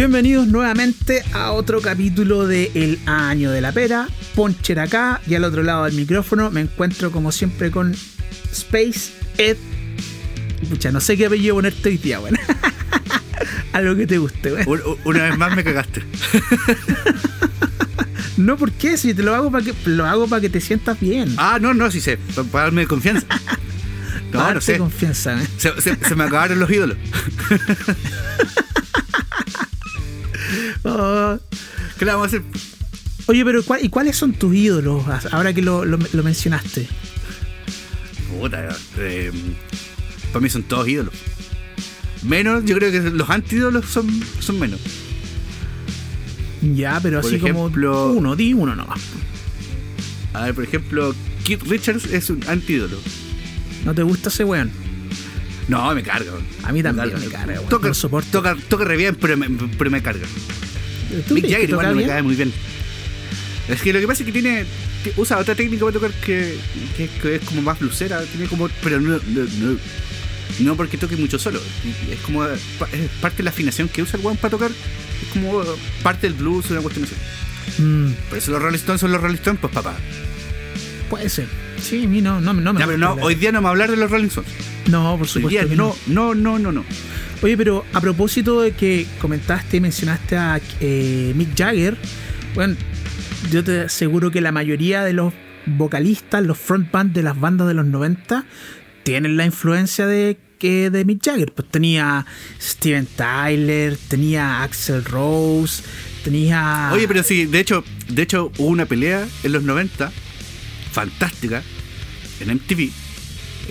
[0.00, 4.08] Bienvenidos nuevamente a otro capítulo de El Año de la Pera.
[4.34, 7.94] Poncher acá y al otro lado del micrófono me encuentro como siempre con
[8.50, 9.58] Space Ed.
[10.70, 12.38] Pucha, no sé qué apellido ponerte hoy día, bueno.
[13.74, 14.64] Algo que te guste.
[14.66, 16.02] Un- Una vez más me cagaste.
[18.38, 18.96] No, ¿por qué?
[18.96, 21.34] Si te lo hago para que lo hago para que te sientas bien.
[21.36, 22.16] Ah, no, no, sí sé.
[22.34, 23.26] pa- Para darme confianza.
[24.32, 24.78] No, Darte no sé.
[24.78, 25.46] confianza, ¿eh?
[25.58, 26.96] Se, se- se me acabaron los ídolos.
[30.84, 31.38] Oh.
[31.98, 32.42] ¿Qué le vamos a hacer?
[33.26, 35.04] Oye, pero ¿cuál- ¿y cuáles son tus ídolos?
[35.32, 36.88] Ahora que lo, lo- lo mencionaste.
[38.38, 38.68] Puta,
[38.98, 39.30] eh,
[40.32, 41.14] para mí son todos ídolos.
[42.22, 44.08] Menos, yo creo que los antídolos son,
[44.40, 44.80] son menos.
[46.62, 49.00] Ya, pero Por así ejemplo- como uno, di uno nomás.
[50.34, 52.98] A ver, por ejemplo, Keith Richards es un antídolo.
[53.84, 54.70] ¿No te gusta ese weón?
[55.70, 56.32] No, me carga.
[56.64, 57.60] A mí también me carga.
[57.68, 58.28] Toca, No soporto.
[58.30, 60.26] toca, toca re bien, pero me, pero me carga.
[61.26, 62.08] ¿Tú Mick crees que Jagger igual toca no me bien?
[62.08, 62.52] cae muy bien.
[63.68, 64.64] Es que lo que pasa es que tiene.
[65.04, 66.56] que usa otra técnica para tocar que,
[66.96, 68.20] que, que es como más blusera.
[68.24, 68.68] Tiene como.
[68.82, 69.76] Pero no, no, no,
[70.60, 71.60] no porque toque mucho solo.
[72.10, 72.40] Es como.
[72.78, 74.70] pa- Es parte de la afinación que usa el weón para tocar.
[74.70, 75.62] Es como
[76.02, 77.14] parte del blues, una cuestión así.
[77.82, 79.94] Mm, Por eso los Rolling Stones son los Rolling Stones, pues papá.
[81.08, 81.46] puede ser.
[81.80, 83.68] Sí, a mí no, no, no me Ya, pero gusta no, hoy día no me
[83.68, 84.50] a hablar de los Rolling Stones.
[84.90, 86.84] No, por supuesto que no, no, no, no, no.
[87.42, 91.96] Oye, pero a propósito de que comentaste y mencionaste a eh, Mick Jagger,
[92.54, 92.76] bueno,
[93.50, 95.32] yo te aseguro que la mayoría de los
[95.64, 98.44] vocalistas, los frontband de las bandas de los 90,
[99.04, 101.52] tienen la influencia de que de Mick Jagger.
[101.52, 102.26] Pues tenía
[102.60, 105.82] Steven Tyler, tenía Axel Rose,
[106.22, 106.90] tenía.
[106.92, 110.12] Oye, pero sí, de hecho, de hecho hubo una pelea en los 90,
[110.92, 111.62] fantástica,
[112.40, 112.90] en MTV,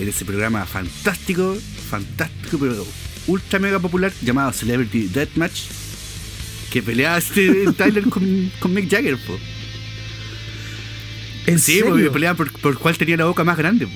[0.00, 1.56] en ese programa fantástico,
[1.90, 2.86] fantástico, pero
[3.26, 5.60] ultra mega popular, llamado Celebrity Deathmatch,
[6.72, 9.38] que peleaba Steven Tyler con, con Mick Jagger, po.
[11.46, 11.90] ¿En Sí, serio?
[11.90, 13.92] porque peleaban por, por cuál tenía la boca más grande, po.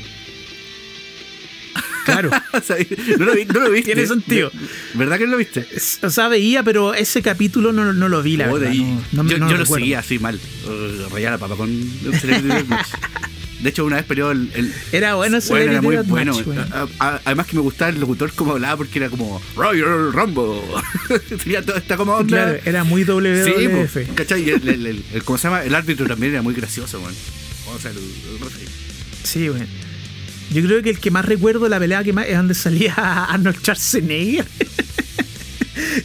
[2.05, 2.31] Claro.
[2.53, 2.77] O sea,
[3.19, 3.95] no, lo, vi- no lo viste.
[3.95, 4.51] Tiene sentido.
[4.95, 5.67] ¿Verdad que no lo viste?
[6.03, 9.03] O sea, veía, pero ese capítulo no, no lo vi, la Joder, verdad.
[9.13, 10.39] no- yo lo seguía así mal.
[10.67, 12.89] Uh, rayar la papa con el Celebrity Deathmatch.
[13.65, 16.35] De hecho, una vez peleó el, el, Era bueno ese Bueno, era muy bueno.
[16.71, 20.61] A- a- Además que me gustaba el locutor como hablaba porque era como Royal Rumble.
[21.43, 22.45] Tenía toda esta como onda.
[22.45, 23.91] Claro, era muy sí, WWF.
[23.95, 24.43] pues, ¿cachai?
[24.47, 24.69] Y El,
[25.13, 25.65] el- ¿Cómo se llama?
[25.65, 27.15] El árbitro también era muy gracioso, weón.
[27.75, 27.91] O sea.
[29.23, 29.63] Sí, güey.
[30.53, 32.95] Yo creo que el que más recuerdo, la pelea que más es donde salía
[33.31, 34.45] Arnold Schwarzenegger.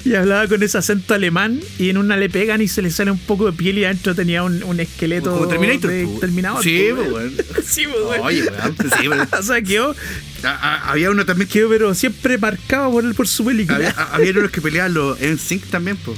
[0.06, 3.12] Y hablaba con ese acento alemán y en una le pegan y se le sale
[3.12, 5.92] un poco de piel y adentro tenía un, un esqueleto Como Terminator.
[5.92, 6.20] de pues.
[6.22, 6.64] Terminador.
[6.64, 7.34] Sí, pues, pues, weón.
[7.66, 8.20] Sí, pues, güey.
[8.22, 8.76] Oye, weón.
[8.76, 9.28] pues, Sí, weón.
[9.40, 9.96] O sea, quedó,
[10.44, 11.66] A- a- Había uno también que.
[11.68, 13.76] pero siempre marcado por, él, por su película.
[13.78, 16.18] Había, había unos que peleaban los NSYNC también, pues.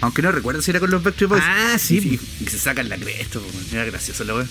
[0.00, 1.42] Aunque no recuerdo si era con los Backstreet Boys.
[1.44, 2.18] Ah, sí.
[2.40, 3.66] Y, y se sacan la cresta, pues, weón.
[3.72, 4.48] Era gracioso la weón.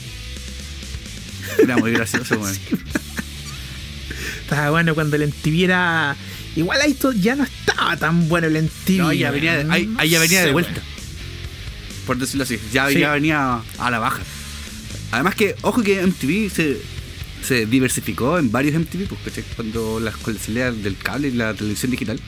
[1.60, 2.56] Era muy gracioso, weón.
[4.42, 6.16] Estaba bueno cuando el MTV era...
[6.56, 8.98] Igual ahí ya no estaba tan bueno el MTV.
[8.98, 10.82] No, ya venía, de- ahí, ahí ya venía Sí, de vuelta.
[12.06, 12.60] Por decirlo así.
[12.72, 13.00] Ya, Sí.
[13.00, 14.22] ya venía a la baja.
[15.12, 16.78] Además que, ojo que MTV se,
[17.44, 19.44] se diversificó en varios MTV, ¿cachai?
[19.56, 22.20] Cuando las salida del cable y la televisión digital.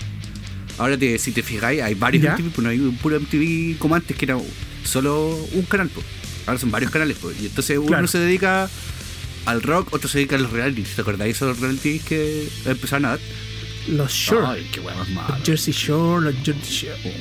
[0.78, 2.34] Ahora te, si te fijáis, hay varios Ya.
[2.36, 4.38] MTV, pues no hay un puro MTV como antes, que era
[4.84, 6.06] solo un canal, pues.
[6.48, 7.36] Ahora son varios canales, pues.
[7.42, 8.70] Y entonces uno se dedica
[9.46, 10.96] al rock, otro se dedica a los realities.
[10.96, 13.20] ¿Te acordáis de esos realities que empezaron a dar?
[13.88, 14.48] Los Shore.
[14.48, 15.38] Ay, qué hueá más mala.
[15.38, 17.14] Los Jersey Shore, los Jersey Shore.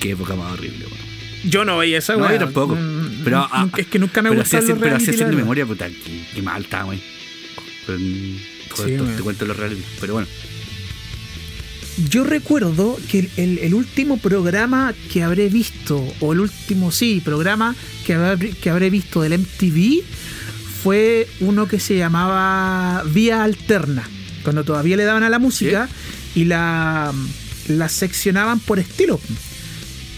[0.00, 1.10] Qué época más horrible, weón.
[1.50, 2.76] Yo no veía esa No, yo tampoco.
[2.76, 5.64] Mm, Pero, nunca- ah, es que nunca me pero así, los pero así haciendo memoria,
[5.66, 7.00] puta, qué, qué mal está, Sí,
[8.96, 9.16] güey.
[9.16, 9.82] te cuento los reality.
[10.00, 10.28] Pero bueno.
[12.08, 17.20] Yo recuerdo que el, el- el último programa que habré visto, o el último, sí,
[17.24, 17.74] programa
[18.06, 20.02] que habré, que habré visto del MTV
[20.82, 24.08] fue uno que se llamaba Vía Alterna,
[24.42, 25.88] cuando todavía le daban a la música
[26.34, 27.12] y la,
[27.68, 29.20] la seccionaban por estilo.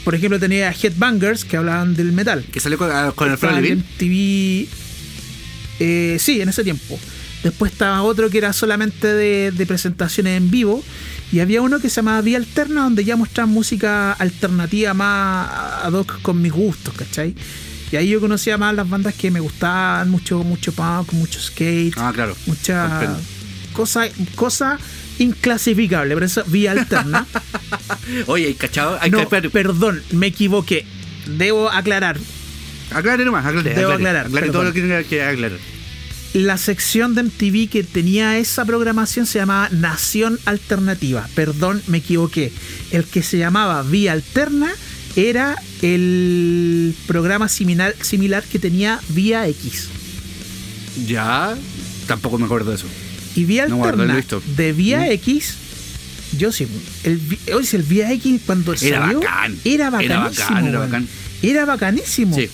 [0.04, 2.44] Por ejemplo, tenía Headbangers que hablaban del metal.
[2.50, 3.78] que salió con, ah, con el Fran Levin.
[3.78, 4.68] MTV.
[5.80, 6.98] eh, sí, en ese tiempo.
[7.42, 10.82] Después estaba otro que era solamente de, de presentaciones en vivo.
[11.32, 15.48] Y había uno que se llamaba Vía Alterna, donde ya mostraban música alternativa más
[15.82, 17.34] ad hoc con mis gustos, ¿cachai?
[17.90, 21.94] Y ahí yo conocía más las bandas que me gustaban, mucho, mucho punk, mucho skate,
[21.96, 22.36] Ah, claro.
[22.46, 23.18] mucha comprendo.
[23.72, 24.78] Cosa, cosa
[25.18, 27.26] inclasificable, pero eso Vía Alterna.
[28.26, 28.98] Oye, ¿hay cachado?
[29.00, 30.86] Hay no, que perdón, me equivoqué.
[31.26, 32.18] Debo aclarar,
[32.94, 33.74] Aclare nomás, aclare.
[33.74, 35.58] Debo aclarar, Aclare todo lo que tenga que aclarar.
[36.34, 41.28] la sección de MTV que tenía esa programación se llamaba Nación Alternativa.
[41.34, 42.52] Perdón, me equivoqué.
[42.90, 44.72] El que se llamaba Vía Alterna
[45.16, 49.88] era el programa similar, similar que tenía Vía X.
[51.06, 51.56] Ya,
[52.06, 52.86] tampoco me acuerdo de eso.
[53.34, 54.42] Y Vía No, Alterna visto.
[54.56, 55.12] de Vía ¿Mm?
[55.12, 55.54] X,
[56.38, 56.66] yo sí.
[57.04, 57.20] El,
[57.64, 59.56] si el Vía X cuando Era salió bacán.
[59.64, 60.48] era Era bacanísimo.
[60.48, 61.08] bacán, era bacán.
[61.42, 62.36] Era bacanísimo.
[62.36, 62.48] Sí.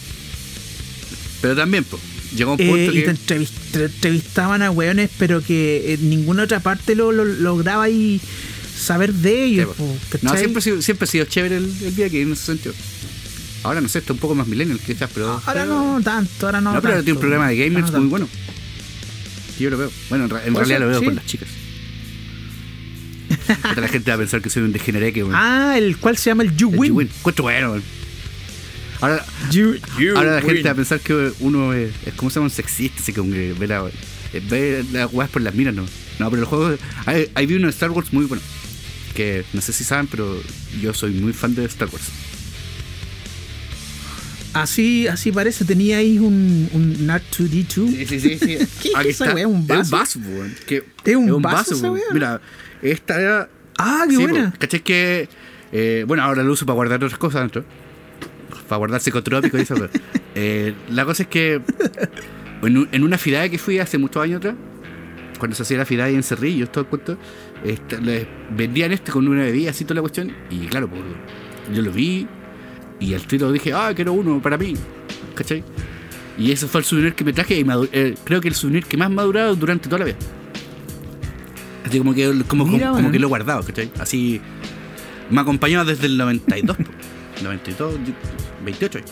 [1.41, 2.03] Pero también, pues,
[2.37, 3.11] llegó un Eh, punto y te, que.
[3.11, 8.21] entrevis- te entrevistaban a weones, pero que en ninguna otra parte lo, lo lograba y
[8.77, 9.69] saber de ellos.
[9.69, 9.75] po.
[9.87, 12.45] po, no, siempre ha, sido, siempre ha sido chévere el, el día que en ese
[12.47, 12.75] sentido.
[13.65, 15.41] Ahora no sé, está un poco más millennial quizás, pero.
[15.45, 16.73] Ahora no tanto, ahora no.
[16.73, 18.29] No, pero tanto, tiene un programa de gamers no muy bueno.
[19.59, 19.91] Yo lo veo.
[20.09, 21.05] Bueno, en, Puede realidad ser, lo veo sí.
[21.07, 21.49] con las chicas.
[23.77, 26.43] La gente va a pensar que soy un degeneré que, Ah, el cual se llama
[26.45, 27.09] el You el Win.
[27.19, 27.83] Encuentro bueno, weón.
[29.01, 30.47] Ahora, You- you ahora la win.
[30.47, 33.33] gente va a pensar que uno es, es como se llama un sexista, así como
[33.33, 33.85] que ve la,
[34.33, 35.85] eh, ve las weas por las miras, ¿no?
[36.19, 36.77] No, pero el juego.
[37.07, 38.43] Hay, hay vi uno de Star Wars muy bueno.
[39.15, 40.41] Que no sé si saben, pero
[40.81, 42.05] yo soy muy fan de Star Wars.
[44.55, 47.67] Así, así parece, tenía ahí un, un Nat 2D2.
[47.91, 48.39] Sí, sí, sí.
[48.39, 48.57] sí.
[48.83, 49.35] ¿Qué es Aquí esa está.
[49.35, 49.47] weá?
[49.47, 49.85] ¿Un Es vaso?
[49.85, 50.55] un vaso, weón.
[51.05, 52.05] ¿Es un vaso esa weá?
[52.13, 52.41] Mira,
[52.83, 53.49] esta era.
[53.79, 54.51] Ah, qué Sí, buena.
[54.51, 55.29] po, ¿Cachai que.?
[55.73, 57.65] eh, bueno, ahora lo uso para guardar otras cosas dentro.
[58.69, 59.75] Para guardar psicotrópicos y eso.
[60.35, 61.61] eh, la cosa es que.
[62.63, 64.55] En, en una fidad que fui hace muchos años atrás,
[65.39, 67.17] cuando se hacía la fidad en Cerrillos, todo el cuento,
[67.65, 70.33] este, les vendían este con una bebida, así toda la cuestión.
[70.51, 71.03] Y claro, pues,
[71.73, 72.27] yo lo vi
[73.01, 74.75] y al tiro dije, ah, quiero uno para mí.
[75.35, 75.63] ¿Cachai?
[76.37, 78.97] Y ese fue el souvenir que me traje y eh, creo que el souvenir que
[78.97, 80.17] más me ha durado durante toda la vida.
[81.85, 83.91] Así como que, como, Mira, como, como que lo he guardado, ¿cachai?
[83.99, 84.41] Así
[85.31, 86.77] me ha acompañado desde el 92.
[86.77, 86.85] po.
[87.43, 87.95] 92,
[88.65, 89.11] 28 años.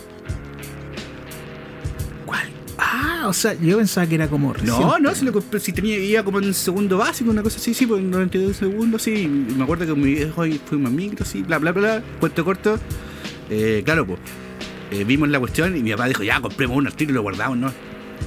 [2.25, 2.49] ¿Cuál?
[2.79, 4.81] Ah, o sea, yo pensaba que era como reciente.
[4.81, 7.75] No, no, si, lo compré, si tenía, iba como en segundo básico, una cosa así,
[7.75, 9.29] sí, pues en 92 segundos, sí.
[9.29, 12.79] Me acuerdo que mi viejo fuimos en micro, sí, bla, bla, bla, cuento corto.
[13.51, 14.19] Eh, claro, pues,
[14.91, 17.59] eh, vimos la cuestión y mi papá dijo, ya, compremos un tiro y lo guardamos,
[17.59, 17.73] ¿no?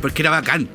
[0.01, 0.68] Porque era bacán.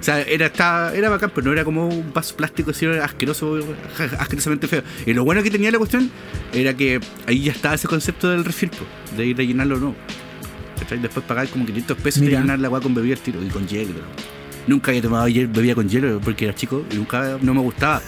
[0.00, 3.58] O sea, era, estaba, era bacán, pero no era como un vaso plástico así asqueroso,
[4.18, 4.82] asquerosamente feo.
[5.06, 6.10] Y lo bueno que tenía la cuestión
[6.52, 8.84] era que ahí ya estaba ese concepto del refill, po,
[9.16, 9.94] de ir a llenarlo o no.
[11.00, 13.66] Después pagar como 500 pesos y llenar la agua con bebida al tiro y con
[13.66, 13.94] hielo.
[14.66, 18.02] Nunca había tomado bebida con hielo porque era chico y nunca no me gustaba.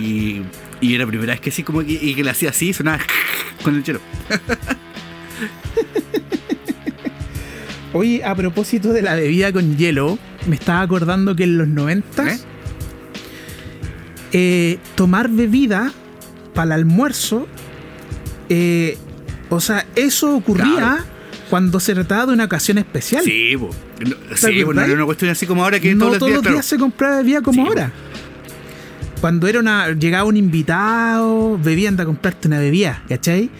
[0.00, 0.42] Y,
[0.80, 3.00] y era la primera vez que sí, como que, y que le hacía así, sonaba
[3.62, 4.00] con el hielo.
[7.92, 12.32] Oye, a propósito de la bebida con hielo, me estaba acordando que en los 90
[12.32, 12.38] ¿Eh?
[14.32, 15.90] eh, tomar bebida
[16.54, 17.48] para el almuerzo,
[18.50, 18.98] eh,
[19.48, 21.04] o sea, eso ocurría Claro.
[21.48, 23.24] cuando se trataba de una ocasión especial.
[23.24, 23.70] Sí, po.
[24.74, 26.62] No, era una cuestión así como ahora que no todos los días, claro.
[26.62, 27.90] se compraba bebida como Sí, ahora.
[29.22, 33.50] Cuando era una, llegaba un invitado, bebía, anda a comprarte una bebida, ¿cachai?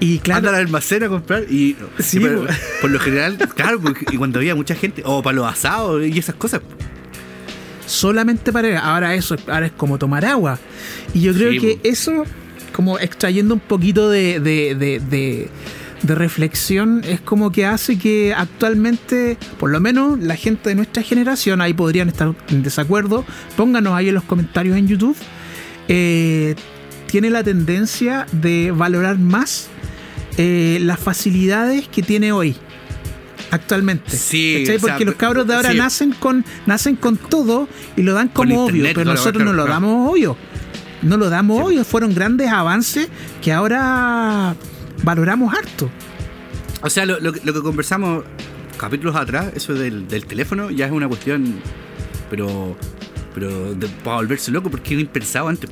[0.00, 2.52] Y claro, Anda al almacén a comprar y, Sí, y por, po.
[2.82, 6.16] por lo general, claro, porque- y cuando había mucha gente, o para los asados y
[6.18, 6.60] esas cosas.
[7.86, 10.58] solamente para ahora eso ahora es como tomar agua
[11.14, 11.80] y yo creo Sí, que po.
[11.84, 12.24] eso
[12.72, 15.48] como extrayendo un poquito de, de, de- de-
[16.02, 21.02] de reflexión es como que hace que actualmente por lo menos la gente de nuestra
[21.02, 23.24] generación ahí podrían estar en desacuerdo
[23.56, 25.16] pónganos ahí en los comentarios en YouTube
[25.88, 26.54] eh,
[27.10, 29.70] tiene la tendencia de valorar más
[30.38, 32.56] eh, las facilidades que tiene hoy
[33.50, 35.78] actualmente Sí, porque los cabros de ahora sí.
[35.78, 39.64] nacen con nacen con todo y lo dan como obvio internet pero nosotros no lo
[39.66, 40.36] damos obvio
[41.02, 41.62] no lo damos Sí.
[41.64, 43.08] obvio fueron grandes avances
[43.42, 44.54] que ahora
[45.02, 45.90] valoramos harto
[46.82, 48.24] O sea, lo, lo que- lo que conversamos
[48.76, 51.56] capítulos atrás, eso del, del teléfono, ya es una cuestión,
[52.30, 52.76] pero
[53.34, 55.68] pero de- para volverse loco, porque era impensado antes.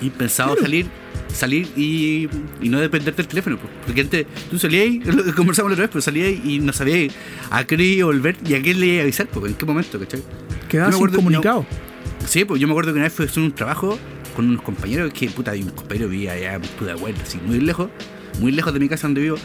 [0.00, 0.62] Impensado Claro.
[0.62, 0.86] salir
[1.32, 2.28] salir y,
[2.60, 3.58] y no depender del teléfono.
[3.58, 3.68] po.
[3.86, 5.04] Porque antes tú salías,
[5.36, 7.12] conversamos la otra vez, pero salías y no sabías
[7.50, 9.64] a qué iba a volver y a quién le iba a avisar, po, en qué
[9.64, 10.22] momento, ¿cachai?
[10.68, 11.66] quedaba Yo me sin acuerdo- comunicado
[12.26, 13.98] Sí, pues yo me acuerdo que una vez a hacer un trabajo
[14.36, 17.88] con unos compañeros que, puta, y un compañero vivía allá, puta, vuelta, así, muy lejos,
[18.40, 19.36] muy lejos de mi casa donde vivo,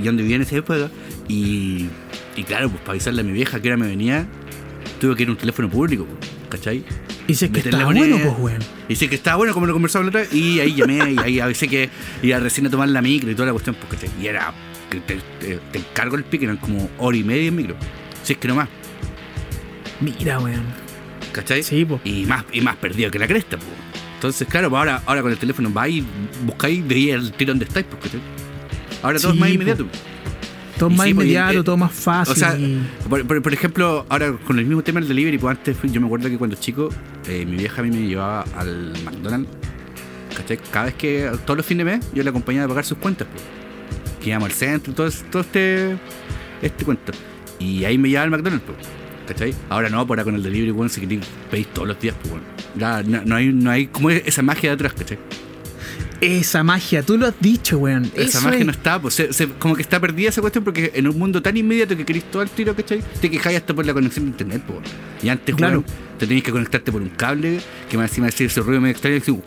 [0.00, 0.90] y donde vivía en esa época,
[1.28, 1.88] y,
[2.36, 4.26] y claro, pues para avisarle a mi vieja que hora me venía,
[5.00, 6.84] tuve que ir a un teléfono público, pues, ¿cachai?
[7.26, 9.72] y si es que estaba bueno pues weón Y sé que estaba bueno, como lo
[9.72, 11.88] conversamos la otra vez, y ahí llamé, y ahí avisé que
[12.22, 14.10] iba recién a tomar la micro y toda la cuestión, pues, ¿cachai?
[14.22, 14.52] Y era,
[14.90, 17.74] te, te- te encargo el pique, eran como hora y media en micro,
[18.22, 18.68] si es que no más,
[20.00, 20.64] mira weón
[21.32, 21.62] ¿cachai?
[21.62, 23.68] sí pues y más y más perdido que la cresta pues.
[24.16, 26.02] entonces claro pues ahora ahora con el teléfono vais
[26.44, 28.20] buscáis veía el tiro donde estáis pues, ¿cachai?
[29.02, 29.86] ahora todo Sí, es más po.
[30.78, 32.32] Todo más sí, pues, inmediato, eh, todo más fácil.
[32.32, 35.56] O sea, y- por, por- por ejemplo, ahora con el mismo tema del delivery, pues
[35.58, 36.88] antes fui- yo me acuerdo que cuando chico,
[37.28, 39.48] eh, mi vieja a mí me llevaba al McDonald's,
[40.36, 40.58] ¿cachai?
[40.70, 43.28] Cada vez que, todos los fines de mes, yo le acompañaba a pagar sus cuentas,
[43.30, 43.42] pues.
[44.22, 45.96] Que íbamos al centro, todo, todo este,
[46.62, 47.12] este cuento.
[47.58, 48.78] Y ahí me llevaba al McDonald's, pues.
[49.26, 49.54] ¿Cachai?
[49.68, 52.30] Ahora no, por ahora con el delivery, bueno, si queréis pedís todos los días, pues,
[52.32, 52.44] bueno.
[52.76, 55.18] Ya, no, no hay, no hay como esa magia de atrás, ¿cachai?
[56.22, 58.04] Esa magia, tú lo has dicho, weón.
[58.14, 60.62] Esa Eso magia es- no está, pues se- se- como que está perdida esa cuestión
[60.64, 63.02] porque en un mundo tan inmediato que querés todo al tiro, ¿cachai?
[63.20, 64.78] Te quejáis hasta por la conexión de internet, pues.
[65.22, 65.80] Y antes, Claro.
[65.80, 65.84] weón,
[66.18, 67.60] te tenías que conectarte por un cable,
[67.90, 69.32] que más encima decía ese ruido medio extraño, así,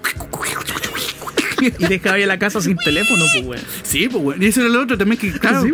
[1.79, 3.63] Y dejaba ir a la casa sin teléfono, pues, weón.
[3.83, 4.43] Sí, pues, weón.
[4.43, 5.61] Y eso era lo otro también que, claro.
[5.63, 5.71] Sí,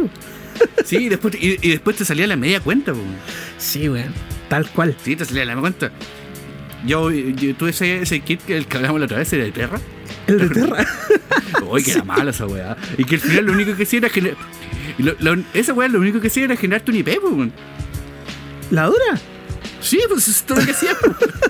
[0.86, 3.03] Sí, y, después, y, y después te salía la media cuenta, pues.
[3.58, 4.13] Sí, weón.
[4.48, 4.96] Tal cual.
[5.03, 5.91] Sí, te salía la media cuenta.
[6.86, 9.51] Yo, yo tuve ese, ese kit que el que hablamos la otra vez, era de
[9.51, 9.79] Terra.
[10.31, 10.85] El de Terra.
[11.69, 12.77] Uy, que era mala esa weá.
[12.97, 14.38] Y que al final lo único que hacía era generar.
[14.97, 17.51] y esa weá lo único que hacía era generarte un IP, weón.
[18.69, 19.19] ¿La dura?
[19.81, 20.91] Sí, pues eso es todo lo que hacía.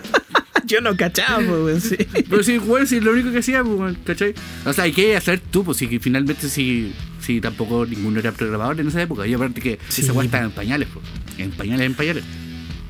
[0.65, 1.81] Yo no cachaba, weón.
[1.81, 1.97] Sí.
[2.29, 4.33] Pero sí, bueno, sí, lo único que hacía, weón, ¿cachai?
[4.65, 8.79] O sea, hay que hacer tú, pues, si finalmente sí, sí, tampoco ninguno era programador
[8.79, 9.27] en esa época.
[9.27, 11.05] Y aparte que Sí, esa weá estaba en pañales, pues.
[11.37, 12.23] En pañales, en pañales.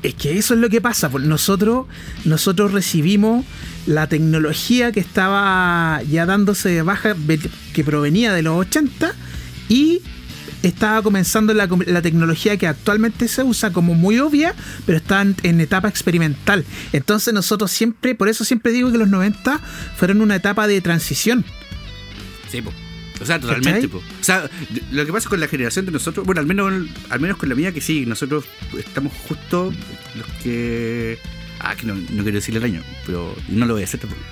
[0.02, 1.08] Es que eso es lo que pasa.
[1.10, 1.86] pues, Nosotros,
[2.24, 3.44] nosotros recibimos
[3.86, 7.14] la tecnología que estaba ya dándose de baja,
[7.72, 9.14] que provenía de los 80
[9.68, 10.00] y
[10.62, 14.54] estaba comenzando la, com- la tecnología que actualmente se usa como muy obvia,
[14.86, 16.64] pero está en, en etapa experimental.
[16.92, 19.60] Entonces nosotros siempre, por eso siempre digo que los 90
[19.96, 21.44] fueron una etapa de transición.
[22.50, 22.74] Sí, pues.
[23.20, 23.86] O sea, totalmente.
[23.86, 24.48] O sea,
[24.90, 26.72] lo que pasa con la generación de nosotros, bueno, al menos,
[27.10, 28.44] al menos con la mía, que sí, nosotros
[28.78, 29.72] estamos justo
[30.16, 31.18] los que.
[31.60, 34.22] Ah, que no, no quiero decir el año, pero no lo voy a hacer tampoco.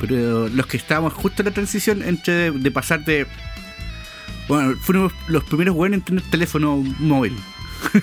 [0.00, 3.26] Pero los que estábamos justo en la transición entre de, pasar de.
[4.48, 7.36] Bueno, fuimos los primeros buenos en tener teléfono móvil.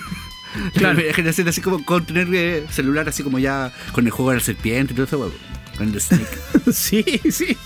[0.74, 0.98] Claro.
[1.00, 4.38] La generación así como con tener eh, celular así como ya con el juego de
[4.38, 5.32] la serpiente y todo eso, weón.
[5.76, 6.26] Con el Snake.
[6.72, 7.56] sí, sí.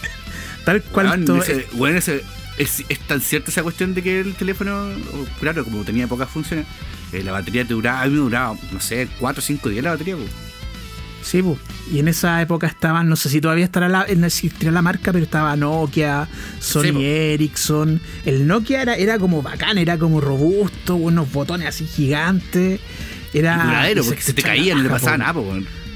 [0.64, 1.06] Tal cual.
[1.06, 2.24] Weón, todo- ese- weón, ese-
[2.58, 4.88] es, es tan cierta esa cuestión de que el teléfono,
[5.40, 6.66] claro, como tenía pocas funciones,
[7.12, 10.16] eh, la batería te duraba, duraba, no sé, 4 o 5 días la batería.
[10.16, 10.22] po.
[11.22, 11.56] Sí, pu.
[11.92, 15.12] y en esa época estaban, no sé si todavía estará la, no existirá la marca,
[15.12, 16.28] pero estaba Nokia,
[16.58, 17.04] Sony Sí.
[17.04, 18.00] Ericsson.
[18.24, 22.80] El Nokia era, era como bacán, era como robusto, unos botones así gigantes.
[23.32, 25.46] Era Y duradero, porque se te escuchaba caía, no le pasaba nada, po,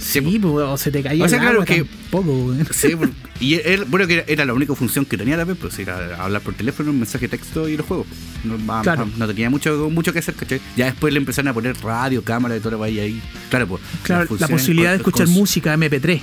[0.07, 0.49] Sí, po.
[0.55, 2.55] o se te caía O sea, el claro agua que- tampoco.
[2.73, 2.93] Sí,
[3.41, 6.43] y él, bueno, que era, era la única función que tenía también, pues era hablar
[6.43, 8.07] por teléfono, mensaje de texto y los juegos.
[8.45, 9.09] No, Claro.
[9.17, 10.61] no tenía mucho, mucho que hacer, ¿cachai?
[10.77, 13.21] Ya después le empezaron a poner radio, cámara y todo lo que ahí.
[13.51, 13.83] Claro, pues.
[14.03, 16.21] Claro, la posibilidad de escuchar música MP3.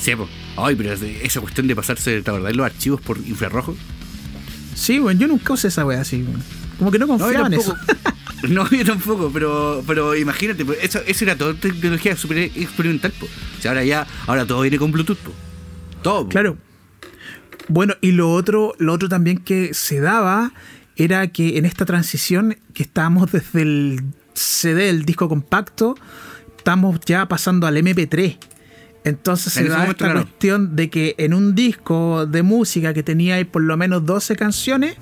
[0.00, 0.28] Sí, pues.
[0.56, 2.54] Ay, pero esa cuestión de pasarse, ¿te acordás?
[2.56, 3.76] Los archivos por infrarrojo.
[4.74, 6.24] Sí, weón, yo nunca usé esa wea así.
[6.78, 7.76] Como que no confiaba en eso.
[8.48, 13.12] No, yo tampoco, pero, pero imagínate, pues, eso, eso era todo tecnología súper experimental.
[13.18, 13.30] Pues.
[13.58, 15.18] O sea, ahora ya, ahora todo viene con Bluetooth.
[15.18, 15.36] pues.
[16.02, 16.28] Todo.
[16.28, 16.56] Claro.
[17.68, 20.52] Bueno, y lo otro, lo otro también que se daba
[20.96, 24.02] era que en esta transición que estábamos desde el
[24.34, 25.94] CD, el disco compacto,
[26.56, 28.38] estamos ya pasando al MP3.
[29.04, 30.22] Entonces En se da momento, esta claro.
[30.22, 34.36] cuestión de que en un disco de música que tenía ahí por lo menos 12
[34.36, 34.96] canciones,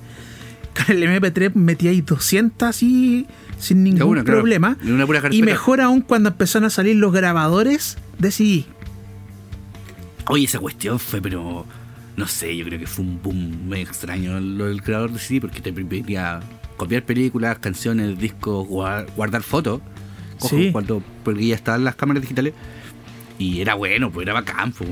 [0.85, 4.77] con el MP3 metíais 200 y sin ningún una, problema.
[4.83, 8.65] En una pura y mejor aún cuando empezaron a salir los grabadores de CD.
[10.27, 11.65] Oye, esa cuestión fue, pero.
[12.15, 15.39] No sé, yo creo que fue un boom muy extraño lo del creador de CD
[15.39, 16.41] porque te permitía
[16.75, 19.81] copiar películas, canciones, discos, guar- guardar fotos.
[20.37, 20.69] Sí.
[20.71, 22.53] cuando, porque ya estaban las cámaras digitales.
[23.37, 24.89] Y era bueno, pues era bacán, pues.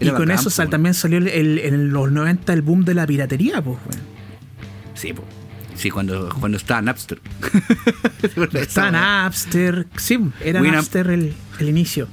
[0.00, 2.94] Y con bacán, eso pues, también salió el, el- en los 90 el boom de
[2.94, 3.76] la piratería, pues.
[3.86, 4.13] weón.
[4.94, 5.26] Sí, pues.
[5.76, 7.20] Sí, cuando, cuando estaba Napster.
[8.54, 10.76] Estaba Napster, sí, era Winamp.
[10.76, 12.08] Napster el, el inicio.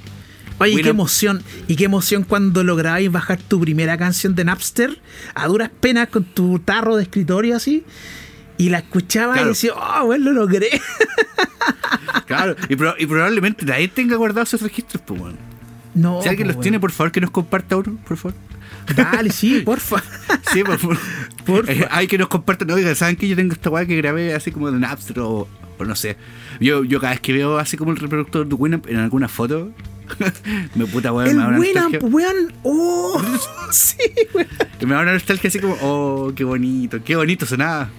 [0.57, 4.99] Oye, y qué emoción, y qué emoción cuando lograbais bajar tu primera canción de Napster
[5.35, 7.83] a duras penas con tu tarro de escritorio así,
[8.57, 9.49] y la escuchabas Claro.
[9.49, 10.69] y decías, oh, bueno, lo logré.
[12.25, 15.37] Claro, y, pro- y probablemente nadie tenga guardados esos registros, pues, weón.
[15.93, 18.37] No, Si alguien po, los tiene, por favor, que nos comparta uno, por favor.
[18.97, 19.11] Weón.
[19.11, 20.03] Dale, sí, porfa.
[20.53, 20.97] Sí, por favor.
[21.45, 21.71] Porfa.
[21.71, 22.69] Eh, hay que nos compartan.
[22.71, 25.47] Oiga, ¿saben que yo tengo esta weá que grabé así como de Napster o,
[25.77, 26.17] o no sé?
[26.59, 29.71] Yo, yo cada vez que veo así como el reproductor de Winamp en alguna foto,
[30.75, 32.53] me puta weá, el me da una Winamp, weón.
[32.63, 33.21] Oh,
[33.71, 33.97] sí,
[34.33, 34.47] weón.
[34.81, 37.89] Me da una nostalgia así como, oh, qué bonito, qué bonito sonaba.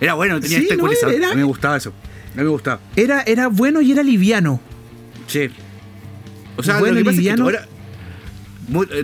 [0.00, 1.14] Era bueno, tenía Sí, este no, ecualizador.
[1.14, 1.90] era- A mí me gustaba eso.
[2.32, 2.80] A mí me gustaba.
[2.96, 4.60] Era, era bueno y era liviano.
[5.26, 5.50] Sí.
[6.56, 7.48] O sea, Bueno lo que y pasa liviano.
[7.50, 7.69] es que ahora.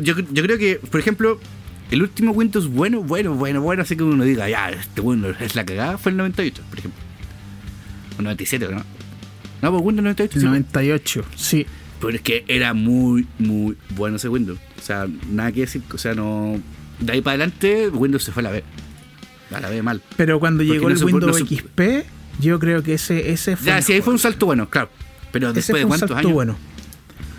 [0.03, 1.41] Yo, yo creo que, por ejemplo,
[1.91, 5.55] el último Windows bueno, bueno, bueno, bueno, así que uno diga, ya, este bueno es
[5.55, 7.01] la cagada, fue el 98, por ejemplo.
[8.19, 8.83] O 97, ¿no?
[9.63, 10.41] No, pues Windows 98.
[10.41, 10.47] sí.
[10.47, 11.67] 98, sí.
[12.01, 14.59] Pero es que era muy, muy bueno ese Windows.
[14.79, 15.83] O sea, nada que decir.
[15.93, 16.61] O sea, no.
[17.01, 18.65] De ahí para adelante, Windows se fue a la B.
[19.51, 20.03] A la B mal.
[20.17, 21.81] Pero cuando Porque llegó no el Windows no XP,
[22.41, 23.67] yo creo que ese, ese fue.
[23.67, 24.91] Ya, sí, ahí fue un salto bueno, claro.
[25.33, 26.33] Pero después fue de un cuántos salto años.
[26.33, 26.57] bueno.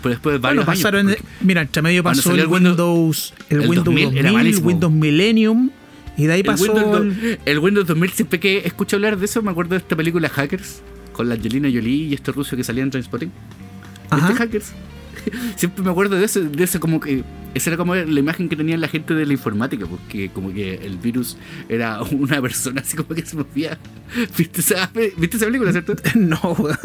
[0.02, 0.78] Pero después de Bueno, varios años.
[0.82, 1.06] pasaron.
[1.08, 4.66] porque- mira, entre medio pasó el el Windows- el el Windows 2000 2000, era malísimo.
[4.68, 5.70] Windows Millennium,
[6.16, 6.72] y de ahí el, pasó.
[6.72, 9.96] Windows, el- el Windows 2000, siempre que escucho hablar de eso, me acuerdo de esta
[9.96, 13.32] película Hackers, con la Angelina Jolie y este ruso que salía en Transpotting.
[14.10, 14.28] Ajá.
[14.28, 14.72] ¿Viste Hackers?
[15.56, 17.24] Siempre me acuerdo de eso, de eso como que.
[17.54, 20.74] Esa era como la imagen que tenía la gente de la informática, porque como que
[20.74, 21.36] el virus
[21.68, 23.78] era una persona así como que se movía.
[24.38, 25.94] ¿Viste esa, ¿viste esa película, cierto?
[26.14, 26.76] no, weón.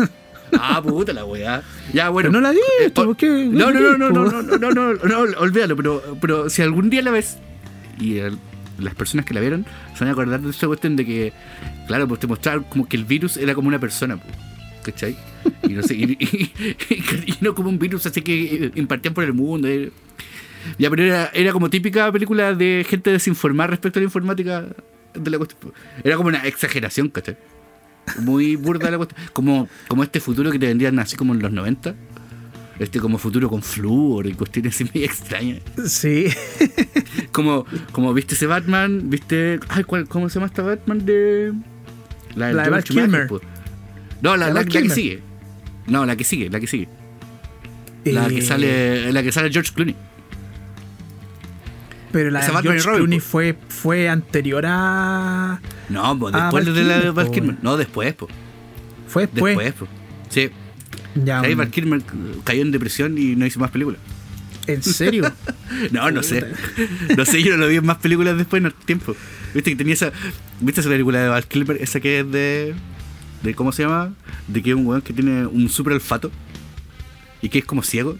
[0.52, 1.64] Ah, puta la weá.
[1.94, 2.30] Ya, bueno.
[2.30, 3.28] Pero no la vi, Eh, ¿tú por qué?
[3.50, 6.90] No, no, no, no, no, no, no, no, no, no, olvídalo, pero, pero si algún
[6.90, 7.38] día la ves
[8.00, 8.38] y el-
[8.80, 11.34] las personas que la vieron se van a acordar de esa cuestión de que,
[11.88, 14.20] claro, pues te mostraron como que el virus era como una persona,
[14.84, 15.16] ¿cachai?
[15.64, 16.52] Y no sé, y, y-
[16.90, 16.96] y-
[17.32, 19.68] y no como un virus así que eh, impartían por el mundo.
[19.68, 19.92] eh.
[20.78, 24.66] Ya, pero era, era como típica película de gente desinformada respecto a la informática
[25.14, 25.74] de la cuestión.
[26.04, 27.38] Era como una exageración, ¿cachai?
[28.20, 29.20] Muy burda la cuestión.
[29.34, 31.96] Como, como este futuro que te vendían así como en los 90.
[32.80, 35.62] Este como futuro con flúor y cuestiones así muy extrañas.
[35.88, 36.26] Sí.
[37.32, 39.60] Como, como viste ese Batman, viste.
[39.70, 41.54] Ay, ¿cuál- ¿cómo se llama esta Batman de.
[42.36, 43.42] La de Joel Val Schumacher, Kilmer.
[44.22, 45.22] No, la, La la- la que sigue.
[45.88, 46.88] No, la que sigue, la que sigue.
[48.06, 49.12] La que Eh, sale.
[49.14, 49.96] La que sale George Clooney.
[52.14, 53.26] Pero la de George Robin, Clooney po.
[53.26, 55.60] fue, fue anterior a.
[55.90, 57.58] No, después de la de Val po, Kilmer.
[57.64, 58.32] No, después, pues.
[59.08, 59.58] Fue después.
[59.58, 59.90] Después, pues.
[60.30, 60.50] Sí.
[61.16, 62.04] Ya, Ahí Val Kilmer
[62.44, 64.00] cayó en depresión y no hizo más películas.
[64.68, 65.30] ¿En serio?
[65.92, 66.46] No, no sé.
[67.18, 69.16] No sé, yo no lo vi en más películas después en el tiempo.
[69.56, 70.12] Viste que tenía esa.
[70.60, 71.78] ¿Viste esa película de Val Kilmer?
[71.82, 72.76] Esa que es de.
[73.42, 74.14] de ¿Cómo se llama?
[74.48, 76.32] De que es un weón que tiene un super olfato.
[77.42, 78.20] Y que es como ciego.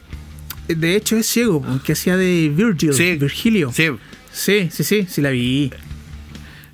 [0.68, 3.16] De hecho, es ciego, porque hacía de Virgil, Sí.
[3.18, 3.72] Virgilio.
[3.74, 3.88] Sí,
[4.32, 5.72] Sí, sí, sí, sí la vi.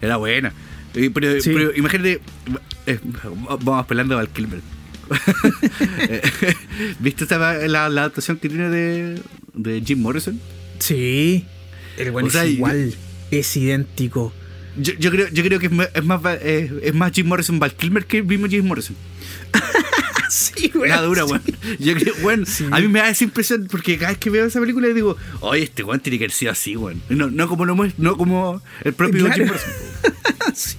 [0.02, 0.54] era buena.
[0.94, 2.22] Pero, imagínate.
[2.86, 3.00] eh,
[3.62, 4.62] vamos pelando a Val Kilmer.
[7.00, 9.22] ¿Viste esta, la, la adaptación que tiene de,
[9.54, 10.40] de Jim Morrison?
[10.80, 11.46] Sí.
[11.98, 12.94] El bueno O sea, es igual.
[13.32, 14.34] Es idéntico.
[14.78, 17.74] Yo, yo creo, yo creo que es más, es más, es más Jim Morrison Val
[17.74, 18.96] Kilmer que el mismo Jim Morrison.
[20.34, 20.90] sí, güey.
[20.90, 21.26] La dura,
[21.98, 22.66] creo, weón, Sí.
[22.72, 25.64] a mí me da esa impresión porque cada vez que veo esa película digo, oye,
[25.64, 27.02] este weón tiene que haber sido así, weón.
[27.10, 29.36] No, no como lo no como el propio Claro.
[29.36, 29.74] Jim Morrison.
[30.54, 30.78] sí.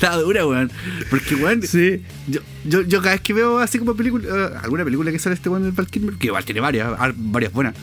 [0.00, 0.70] La dura, weón.
[1.10, 2.02] Porque, weón, Sí.
[2.28, 5.34] yo, yo, yo cada vez que veo así como película, eh, alguna película que sale
[5.34, 7.74] este weón del Val que igual tiene varias, varias buenas.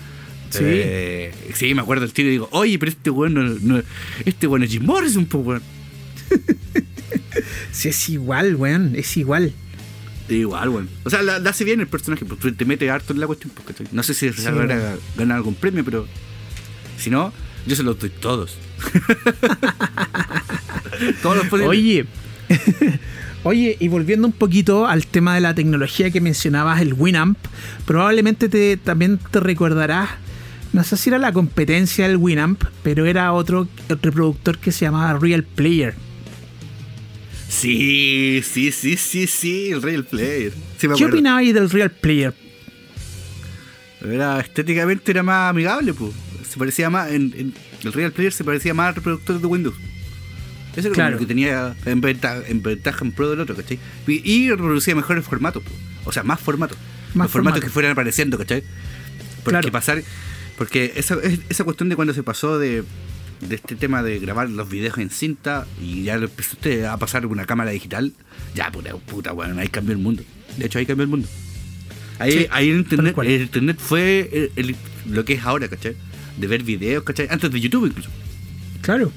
[0.49, 0.59] Sí.
[0.63, 3.83] Eh, sí, me acuerdo el tiro y digo, oye, pero este weón no, no-
[4.25, 5.61] este weón es Jim Morrison, pues, weón.
[7.71, 8.93] Sí, es igual, weón.
[8.95, 9.53] Es igual.
[10.29, 10.89] Igual, weón.
[11.03, 13.51] O sea, la, la hace bien el personaje, pues te mete harto en la cuestión.
[13.53, 14.49] Porque, no sé si se Sí,
[15.17, 16.07] ganar algún premio, pero
[16.97, 17.33] si no,
[17.65, 18.57] yo se los doy todos.
[21.21, 21.69] todos los posibles.
[21.69, 22.05] Oye.
[23.45, 27.37] Oye, y volviendo un poquito al tema de la tecnología que mencionabas, el Winamp,
[27.85, 30.11] probablemente te, también te recordarás,
[30.71, 35.19] no sé si era la competencia del Winamp, pero era otro reproductor que se llamaba
[35.19, 35.93] Real Player.
[37.59, 40.51] Sí, sí, sí, sí, sí, el Real Player.
[40.77, 42.33] Sí, ¿Qué opinabas del Real Player?
[44.03, 46.11] Era, estéticamente era más amigable, pues.
[46.49, 47.11] Se parecía más.
[47.11, 49.75] En, en- el Real Player se parecía más al reproductor de Windows.
[50.75, 51.11] Ese era Claro.
[51.13, 53.77] lo que tenía en ventaja, en ventaja en pro del otro, ¿cachai?
[54.07, 55.75] Y, y reproducía mejores formatos, pues.
[56.05, 56.77] o sea, más formatos.
[57.13, 57.61] Más Los formatos formato.
[57.61, 58.63] que fueran apareciendo, ¿cachai?
[59.43, 59.71] Porque Claro.
[59.71, 60.03] pasar.
[60.57, 62.83] Porque esa, es- esa cuestión de cuando se pasó de,
[63.41, 67.25] de este tema de grabar los videos en cinta y ya lo empezaste a pasar
[67.25, 68.13] una cámara digital,
[68.55, 70.23] ya puta, puta, bueno, ahí cambió el mundo.
[70.57, 71.27] De hecho, ahí cambió el mundo.
[72.19, 74.75] Ahí, Sí, ahí el internet, el fue el- el-
[75.11, 75.95] lo que es ahora, ¿cachai?
[76.37, 77.27] De ver videos, ¿cachai?
[77.29, 78.09] Antes de YouTube incluso.
[78.81, 79.11] Claro.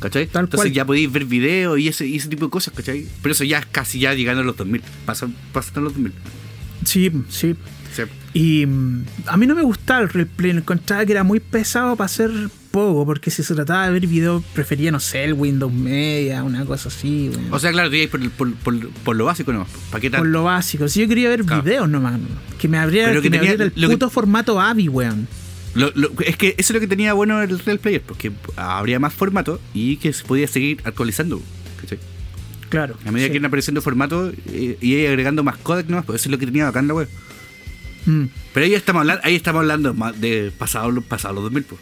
[0.00, 0.26] ¿Cachai?
[0.26, 0.74] Tal Entonces cual.
[0.74, 3.06] ya podéis ver videos y ese, y ese tipo de cosas, ¿cachai?
[3.22, 4.82] Pero eso ya es casi ya llegando a los 2000.
[5.06, 6.12] Pasan, pasan los 2000.
[6.84, 7.54] Sí, sí.
[7.94, 8.02] Sí.
[8.34, 11.96] Y mm, a mí no me gustaba el Real Player, encontraba que era muy pesado
[11.96, 12.30] para hacer
[12.76, 16.64] poco, porque si se trataba de ver videos, prefería, no sé, el Windows Media, una
[16.64, 17.30] cosa así.
[17.50, 19.68] O sea, claro, tú ibas por, por, por, por lo básico nomás.
[19.90, 20.88] ¿Para qué por lo básico.
[20.88, 21.62] Si yo quería ver Claro.
[21.62, 22.20] videos nomás,
[22.58, 25.26] que me abriera, que me el que- puto formato AVI, weón.
[25.74, 28.98] Lo- lo- es que eso es lo que tenía bueno el Real Player, porque habría
[28.98, 31.40] más formatos y que se podía seguir actualizando.
[31.80, 31.98] ¿cachai?
[32.68, 32.96] Claro.
[33.04, 33.32] A medida sí.
[33.32, 36.46] que iban apareciendo formatos eh, y agregando más codec nomás, pues eso es lo que
[36.46, 37.08] tenía acá en la web.
[38.06, 38.24] Mm.
[38.54, 41.80] Pero ahí estamos hablando, ahí estamos hablando de pasado, pasado los 2000, pues.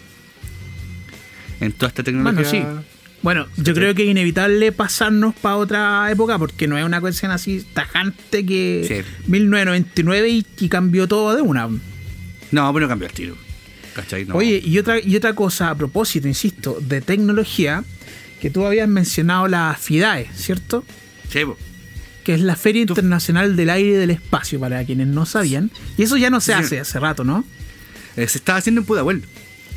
[1.64, 2.62] En toda esta tecnología.
[2.64, 2.84] Bueno,
[3.22, 7.30] Bueno, yo creo que es inevitable pasarnos para otra época porque no es una cuestión
[7.32, 9.30] así tajante que Sí.
[9.30, 11.68] 1999 y, y cambió todo de una.
[12.50, 13.36] No, pero cambió el tiro.
[13.94, 14.24] ¿Cachai?
[14.26, 14.34] No.
[14.34, 17.82] Oye, y otra, y otra cosa a propósito, insisto, de tecnología,
[18.40, 20.84] que tú habías mencionado la FIDAE, ¿cierto?
[21.30, 21.40] Sí.
[22.24, 25.70] Que es la Feria Internacional del Aire y del Espacio, para quienes no sabían.
[25.96, 26.58] Y eso ya no se Sí.
[26.58, 27.44] hace hace rato, ¿no?
[28.16, 29.22] Eh, se estaba haciendo en Pudahuel.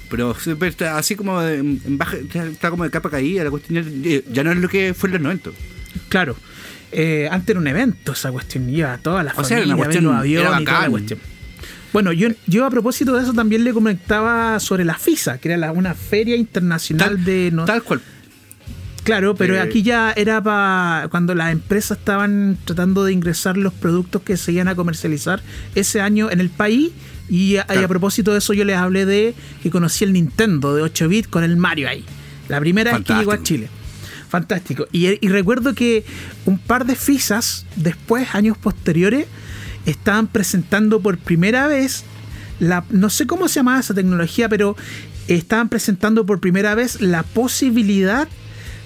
[0.09, 4.19] Pero está así como en, en baja, está como de capa caída, la cuestión ya,
[4.31, 5.49] ya no es lo que fue en los 90.
[6.09, 6.35] Claro.
[6.91, 9.65] Eh, antes era un evento esa cuestión, iba a toda la O sea, familia, era
[9.65, 10.91] una cuestión- los era aviones y toda la bacán.
[10.91, 11.19] cuestión.
[11.93, 15.57] Bueno, yo, yo a propósito de eso también le comentaba sobre la FISA, que era
[15.57, 17.49] la- una feria internacional Tal, de...
[17.51, 18.01] no- tal cual.
[19.07, 23.73] Claro, pero Eh, aquí ya era para cuando las empresas estaban tratando de ingresar los
[23.73, 25.41] productos que se iban a comercializar
[25.75, 26.91] ese año en el país.
[27.29, 30.75] Y a, y a propósito de eso, yo les hablé de que conocí el Nintendo
[30.75, 32.03] de 8 bits con el Mario ahí.
[32.49, 33.41] La primera vez que llegó a.
[33.41, 33.69] Chile.
[34.29, 34.87] Fantástico.
[34.91, 36.03] Y, y recuerdo que
[36.45, 39.25] un par de FISAs, después, años posteriores,
[39.85, 42.03] estaban presentando por primera vez
[42.59, 42.83] la.
[42.89, 44.75] No sé cómo se llamaba esa tecnología, pero
[45.29, 48.27] estaban presentando por primera vez la posibilidad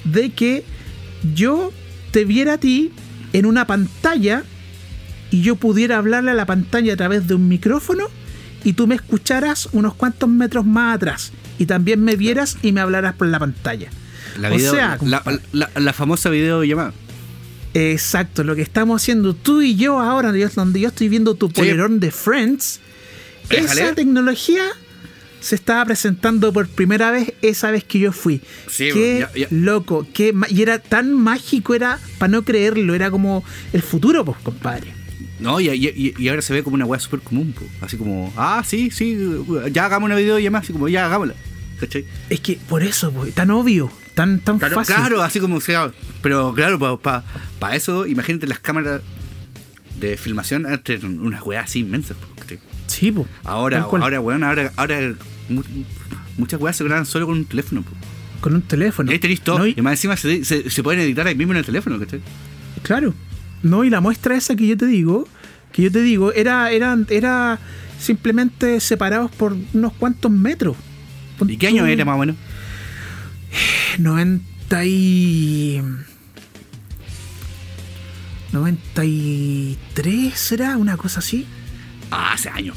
[0.04, 0.64] de que
[1.36, 1.72] yo
[2.12, 2.92] te viera a ti
[3.34, 4.44] en una pantalla
[5.30, 8.06] y yo pudiera hablarle a la pantalla a través de un micrófono
[8.64, 12.82] y tú me escucharas unos cuantos metros más atrás y también me vieras y me
[12.82, 13.90] hablaras por la pantalla.
[14.40, 16.94] La, O video- sea, la, la- la famosa videollamada.
[17.74, 22.00] Exacto, lo que estamos haciendo tú y yo ahora, donde yo estoy viendo tu polerón
[22.02, 22.82] de Friends,
[23.50, 23.82] Déjale.
[23.84, 24.64] esa tecnología
[25.42, 28.42] se estaba presentando por primera vez esa vez que yo fui.
[28.70, 29.48] Sí, qué ya- ya.
[29.52, 34.38] loco, qué y era tan mágico, era para no creerlo, era como el futuro, pues,
[34.44, 34.94] compadre.
[35.40, 37.52] No, y, y- y ahora se ve como una weá súper común.
[37.54, 37.66] po.
[37.84, 39.18] Así como, ah, sí, sí,
[39.72, 40.62] ya hagamos una videollamada.
[40.64, 41.34] Así como, ya hagámosla.
[41.80, 42.06] ¿Cachai?
[42.30, 44.96] Es que por eso, pues, tan obvio, tan, tan Claro, fácil.
[44.96, 47.24] claro, así como, o sea, pero claro, para
[47.60, 49.02] pa, eso, imagínate las cámaras
[50.00, 50.68] de filmación
[51.20, 52.18] unas weas así inmensas.
[52.18, 52.60] po, ¿cachai?
[53.02, 53.26] Sí.
[53.44, 55.14] Ahora, ahora, weón, ahora, ahora
[55.50, 55.64] mu-
[56.38, 57.82] muchas weas se graban solo con un teléfono.
[57.84, 57.92] po.
[58.42, 59.12] con un teléfono.
[59.12, 59.60] Y ahí tenéis todo.
[59.60, 62.00] No, y- y más encima se, se, se pueden editar ahí mismo en el teléfono,
[62.00, 62.22] ¿cachai?
[62.84, 63.14] Claro.
[63.62, 65.28] No, y la muestra esa que yo te digo,
[65.72, 67.60] que yo te digo, era, era, era
[68.00, 70.76] simplemente separados por unos cuantos metros.
[71.48, 72.36] ¿Y qué año era más o menos?
[74.00, 75.82] 90 y...
[78.52, 81.46] 93 será una cosa así.
[82.10, 82.76] Ah, hace años.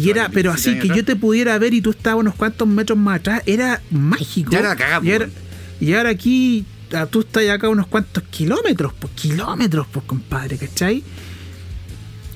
[0.00, 2.66] Y era, pero 27 así que yo te pudiera ver y tú estabas unos cuantos
[2.68, 4.50] metros más atrás, era mágico.
[4.52, 5.32] Ya la y, ahora, weón.
[5.80, 11.02] y ahora aquí, ah, tú estás acá unos cuantos kilómetros, pues kilómetros, pues compadre, ¿cachai?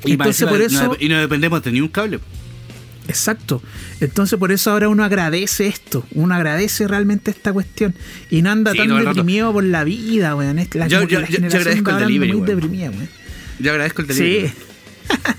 [0.05, 0.93] Y Entonces por no eso...
[0.93, 2.21] dep- y no dependemos de ni un cable.
[3.09, 3.61] Exacto.
[4.01, 7.95] Entonces por eso ahora uno agradece esto, uno agradece realmente esta cuestión
[8.31, 10.59] y no anda Sí, tan deprimido por la vida, weón.
[10.59, 12.47] Yo- yo- yo- yo agradezco de el delivery, muy
[12.79, 13.09] weón.
[13.59, 14.49] Yo agradezco el delivery.
[14.49, 14.55] Sí.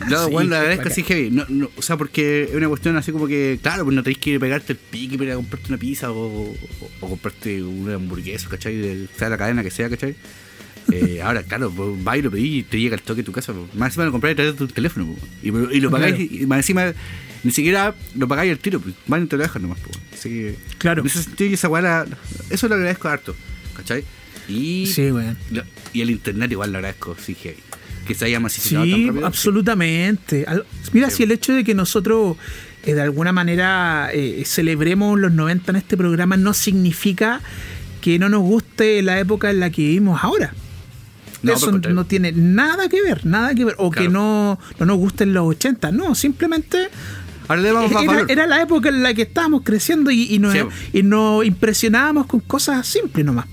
[0.10, 0.96] No, Sí, bueno, la verdad es que bacán.
[0.96, 1.30] sí, heavy.
[1.32, 4.18] No, no, o sea, porque es una cuestión así como que, claro, pues no tenéis
[4.20, 6.56] que pegarte el pique para comprarte una pizza o, o-
[7.00, 8.76] o comprarte una hamburguesa, ¿cachai?
[8.78, 10.16] De, sea la cadena que sea, ¿cachai?
[10.92, 13.32] Eh, ahora, claro, pues, vas y lo pedís y te llega el toque a tu
[13.32, 13.54] casa.
[13.54, 13.74] pues.
[13.76, 15.06] Más encima lo compráis a través de tu teléfono.
[15.18, 15.22] pues.
[15.44, 16.30] Y, y lo pagáis, Claro.
[16.44, 16.94] y más encima
[17.44, 18.94] ni siquiera lo pagáis al tiro, pues.
[19.08, 19.80] van y te lo dejan nomás.
[20.14, 21.02] Así que, Claro.
[21.02, 22.06] En ese sentido, y esa la-
[22.50, 23.36] eso lo agradezco harto,
[23.76, 24.04] ¿cachai?
[24.50, 27.58] Y, Sí, lo- y el internet igual lo agradezco, sí, heavy.
[28.08, 29.26] Que se haya masificado tan Sí, rápido.
[29.28, 30.46] absolutamente.
[30.94, 31.18] Mira, Sí.
[31.18, 32.38] si el hecho de que nosotros
[32.84, 37.40] eh, de alguna manera eh, celebremos los 90 en este programa no significa
[38.02, 40.54] que no nos guste la época en la que vivimos ahora.
[41.44, 43.76] No, Eso no tiene nada que ver, nada que ver.
[43.78, 45.92] O que no, no nos gusten los 80.
[45.92, 46.88] No, simplemente
[48.30, 50.60] era, la época en la que estábamos creciendo y, y nos, Sí.
[50.94, 53.46] y nos impresionábamos con cosas simples nomás.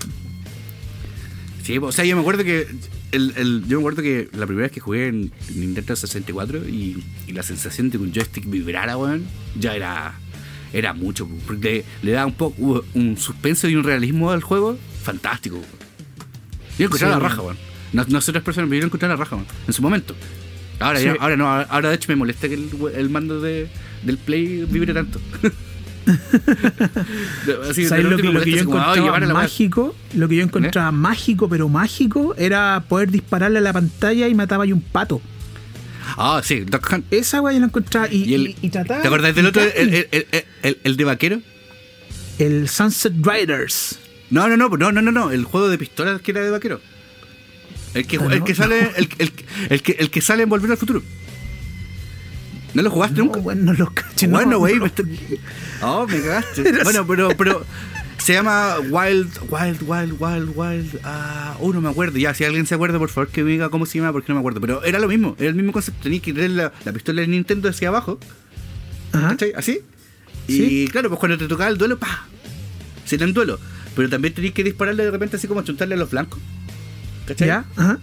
[1.63, 2.67] Sí, o sea, yo me acuerdo que
[3.11, 7.03] el, el- yo me acuerdo que la primera vez que jugué en Nintendo 64 y,
[7.27, 9.25] y la sensación de que un joystick vibrara, weón,
[9.59, 10.13] ya era
[10.71, 15.55] era mucho, porque le, da un poco un suspenso y un realismo al juego fantástico.
[15.55, 15.67] weón.
[16.77, 17.57] Yo encontré Sí, la raja, weón.
[17.91, 20.15] No, no sé otras personas, pero yo encontré la raja, weón, en su momento.
[20.79, 21.05] Ahora, Sí.
[21.05, 23.67] ya- ahora no, ahora de hecho me molesta que el, el mando de,
[24.03, 25.19] del Play vibre tanto.
[27.69, 29.43] Así, ¿Sabes lo que, lo yo como, "Ay, encontraba llevar a la weá".
[29.43, 29.95] mágico?
[30.13, 34.63] Lo que yo encontraba mágico, pero mágico, era poder dispararle a la pantalla y mataba
[34.63, 35.21] ahí un pato.
[36.17, 37.05] Ah, sí, Duck Hunt.
[37.11, 39.01] Esa weá yo la encontraba y, Y el- y- y trataba.
[39.01, 41.41] ¿Te acordás del otro, el, de vaquero?
[42.39, 43.99] el Sunset Riders.
[44.29, 46.79] No, no, no, no, no, no, no, el juego de pistolas que era de vaquero.
[47.93, 48.91] El que, Ah, el no, que sale,
[49.69, 51.01] el que, el que sale en Volver al Futuro.
[52.73, 53.39] ¿No lo jugaste No, nunca?
[53.39, 54.27] bueno, no los caché.
[54.27, 54.75] no, bueno, güey.
[54.75, 54.81] no.
[54.81, 55.03] me está-
[55.81, 56.83] Oh, me cagaste.
[56.83, 57.65] Bueno, pero, pero
[58.17, 60.99] Se llama Wild, Wild, Wild, Wild, Wild.
[61.03, 62.17] Ah, oh, no me acuerdo.
[62.19, 64.35] Ya, si alguien se acuerda, por favor, que me diga cómo se llama, porque no
[64.35, 64.59] me acuerdo.
[64.61, 66.03] Pero era lo mismo, era el mismo concepto.
[66.03, 68.19] Tenías que tener la, la pistola de Nintendo hacia abajo,
[69.13, 69.29] Ajá.
[69.29, 69.53] ¿cachai?
[69.55, 69.79] Así.
[70.47, 70.87] Y Sí.
[70.91, 72.25] claro, pues cuando te tocaba el duelo, ¡pa!
[73.05, 73.57] Se te en duelo.
[73.95, 76.39] Pero también tenías que dispararle de repente así como chuntarle a los blancos.
[77.25, 77.47] ¿Cachai?
[77.47, 77.99] Ya, ajá.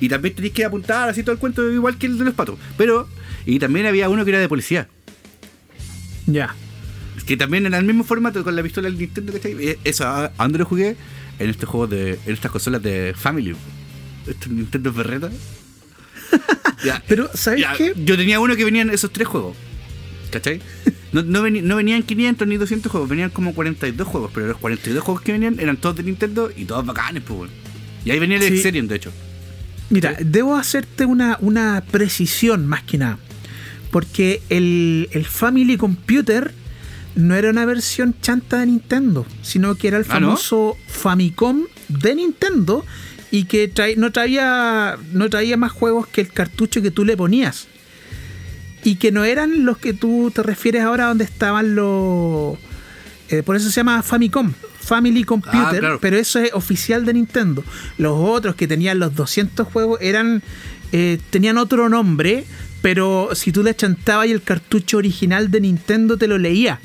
[0.00, 2.58] Y también tenías que apuntar así todo el cuento, igual que el de los patos.
[2.78, 3.06] Pero,
[3.46, 4.88] y también había uno que era de policía.
[6.26, 6.54] Ya.
[7.26, 9.52] Que también en el mismo formato con la pistola del Nintendo, ¿cachai?
[9.60, 10.96] Eh, Eso, ¿a a dónde lo jugué?
[11.38, 12.18] En este juego de.
[12.26, 13.54] En estas consolas de Family.
[14.26, 15.30] Estos Nintendo Berreta.
[16.84, 17.92] Ya, Pero, ¿sabes ya, qué?
[18.04, 19.56] Yo tenía uno que venían esos tres juegos.
[20.32, 20.60] ¿Cachai?
[21.12, 24.32] No, no, veni- no venían 500 ni 200 juegos, venían como 42 juegos.
[24.34, 27.52] Pero los 42 juegos que venían eran todos de Nintendo y todos bacanes, pues, bueno.
[28.04, 28.70] Y ahí venía el Sí.
[28.70, 29.12] De hecho.
[29.90, 33.18] Mira, debo hacerte una, una precisión más que nada.
[33.92, 36.52] Porque el, el Family Computer
[37.14, 40.26] no era una versión chanta de Nintendo, sino que era el Ah, ¿no?
[40.28, 42.84] famoso Famicom de Nintendo
[43.30, 47.16] y que trae- no, traía, no traía más juegos que el cartucho que tú le
[47.16, 47.68] ponías.
[48.84, 52.58] Y que no eran los que tú te refieres ahora donde estaban los...
[53.28, 55.98] eh, por eso se llama Famicom, Family Computer, Ah, claro.
[56.00, 57.62] pero eso es oficial de Nintendo.
[57.98, 60.42] Los otros que tenían los 200 juegos eran
[60.92, 62.44] eh, tenían otro nombre,
[62.82, 66.80] pero si tú le chantabas y el cartucho original de Nintendo te lo leía.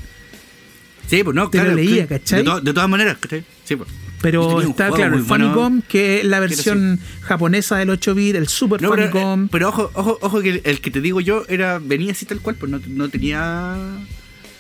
[1.10, 1.76] Sí, pues no, Te lo claro.
[1.78, 2.08] leía, sí.
[2.10, 2.40] ¿cachai?
[2.40, 3.44] De, to- de todas maneras, ¿cachai?
[3.64, 3.90] Sí, pues.
[4.22, 5.46] Pero tenía está claro, el bueno.
[5.54, 9.48] Famicom, que es la versión japonesa del 8-bit, el Super No, pero, eh, Famicom.
[9.48, 12.40] pero ojo, ojo, ojo que el, el que te digo yo era venía así tal
[12.42, 13.76] cual, pues no, no tenía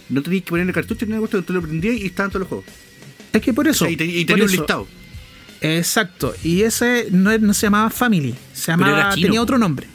[0.10, 2.66] no tenías que ponerle cartucho ni nada, tú lo prendías y estaban todos los juegos.
[3.34, 3.90] es que por eso.
[3.90, 4.62] y, te- y por tenía un eso.
[4.62, 4.88] listado.
[5.60, 6.34] Exacto.
[6.44, 9.42] Y ese no, no se llamaba Family, se llamaba, tenía po.
[9.42, 9.88] otro nombre.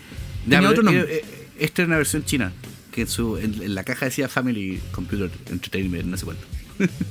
[0.47, 1.03] Ya, Tenía otro nombre.
[1.03, 2.53] eh, eh, esta era una versión china,
[2.91, 6.45] que en su en, en la caja decía Family Computer Entertainment, no sé cuánto.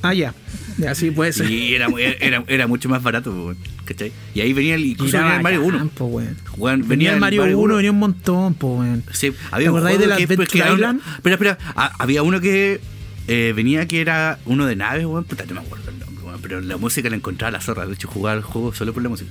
[0.02, 0.34] Ah, ya.
[0.78, 1.50] Ya, sí puede ser.
[1.50, 1.88] Y era,
[2.20, 4.12] era, era mucho más barato, pues, ¿cachai?
[4.34, 5.72] Y ahí venía el, incluso venía el Mario 1.
[5.78, 6.38] bacán, po, weón.
[6.58, 9.04] Weón, Venía el Mario 1, 1 venía un montón, po, weón.
[9.13, 11.02] Sí, ¿Te había un acordáis juego del que- Adventure que era uno- Island?
[11.15, 11.58] Espera, espera.
[11.76, 12.82] ha- había uno que
[13.28, 15.24] eh, venía que era uno de naves, weón.
[15.24, 16.41] Puta, no me acuerdo el nombre, weón.
[16.41, 17.86] Pero la música la encontraba a la zorra.
[17.86, 19.30] De hecho, jugaba el juego solo por la música.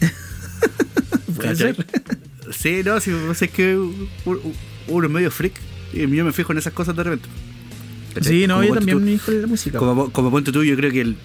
[1.36, 1.76] Puede ser.
[2.50, 3.76] Sí, no, sí, o sea, es que
[4.88, 5.54] uno es medio freak.
[5.92, 7.28] Y yo me fijo en esas cosas de repente.
[8.14, 8.32] ¿Cachai?
[8.32, 9.78] Sí, no, Como yo también tú- me dijo la música.
[9.78, 11.16] como, como ponte tú, yo creo que el.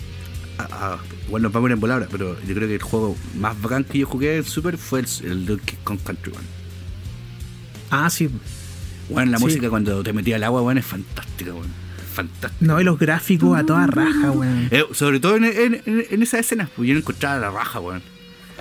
[0.59, 0.97] ah, ah,
[1.29, 3.83] bueno, nos vamos a ir en palabras, pero yo creo que el juego más bacán
[3.83, 6.45] que yo jugué en Super fue el, el Donkey Kong Country, weón.
[7.89, 8.29] Ah, sí.
[9.09, 9.43] Bueno, la Sí.
[9.45, 11.67] música cuando te metía al agua, weón, es fantástica, weón.
[12.13, 12.65] Fantástica.
[12.65, 14.67] No, y los gráficos a toda raja, weón.
[14.71, 17.79] Eh, sobre todo en, en, en, en esas escenas, pues yo no encontraba la raja,
[17.79, 18.01] weón.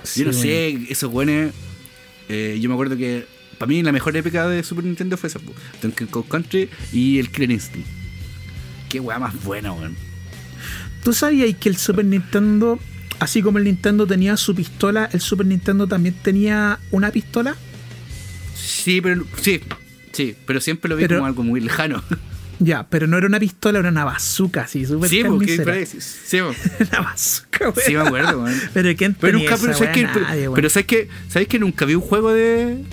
[0.03, 1.53] Sí, yo no sé, esos weones.
[2.29, 3.25] Eh, yo me acuerdo que
[3.57, 5.39] para mí la mejor época de Super Nintendo fue esa,
[5.81, 7.87] Donkey Kong Country y el Killer Instinct.
[8.89, 9.95] Qué weá más buena, weón.
[11.03, 12.79] ¿Tú sabías que el Super Nintendo,
[13.19, 17.55] así como el Nintendo tenía su pistola, el Super Nintendo también tenía una pistola?
[18.55, 19.61] Sí, pero sí,
[20.11, 22.03] sí, pero siempre lo vi Pero- como algo muy lejano.
[22.59, 25.85] Ya, pero no era una pistola, era una bazooka, así, súper sí, porque.
[25.85, 26.39] Sí.
[26.41, 27.75] Una bazooka, weón.
[27.85, 28.59] sí, me acuerdo, weón.
[28.73, 29.91] Pero ¿quién Pero nunca, pero ¿sabes, weá?
[29.91, 32.83] que, pero, ¿sabes que, ¿sabes que nunca vi un juego de,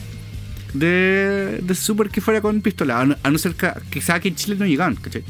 [0.74, 3.00] de, de Super que fuera con pistola?
[3.00, 5.24] A no, a no ser que quizás aquí en Chile no llegaban, ¿cachai?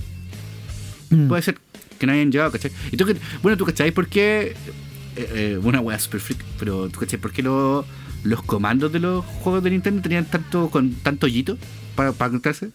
[1.11, 1.29] Mm.
[1.29, 1.59] Puede ser
[1.99, 2.73] que no hayan llegado, ¿cachai?
[2.91, 3.07] Y tú,
[3.43, 3.93] bueno, tú, ¿cachai?
[3.93, 4.57] ¿Por qué?
[5.17, 7.21] Eh, eh, una wea super freak, pero tú, ¿cachai?
[7.21, 7.87] ¿Por qué lo-
[8.25, 11.57] los comandos de los juegos de Nintendo tenían tanto con tanto hoyito
[11.95, 12.71] para, para conectarse?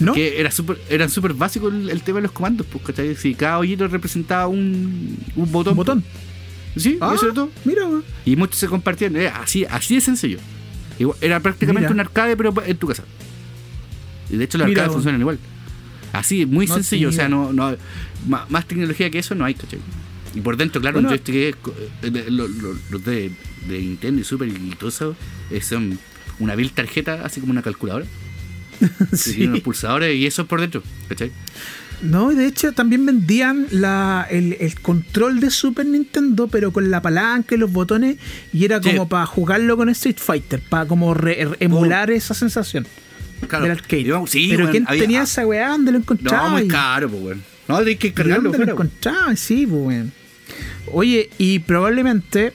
[0.00, 0.14] ¿No?
[0.14, 3.14] Que era super, eran súper básicos el, el tema de los comandos, pues, ¿cachai?
[3.16, 5.72] Si cada hoyito representaba un, un botón.
[5.72, 6.04] Un botón.
[6.76, 7.50] Sí, Ah, eso era todo.
[7.64, 7.82] mira.
[8.24, 9.14] Y muchos se compartían.
[9.16, 10.38] Era así, así de sencillo.
[10.98, 11.94] Igual- era prácticamente Mira.
[11.94, 13.04] un arcade, pero en tu casa.
[14.30, 15.38] Y de hecho los Mira, arcades funcionan igual.
[16.12, 17.08] Así, muy No sencillo.
[17.08, 17.76] O sea, no, no,
[18.28, 19.80] ma- más, tecnología que eso no hay, ¿cachai?
[20.34, 21.08] Y por dentro, claro, Bueno.
[21.08, 23.32] un joystick es co- eh, los de,
[23.68, 25.16] de Nintendo y Super y todo eso
[25.50, 25.98] eh, son
[26.38, 28.06] una vil tarjeta, así como una calculadora.
[29.12, 29.46] Sí.
[29.46, 31.30] unos pulsadores y eso es por dentro, ¿cachai?
[32.02, 36.90] No, y de hecho también vendían la, el, el control de Super Nintendo, pero con
[36.90, 38.16] la palanca y los botones,
[38.54, 38.90] y era Sí.
[38.92, 42.86] como para jugarlo con Street Fighter, para como re- re- emular esa sensación
[43.48, 43.64] Claro.
[43.64, 44.14] del arcade.
[44.28, 45.68] Sí, pero ¿quién había- tenía esa weá?
[45.68, 46.44] ¿Dónde lo encontraba?
[46.44, 47.42] No, muy caro, pues, weón.
[47.68, 49.36] No, tenés que ¿De cargarlo dónde lo encontraba?
[49.36, 50.12] Sí, pues, weón.
[50.92, 52.52] Oye, y probablemente,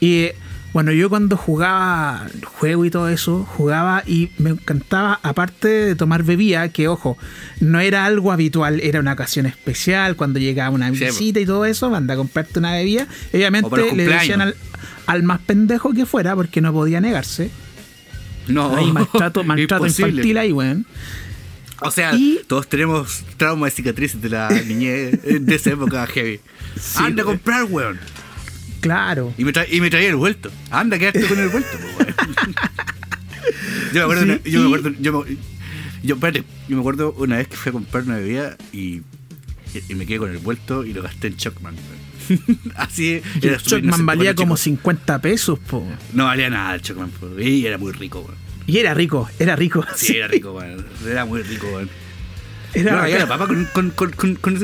[0.00, 0.28] y
[0.72, 6.22] bueno, yo cuando jugaba juego y todo eso, jugaba y me encantaba, aparte de tomar
[6.22, 7.18] bebida, que ojo,
[7.60, 11.66] no era algo habitual, era una ocasión especial, cuando llegaba una Sí, visita y todo
[11.66, 13.06] eso, anda a comprarte una bebida.
[13.32, 14.54] Obviamente le decían
[15.06, 17.50] al, más pendejo que fuera, porque no podía negarse.
[18.48, 20.86] No, Ahí maltrato, maltrato infantil ahí, weón.
[21.84, 26.06] O sea, Y- todos tenemos traumas y cicatrices de la niñez eh, de esa época
[26.06, 26.40] heavy.
[26.80, 27.98] Sí, Anda a comprar, weón.
[28.82, 29.32] Claro.
[29.38, 30.50] Y me, tra- y me traía el vuelto.
[30.70, 32.04] Anda, quedarte con el vuelto, po.
[33.92, 35.36] Yo me acuerdo, Sí, una- yo me acuerdo, yo me,
[36.02, 39.02] yo, espérate, yo me acuerdo una vez que fui a comprar una bebida y,
[39.88, 41.76] y me quedé con el vuelto y lo gasté en weón.
[42.76, 44.64] Así Y el inocente valía como chico.
[44.76, 45.86] 50 pesos, po.
[46.12, 48.36] No valía nada el Chocman, po, y era muy rico, weón.
[48.66, 49.84] Y era rico, era rico.
[49.96, 50.86] Sí, era rico, weón.
[51.06, 51.90] Era muy rico, weón.
[52.74, 53.28] Era la bacán.
[53.28, 53.90] papa con,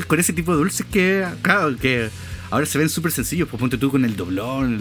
[0.07, 2.09] con ese tipo de dulces que, claro, que
[2.50, 3.48] ahora se ven súper sencillos.
[3.48, 4.74] Pues ponte tú con el doblón.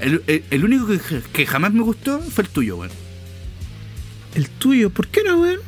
[0.00, 0.98] El, el, el- el único que,
[1.32, 2.92] que jamás me gustó fue el tuyo, weón.
[4.34, 5.60] El tuyo, ¿por qué no, weón?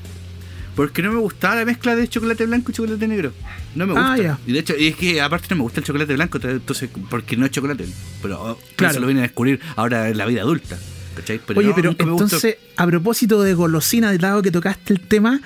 [0.76, 3.33] Porque no me gustaba la mezcla de chocolate blanco y chocolate negro.
[3.74, 4.12] No me gusta.
[4.12, 4.38] Ah, ya.
[4.46, 7.37] Y de hecho, y es que aparte no me gusta el chocolate blanco, entonces, porque
[7.37, 7.87] no es chocolate.
[8.22, 8.92] Pero oh, Claro.
[8.92, 10.79] eso lo vine a descubrir ahora en la vida adulta.
[11.16, 11.40] ¿cachai?
[11.57, 15.40] Oye, no, pero entonces, a propósito de golosina, de lado que tocaste el tema,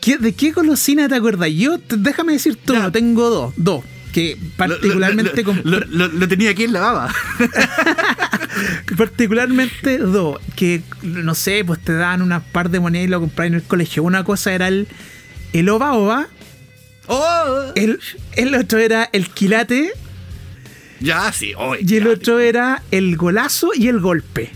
[0.00, 1.48] ¿qué- ¿de qué golosina te acuerdas?
[1.50, 2.80] Yo, te- déjame decirte Ya.
[2.80, 6.80] uno, tengo dos, dos, que particularmente lo, compr- lo, lo- lo tenía aquí en la
[6.80, 7.14] baba.
[8.96, 13.48] particularmente dos, que no sé, pues te daban unas par de monedas y lo comprabas
[13.48, 14.02] en el colegio.
[14.02, 14.88] Una cosa era el,
[15.52, 16.26] el ova ova,
[17.06, 17.72] ¡Oh!
[17.74, 17.98] el,
[18.36, 19.90] el otro era el quilate
[21.00, 21.52] Ya, sí.
[21.56, 24.50] oh, y el ya, otro era el golazo y el golpe.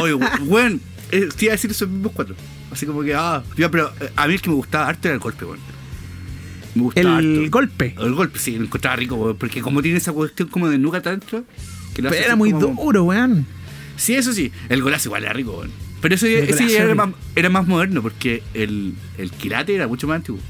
[0.00, 0.14] Oye,
[0.46, 0.80] weón,
[1.12, 2.34] eh, te iba a decir esos mismos cuatro.
[2.70, 5.20] Así como que, ah, pero eh, a mí el que me gustaba harto era el
[5.20, 5.60] golpe, weón.
[6.78, 7.50] Me gustaba El harto.
[7.50, 7.94] golpe.
[7.98, 9.36] El golpe, sí, me encontraba rico.
[9.38, 11.44] Porque como tiene esa cuestión como de nuca adentro.
[11.94, 13.46] Que lo Pero hace era muy como- duro, weón.
[13.96, 14.52] Sí, eso sí.
[14.68, 15.70] El golazo igual era rico, weón.
[16.00, 19.88] Pero eso, El ese golazo era más, era más moderno porque el, el quilate era
[19.88, 20.40] mucho más antiguo.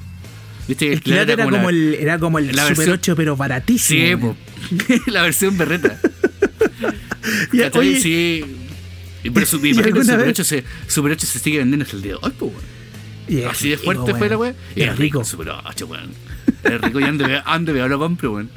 [0.69, 0.93] ¿Viste?
[0.93, 4.37] El quilate era como la- el, era como el la Super versión- 8, pero baratísimo.
[4.69, 5.99] Sí, la versión berreta.
[7.53, 8.45] Y, oye, sí.
[9.23, 10.09] Pero ¿Y Super, vez?
[10.29, 12.55] 8 se, Super 8 se sigue vendiendo hasta el día de hoy, weón.
[13.29, 14.57] Y Así de rico, fuerte fue la weón.
[14.75, 15.25] Y es rico.
[15.25, 16.11] Super 8, weón.
[16.65, 18.51] Es rico y ande, ande, veo lo compro, weón.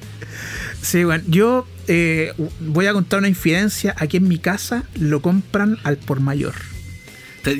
[0.81, 1.23] Sí, weón.
[1.27, 3.95] Yo eh, voy a contar una infidencia.
[3.97, 6.53] Aquí en mi casa lo compran al por mayor.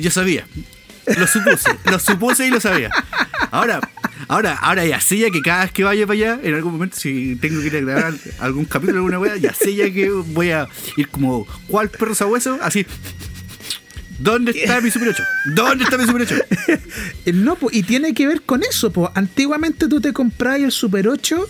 [0.00, 0.46] Yo sabía.
[1.06, 2.90] Lo supuse, lo supuse y lo sabía.
[3.50, 3.80] Ahora,
[4.28, 6.96] ahora, ahora ya sé ya que cada vez que vaya para allá, en algún momento,
[6.96, 10.50] si tengo que ir a grabar algún capítulo alguna wea, ya sé ya que voy
[10.50, 12.86] a ir como cual perro sabueso, así.
[14.18, 15.22] ¿Dónde está mi Super 8?
[15.54, 16.34] ¿Dónde está mi Super 8?
[17.26, 19.10] Eh, No, y tiene que ver con eso, po.
[19.14, 21.48] Antiguamente tú te comprabas el Super 8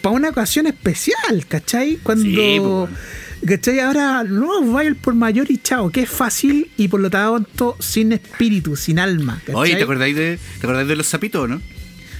[0.00, 1.98] para una ocasión especial, ¿cachai?
[2.02, 2.88] Cuando.
[2.90, 3.46] Sí.
[3.46, 3.80] ¿Cachai?
[3.80, 7.76] Ahora no, vaya el por mayor y chao, que es fácil y por lo tanto
[7.80, 9.38] sin espíritu, sin alma.
[9.40, 9.54] ¿cachai?
[9.54, 11.60] Oye, ¿te acordáis de, ¿te acordáis de los zapitos, no?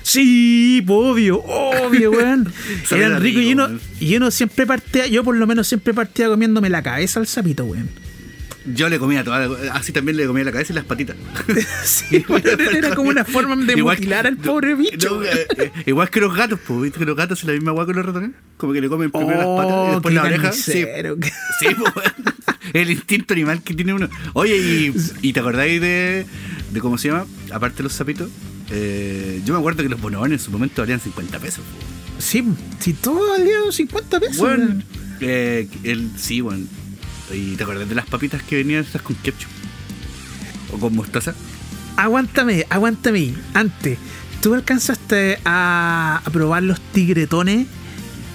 [0.03, 2.53] Sí, po, obvio, obvio, weón.
[2.91, 3.81] Eran era ricos y rico, uno, weón.
[4.01, 7.65] y uno siempre partía, yo por lo menos siempre partía comiéndome la cabeza al sapito,
[7.65, 7.89] weón.
[8.65, 11.17] Yo le comía toda la- así también le comía la cabeza y las patitas.
[11.85, 12.43] Sí, weón,
[12.77, 15.17] era como una forma de Igual- mutilar al pobre bicho.
[15.17, 17.73] No, eh, eh, igual que los gatos, pues, ¿viste que los gatos hacen la misma
[17.73, 18.31] hueá con los ratones?
[18.57, 20.53] Como que le comen primero las patas y Oh, después la oreja.
[20.53, 22.07] Sí, sí pues,
[22.73, 24.09] el instinto animal que tiene uno.
[24.35, 26.25] Oye, ¿y, y te acordáis de,
[26.71, 27.27] de cómo se llama?
[27.51, 28.31] Aparte de los sapitos,
[28.71, 31.65] eh, yo me acuerdo que los bonobones en su momento valían 50 pesos.
[31.69, 32.25] pues.
[32.25, 32.45] Sí,
[32.79, 34.37] si todo valía 50 pesos.
[34.37, 34.81] Bueno,
[35.21, 36.65] eh, el, sí, bueno.
[37.31, 39.49] ¿Y te acordás de las papitas que venían estas con ketchup?
[40.73, 41.35] ¿O con mostaza?
[41.97, 43.35] Aguántame, aguántame.
[43.55, 43.99] Antes,
[44.41, 47.67] ¿tú alcanzaste a, a probar los tigretones?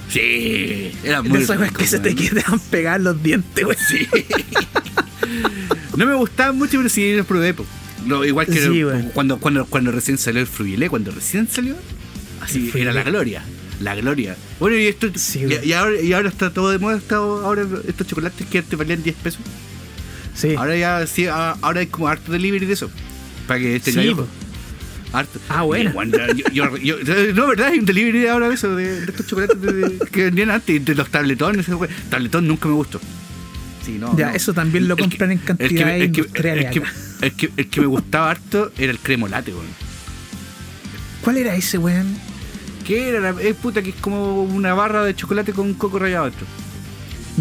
[0.09, 3.77] Sí, era De muy esas que se te quedan pegar los dientes, weón.
[3.89, 4.07] Sí.
[5.97, 7.53] no me gustaban mucho, pero sí los probé.
[8.05, 11.75] Lo, igual que Sí, cuando, cuando, cuando recién salió el frugilé, cuando recién salió,
[12.41, 13.03] así era la Fruilé.
[13.11, 13.43] gloria.
[13.81, 14.35] La gloria.
[14.59, 18.07] Bueno, y esto Sí, y, ahora, y ahora está todo de moda, está ahora estos
[18.07, 19.41] chocolates que antes valían 10 pesos.
[20.35, 20.55] Sí.
[20.55, 22.89] Ahora ya sí, ahora hay como harto delivery de eso.
[23.47, 24.15] Para que este Sí.
[25.13, 25.39] Harto.
[25.47, 25.89] Ah, bueno.
[25.91, 26.17] Y, bueno,
[26.51, 27.67] yo- yo- yo- no, ¿verdad?
[27.67, 30.83] Hay un delivery ahora de eso, de, de estos chocolates de- de- que vendían antes,
[30.83, 31.65] de los tabletones.
[32.09, 32.99] Tabletón nunca me gustó.
[33.85, 34.35] Sí, no, Ya, no.
[34.35, 36.19] eso también lo compran en el que me- cantidades el que-
[37.21, 39.65] el que- el que me gustaba harto era el cremolate, weón.
[41.21, 42.17] ¿Cuál era ese, weón?
[42.87, 43.19] ¿Qué era?
[43.19, 46.47] la- Es puta que es como una barra de chocolate con coco rallado dentro.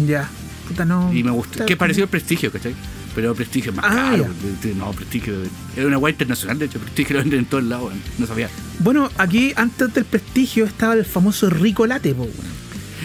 [0.05, 0.29] Ya.
[0.67, 1.11] Puta, no.
[1.13, 1.65] Y me gusta.
[1.65, 2.75] Que pareció el prestigio, ¿cachai?
[3.15, 4.27] Pero prestigio es más Ah, caro.
[4.63, 4.73] ya.
[4.75, 5.33] No, prestigio.
[5.75, 6.79] Era una guay internacional, de hecho.
[6.79, 7.93] Prestigio lo venden en todos lados.
[8.17, 8.49] No sabía.
[8.79, 12.27] Bueno, aquí antes del prestigio estaba el famoso rico late, po.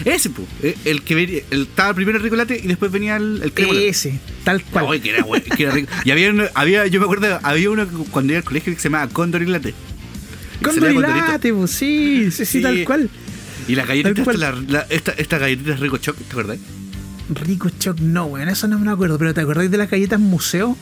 [0.05, 0.45] Ese, pu.
[0.61, 3.87] eh, El que venía, el, estaba primero el ricolate y después venía el, el cremolate.
[3.87, 4.85] Ese, tal cual.
[4.91, 5.23] Ay, que era,
[5.55, 5.89] que era rico.
[6.03, 8.89] Y había, uno- había, yo me acuerdo, había uno cuando iba al colegio que se
[8.89, 9.73] llamaba Condor y Latte.
[10.63, 11.27] Que Con salía Condorito.
[11.31, 12.61] late, po, sí, sí, sí, Sí.
[12.61, 13.09] tal cual.
[13.67, 14.39] Y las galletitas, cual.
[14.39, 16.57] la, la- esta, estas galletitas Rico Choc, ¿te acordás?
[17.29, 19.17] Rico Choc, no, weón, eso no me acuerdo.
[19.17, 20.75] Pero ¿te acordáis de las galletas museo?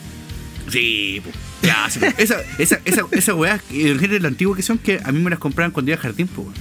[0.68, 1.30] Sí, pu.
[1.62, 2.06] Clásico.
[2.18, 5.38] esa, esa, esa, esa weá, de la antigua que son que a mí me las
[5.38, 6.54] compraban cuando iba al jardín, weón.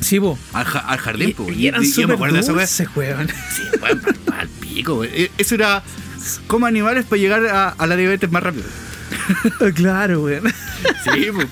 [0.00, 0.38] Sí, po.
[0.52, 1.46] Al, ja- al jardín, po.
[1.50, 2.66] Y, y eran yo me acuerdo de esa weá.
[2.66, 3.28] dulces, weón.
[3.54, 5.12] Sí, weón, pa'l- al pico, weón.
[5.14, 5.82] Eh, Eso era
[6.48, 8.64] como animales para llegar a, a la diabetes más rápido.
[9.74, 10.44] claro, weón.
[11.04, 11.42] Sí, po.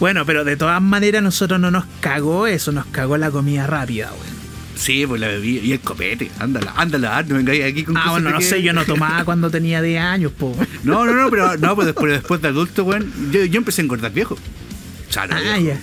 [0.00, 4.10] Bueno, pero de todas maneras nosotros no nos cagó eso, nos cagó la comida rápida,
[4.12, 4.38] weón.
[4.76, 5.60] Sí, pues la bebida.
[5.62, 6.30] Y el copete.
[6.38, 9.50] Ándala, ándala, no vengáis aquí con Ah, bueno, no que- sé, yo no tomaba cuando
[9.50, 10.56] tenía 10 años, po.
[10.84, 13.84] No, no, no, pero no, pues después, después de adulto, weón, yo, yo empecé a
[13.84, 14.34] engordar viejo.
[14.34, 15.60] O sea, no, Ah, viejo.
[15.62, 15.80] ya.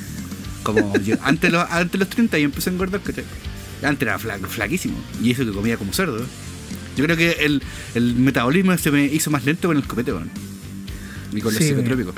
[0.63, 3.26] Como yo, antes, los, antes los 30 yo empecé a engordar, ¿cachai?
[3.84, 4.95] Antes era fla- flaquísimo.
[5.22, 6.20] Y eso que comía como cerdo.
[6.20, 6.26] ¿eh?
[6.95, 7.61] Yo creo que el,
[7.95, 10.32] el metabolismo se me hizo más lento con el copete, weón.
[11.34, 12.16] Y con los Sí, psicotrópicos.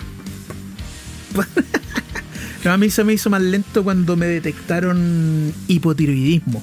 [2.66, 6.62] No, a mí se me hizo más lento cuando me detectaron hipotiroidismo.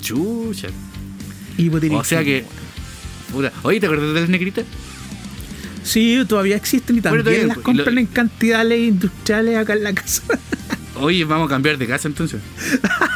[0.00, 0.68] Chucha.
[1.56, 1.98] Hipotiroidismo.
[2.00, 2.44] O sea que.
[3.32, 3.50] Puta.
[3.62, 4.64] Oye, ¿te acuerdas de las negritas?
[5.82, 9.94] Sí, todavía existen y también todavía, las lo- compran en cantidades industriales acá en la
[9.94, 10.22] casa.
[11.00, 12.40] Oye, vamos a cambiar de casa entonces.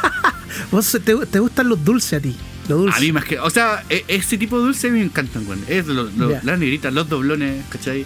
[0.72, 2.34] ¿Vos te, te gustan los dulces a ti?
[2.68, 2.96] Los dulces.
[2.96, 3.38] A mí más que.
[3.38, 5.60] O sea, e- ese tipo de dulces me encantan, weón.
[5.68, 6.40] Es lo- lo- Ya.
[6.44, 8.04] las negritas, los doblones, ¿cachai?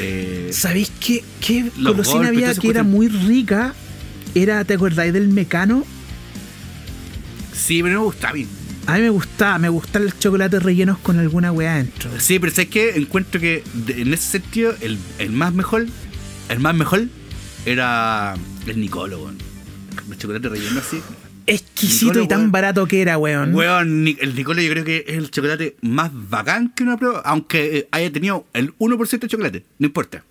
[0.00, 3.74] Eh, ¿Sabéis qué, qué Los golosina golpes, había que era muy rica?
[4.34, 5.84] Era, ¿te acordáis del mecano?
[7.52, 8.46] sí, pero no me gusta a mí.
[8.86, 12.10] A mí me gustaba, me gustan los chocolates rellenos con alguna weá dentro.
[12.18, 12.90] Sí, pero ¿sabes qué?
[12.96, 15.86] Encuentro que de- en ese sentido, el, el más mejor,
[16.48, 17.04] el más mejor
[17.66, 18.34] era
[18.66, 19.36] el Nicolo, weón.
[20.10, 21.02] El chocolate relleno así.
[21.48, 22.52] Exquisito Nicolo, y tan weón.
[22.52, 23.54] barato que era, weón.
[23.54, 27.22] Weón, el Nicolo yo creo que es el chocolate más bacán que uno ha probado,
[27.26, 30.24] aunque eh, haya tenido el 1% de chocolate, no importa.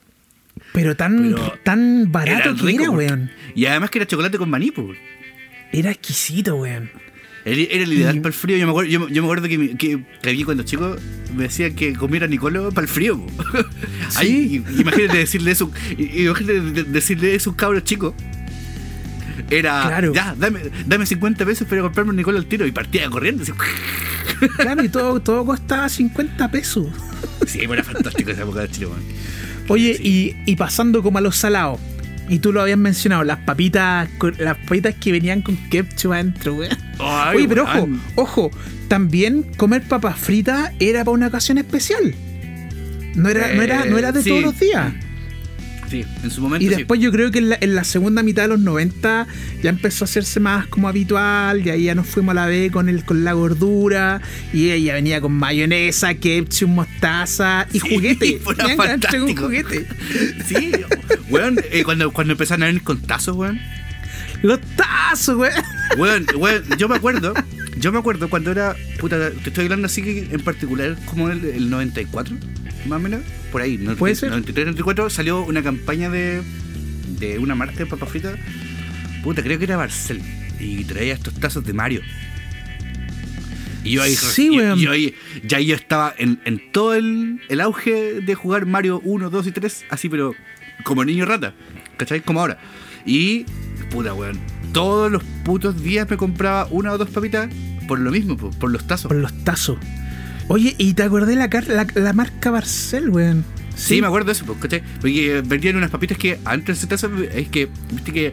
[0.74, 3.32] Pero tan, Pero tan barato que rico, era, weón.
[3.56, 4.98] Y además que era chocolate con maní, pues.
[5.72, 6.90] Era exquisito, weón.
[7.46, 8.58] Era, era el ideal Y- para el frío.
[8.58, 10.96] Yo me acuerdo, yo, yo me acuerdo que, que, que aquí cuando chico
[11.36, 13.26] me decían que comiera Nicolo para el frío.
[14.16, 15.72] Ahí, imagínate decirle eso.
[15.98, 18.14] Imagínate de- decirle eso a un cabro chico.
[19.50, 20.14] Era, Claro.
[20.14, 22.66] ya, dame, dame 50 pesos para comprarme un Nicolo al tiro.
[22.68, 23.44] Y partía corriendo.
[23.44, 23.52] así.
[24.58, 26.88] Claro, y todo, todo costaba 50 pesos.
[27.48, 29.02] Sí, era fantástico esa época de Chile, weón.
[29.70, 30.36] Oye, Sí.
[30.46, 31.80] y, y pasando como a los salados.
[32.30, 36.78] Y tú lo habías mencionado, las papitas, las papitas que venían con ketchup adentro, weón.
[37.34, 38.52] Oye, pero ojo, ojo,
[38.90, 42.14] también comer papas fritas era para una ocasión especial.
[43.16, 44.30] No era, no era, no era de Eh, sí.
[44.30, 44.94] todos los días.
[45.90, 46.66] Sí, en su momento.
[46.66, 46.76] Y sí.
[46.76, 49.26] después yo creo que en la, en la segunda mitad de los 90
[49.64, 52.70] ya empezó a hacerse más como habitual, y ahí ya nos fuimos a la B
[52.72, 54.22] con el, con la gordura,
[54.52, 58.40] y ella venía con mayonesa, ketchup, mostaza y Sí, juguete.
[58.44, 59.44] con fantástico.
[59.44, 59.88] juguete.
[60.46, 60.72] Sí,
[61.30, 63.60] weón, eh, cuando, cuando empezaron a venir con tazos, weón.
[64.42, 65.52] Los tazos, güey.
[65.98, 67.34] Weón, weón, yo me acuerdo,
[67.80, 71.44] yo me acuerdo cuando era, puta, te estoy hablando así que en particular como el,
[71.46, 72.36] el 94,
[72.88, 73.22] más o menos,
[73.52, 74.30] por ahí, no, Puede ser.
[74.30, 76.42] 93, 94, salió una campaña de,
[77.20, 78.36] de una marca de papas fritas,
[79.24, 80.22] puta, creo que era Barcel,
[80.60, 82.02] y traía estos tazos de Mario.
[83.84, 84.80] Y yo ahí, Sí, y- weón.
[84.80, 89.02] y yo ahí, ya yo estaba en, en todo el, el auge de jugar Mario
[89.04, 90.34] 1, 2 y 3, así, pero
[90.84, 91.54] como niño rata,
[91.98, 92.22] ¿cachai?
[92.22, 92.58] Como ahora.
[93.06, 93.46] Y,
[93.90, 94.40] puta, weón,
[94.74, 97.50] todos los putos días me compraba una o dos papitas
[97.88, 99.08] por lo mismo, po, por los tazos.
[99.10, 99.78] Por los tazos.
[100.50, 103.44] Oye, ¿y te acordé la, la, la marca Barcel, weón?
[103.76, 104.82] Sí, me acuerdo de eso, po, ¿cachai?
[105.02, 108.32] Porque vendían unas papitas que antes de ese tazo es que, viste que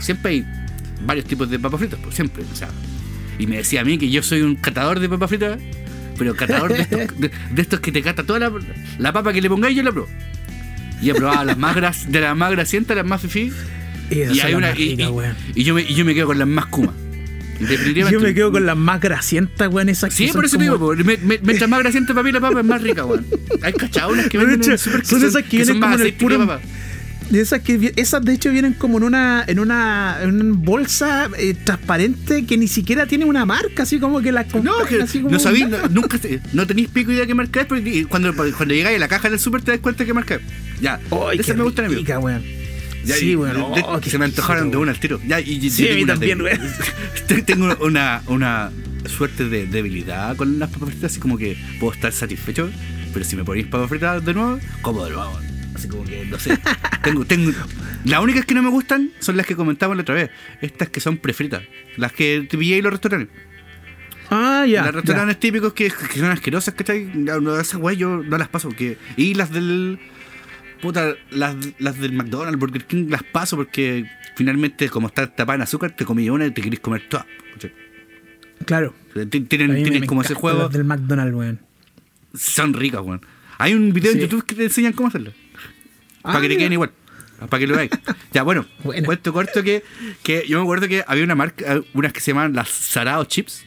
[0.00, 0.46] siempre hay
[1.06, 2.68] varios tipos de papas fritas, pues siempre, o sea.
[3.38, 5.58] Y me decía a mí que yo soy un catador de papas fritas,
[6.18, 8.52] pero catador de estos, de, de estos que te cata toda la,
[8.98, 10.08] la papa que le pongáis, yo la pruebo.
[11.00, 13.52] Y he probado las más gras, de las más grasientas, las más fifí,
[14.10, 14.82] y son hay una y,
[15.54, 16.92] y- y yo me, y yo me quedo con las más kuma.
[17.60, 18.12] Definitivamente.
[18.12, 20.78] Yo me quedo con las más grasientas, weón, esas Sí, que por eso te digo,
[20.78, 23.26] como- po, me- me- mientras más grasiente para mí la papa es más rica, weón.
[23.62, 25.94] Hay cachado unas que De venden en hecho, el super son esas que vienen como
[25.94, 26.60] en el puro- papa.
[27.32, 31.30] Esas que vi- esas de hecho vienen como en una en una en una bolsa
[31.38, 35.20] eh, transparente que ni siquiera tiene una marca, así como que la No, que así
[35.20, 36.18] como no sabéis, no, nunca
[36.52, 39.38] no tenéis pico idea qué marca es, pero cuando, cuando llegáis a la caja del
[39.38, 40.40] super te das cuenta qué marca es.
[40.82, 42.04] Ya, Ay, esas me gustan a mí.
[43.04, 43.36] Ya, sí, de-
[43.84, 45.20] Oh, se me antojaron de una al tiro.
[45.26, 46.38] Ya, y, Sí, a mí tengo una también,
[47.46, 48.70] Tengo una, una
[49.06, 52.70] suerte de debilidad con las papas fritas, así como que puedo estar satisfecho,
[53.12, 55.38] pero si me ponéis papas fritas de nuevo, como de nuevo.
[55.74, 56.58] Así como que, no sé.
[57.02, 57.50] tengo, tengo,
[58.04, 60.30] las únicas que no me gustan son las que comentamos la otra vez.
[60.60, 61.62] Estas que son prefritas.
[61.96, 63.34] Las que te pillé en los restaurantes.
[64.30, 64.84] Ah, ya.
[64.84, 67.04] los restaurantes típicos que, que son asquerosas, ¿cachai?
[67.14, 68.68] No, esas weas yo no las paso.
[68.68, 69.98] porque Y las del.
[70.82, 74.04] Puta, las, las del McDonald's, Burger King, las paso porque
[74.36, 77.24] finalmente, como está tapada en azúcar, te comí una y te querés comer toda.
[77.54, 77.72] ¿cachai?
[78.60, 78.66] ya.
[78.66, 78.94] Claro.
[79.14, 80.64] T- A Tienen, mí me- tienen me como ese juego.
[80.64, 81.60] las del McDonald's, weón.
[82.34, 83.24] Son ricas, weón.
[83.58, 85.32] Hay un video en YouTube que te enseñan cómo hacerlo.
[86.24, 86.58] Ah, para que te mira.
[86.58, 86.90] queden igual.
[87.48, 87.90] Para que lo veáis.
[88.32, 88.66] Ya, bueno,
[89.04, 89.82] cuento corto que,
[90.24, 93.24] que yo me acuerdo que había una marca, eh, unas que se llamaban las Sarao
[93.24, 93.64] Chips.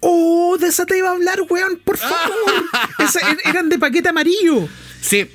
[0.00, 2.30] Oh, de esa te iba a hablar, weón, por favor.
[2.98, 4.68] Esa- er- eran de paquete amarillo.
[5.00, 5.28] Sí.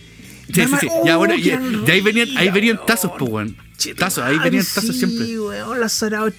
[0.53, 0.87] Sí, sí, sí.
[1.05, 3.57] Ya, Oh, bueno, y, ahí venían, ahí venían tazos, pues, weón.
[3.97, 5.39] Tazos, ahí venían tazos sí, siempre.
[5.39, 6.29] weón, oh.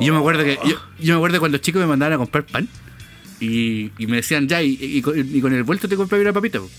[0.00, 2.18] Y yo me acuerdo que yo, yo me acuerdo cuando los chicos me mandaban a
[2.18, 2.68] comprar pan
[3.40, 6.32] y, y me decían ya y, y con, y con el vuelto te compré una
[6.32, 6.60] papita.
[6.60, 6.70] po".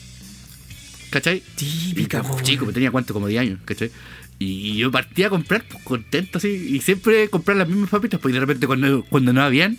[1.09, 1.43] ¿Cachai?
[1.55, 3.91] Típica, po, chico, tenía cuánto, como 10 años, ¿cachai?
[4.39, 8.31] Y yo partía a comprar, pues, contento así, y siempre comprar las mismas papitas, y
[8.31, 9.77] de repente cuando, cuando no habían,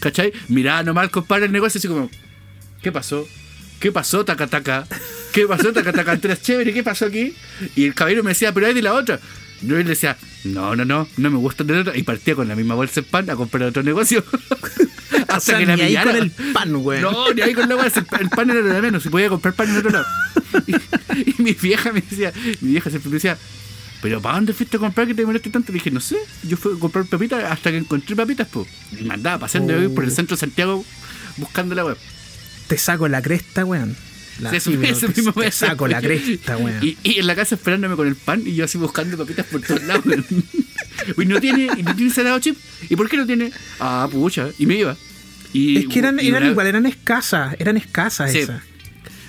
[0.00, 0.32] ¿cachai?
[0.48, 2.10] Miraba nomás al compadre el negocio así como,
[2.82, 3.26] ¿qué pasó?
[3.80, 4.86] ¿Qué pasó, taca taca?
[5.32, 7.34] ¿Qué pasó, eras chévere, ¿qué pasó aquí?
[7.76, 9.18] Y el caballero me decía, pero hay de la otra.
[9.62, 11.96] Yo le decía, no, no, no, no me gusta de la otra.
[11.96, 14.24] Y partía con la misma bolsa de pan a comprar otro negocio.
[15.28, 17.02] Hasta O sea, que la ni ahí con el pan, weón.
[17.02, 18.00] No, ni ahí con la bolsa.
[18.00, 19.02] El pan- El pan era lo de menos.
[19.02, 20.06] Si podía comprar pan en otro lado.
[21.14, 23.38] Y, y mi vieja me decía, mi vieja siempre me decía,
[24.02, 25.72] pero ¿para dónde fuiste a comprar que te demoraste tanto?
[25.72, 28.66] Le dije, no sé, yo fui a comprar papitas hasta que encontré papitas, pues.
[28.98, 29.94] Y me andaba paseando Oh.
[29.94, 30.84] por el centro de Santiago
[31.38, 31.96] buscando la web.
[32.66, 33.96] Te saco la cresta, weón.
[34.40, 36.78] La- sí, te, mismo te saco la cresta, weón.
[36.82, 39.60] Y, y en la casa esperándome con el pan y yo así buscando papitas por
[39.60, 40.04] todos lados.
[40.06, 40.24] weón.
[41.18, 42.56] y no tiene, y no tiene salado chip.
[42.88, 43.52] ¿Y por qué no tiene?
[43.80, 44.48] Ah, pucha.
[44.58, 44.96] Y me iba.
[45.52, 48.38] Y, es que eran, y eran una- igual, eran escasas, eran escasas Sí.
[48.38, 48.62] esas.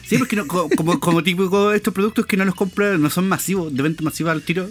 [0.07, 3.09] Sí, porque no, co- como, como típico de estos productos que no los compran, no
[3.09, 4.69] son masivos, de venta masiva al tiro.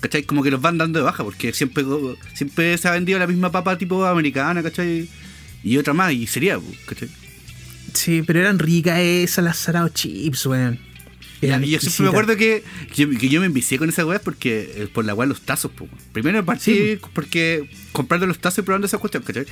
[0.00, 0.22] ¿Cachai?
[0.22, 1.84] Como que los van dando de baja, porque siempre,
[2.34, 5.08] siempre se ha vendido la misma papa tipo americana, ¿cachai?
[5.62, 7.10] Y otra más, y sería, ¿cachai?
[7.94, 10.78] Sí, pero eran ricas esas, las Sarao Chips, weón.
[11.42, 12.62] Eran y yo siempre me acuerdo que,
[12.94, 15.40] que, yo- que yo me envicié con esa weá porque eh, por la weá los
[15.40, 15.88] tazos, po.
[16.12, 16.98] Primero partí Sí.
[17.14, 19.46] porque comprando los tazos y probando esa cuestión, ¿cachai?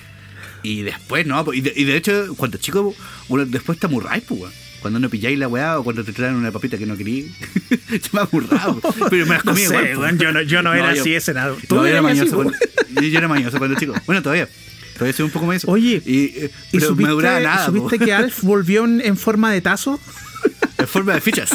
[0.63, 2.95] Y después, no, po, y de, y de hecho, cuando chico,
[3.29, 4.53] uno después te amurráis, pues, weón.
[4.83, 7.33] Cuando no pilláis la weá o cuando te traen una papita que no querí,
[7.69, 8.95] te me amurrado, po.
[9.11, 9.91] pero me las No comí sé, igual.
[9.95, 10.01] po.
[10.01, 12.53] weón, yo no, yo no era yo- así, ese no, Tú yo era mañoso cuando,
[12.95, 13.95] yo, yo era mañoso cuando chico.
[14.07, 14.47] Bueno, todavía.
[14.99, 15.71] Todavía soy un poco mañoso.
[15.71, 17.67] Oye, y, eh, ¿Y pero me duraba supiste, nada.
[17.67, 19.99] supiste que Alf volvió en, en forma de tazo?
[20.79, 21.51] En forma de fichas.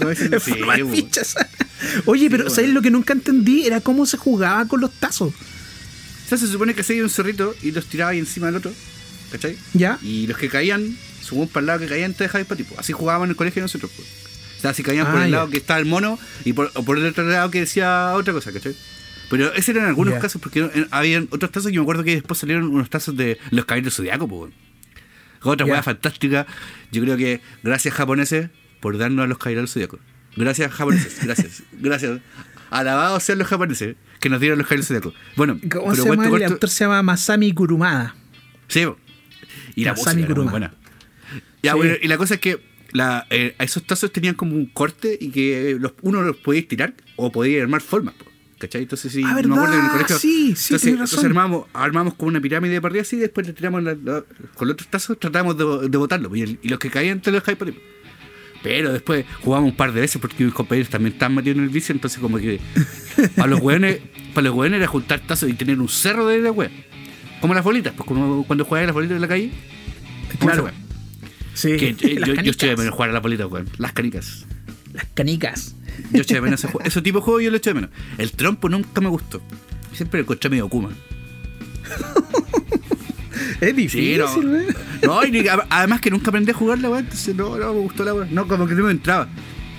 [0.00, 1.34] En Sí, forma de fichas.
[2.06, 2.54] Oye, pero bueno.
[2.54, 3.66] ¿sabes lo que nunca entendí?
[3.66, 5.32] Era cómo se jugaba con los tazos.
[5.32, 8.72] O sea, se supone que seguía un zorrito y los tiraba ahí encima del otro.
[9.30, 9.56] ¿Cachai?
[9.74, 9.98] ¿Ya?
[10.02, 12.74] Y los que caían, según para el lado que caían, te dejabas para tipo.
[12.78, 13.90] Así jugábamos en el colegio nosotros.
[13.94, 14.08] Pues.
[14.58, 15.36] O sea, si caían por Ah, el ya.
[15.38, 18.32] lado que estaba el mono y por, o por el otro lado que decía otra
[18.32, 18.74] cosa, ¿cachai?
[19.32, 22.64] Pero ese eran algunos casos, porque habían otros tazos que me acuerdo que después salieron
[22.64, 24.52] unos tazos de los caballeros zodiaco, pues.
[25.42, 26.46] Otra hueá fantástica.
[26.92, 30.00] Yo creo que gracias japoneses por darnos a los caballeros zodiacos.
[30.36, 31.62] Gracias japoneses, gracias.
[31.72, 32.20] gracias.
[32.70, 35.14] Alabados sean los japoneses que nos dieron los caballeros zodiacos.
[35.36, 36.16] Bueno, ¿Cómo pero se llama?
[36.16, 38.14] cuento El corto- autor se llama Masami Kurumada.
[38.68, 38.84] Sí,
[39.74, 40.50] y la Masami música era muy Kuruma.
[40.50, 40.74] buena.
[41.62, 41.76] Ya, Sí.
[41.78, 42.60] bueno, y la cosa es que
[42.92, 46.94] la, eh, esos tazos tenían como un corte y que los, uno los podía tirar
[47.16, 48.26] o podía armar formas, po,
[48.62, 48.82] ¿cachai?
[48.82, 50.18] Entonces, sí, Ah, me acuerdo que en el colegio.
[50.18, 53.52] Sí, sí, entonces, entonces armamos, armamos como una pirámide de partida así y después le
[53.52, 56.28] tiramos la- la- con los otros tazos, tratamos de, de botarlo.
[56.28, 57.78] po, Y, el- y los que caían te los dejáis por ahí.
[58.62, 61.70] Pero después jugamos un par de veces porque mis compañeros también estaban metidos en el
[61.70, 62.60] vicio, entonces como que
[63.36, 63.98] para los hueones,
[64.34, 66.70] para los hueones era juntar tazos y tener un cerro de la wea.
[67.40, 69.50] Como las bolitas, pues como cuando a las bolitas en la calle.
[70.38, 70.70] Claro.
[71.54, 71.76] Sí.
[71.76, 73.68] Que, eh, yo, yo estoy de menos jugar a las bolitas, weón.
[73.78, 74.46] Las canicas.
[74.92, 75.74] Las canicas.
[76.12, 76.86] Yo estoy de menos ese, juego.
[76.86, 77.90] ese tipo de juego, yo lo estoy de menos.
[78.18, 79.40] El trompo nunca me gustó.
[79.94, 80.90] Siempre lo encontré medio Kuma.
[83.60, 84.56] Es difícil, Sí, no.
[84.56, 84.66] ¿eh?
[85.02, 88.04] No, y además que nunca aprendí a jugar la weá, entonces no, no me gustó
[88.04, 88.26] la weá.
[88.30, 89.28] No, como que no me entraba.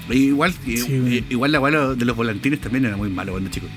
[0.09, 3.67] Igual, Sí, igual la weá de los volantines también era muy malo cuando chico.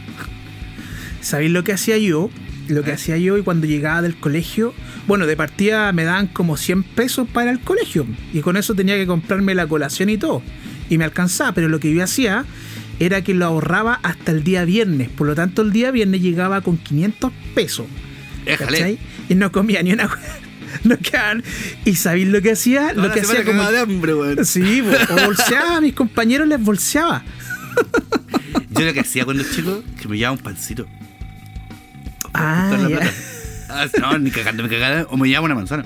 [1.20, 2.30] ¿Sabéis lo que hacía yo?
[2.68, 2.94] Lo que ¿Eh?
[2.94, 4.74] hacía yo y cuando llegaba del colegio,
[5.06, 8.96] bueno, de partida me daban como 100 pesos para el colegio y con eso tenía
[8.96, 10.42] que comprarme la colación y todo.
[10.88, 12.44] Y me alcanzaba, pero lo que yo hacía
[12.98, 15.08] era que lo ahorraba hasta el día viernes.
[15.08, 17.86] Por lo tanto, el día viernes llegaba con 500 pesos.
[18.44, 18.98] Déjale.
[19.28, 20.08] Y no comía ni una
[20.84, 21.42] no quedaban.
[21.84, 22.94] ¿Y sabéis lo que hacía?
[22.94, 23.70] Toda lo que hacía como...
[23.70, 24.44] de hambre, weón.
[24.44, 27.22] Sí, o bolseaba, a mis compañeros les bolseaba.
[28.70, 30.86] Yo lo que hacía cuando chico, que me llevaba un pancito.
[32.34, 33.12] Ah, ya.
[33.68, 35.06] Ah, no, ni cagando, me cagaba.
[35.10, 35.84] O me llevaba una manzana.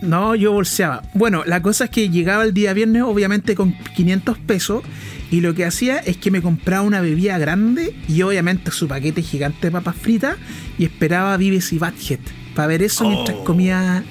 [0.00, 1.02] No, yo bolseaba.
[1.14, 4.82] Bueno, la cosa es que llegaba el día viernes, obviamente con 500 pesos,
[5.30, 9.22] y lo que hacía es que me compraba una bebida grande y obviamente su paquete
[9.22, 10.36] gigante de papas fritas
[10.78, 12.20] y esperaba Vives y Badhead
[12.54, 13.44] para ver eso mientras Oh.
[13.44, 14.04] comía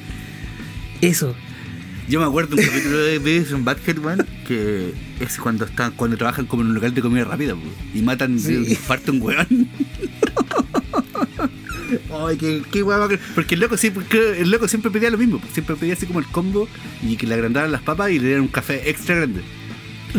[1.02, 1.34] eso.
[2.10, 6.16] Yo me acuerdo un capítulo de Beavis and Butthead, man, que es cuando están, cuando
[6.18, 7.56] trabajan como en un local de comida rápida,
[7.94, 8.54] y matan Sí.
[8.54, 9.48] de infarto un weón.
[12.12, 12.84] Ay, qué, qué.
[13.36, 15.42] Porque el loco, siempre, el loco siempre pedía lo mismo.
[15.52, 16.68] Siempre pedía así como el combo
[17.02, 19.42] y que le agrandaran las papas y le dieran un café extra grande.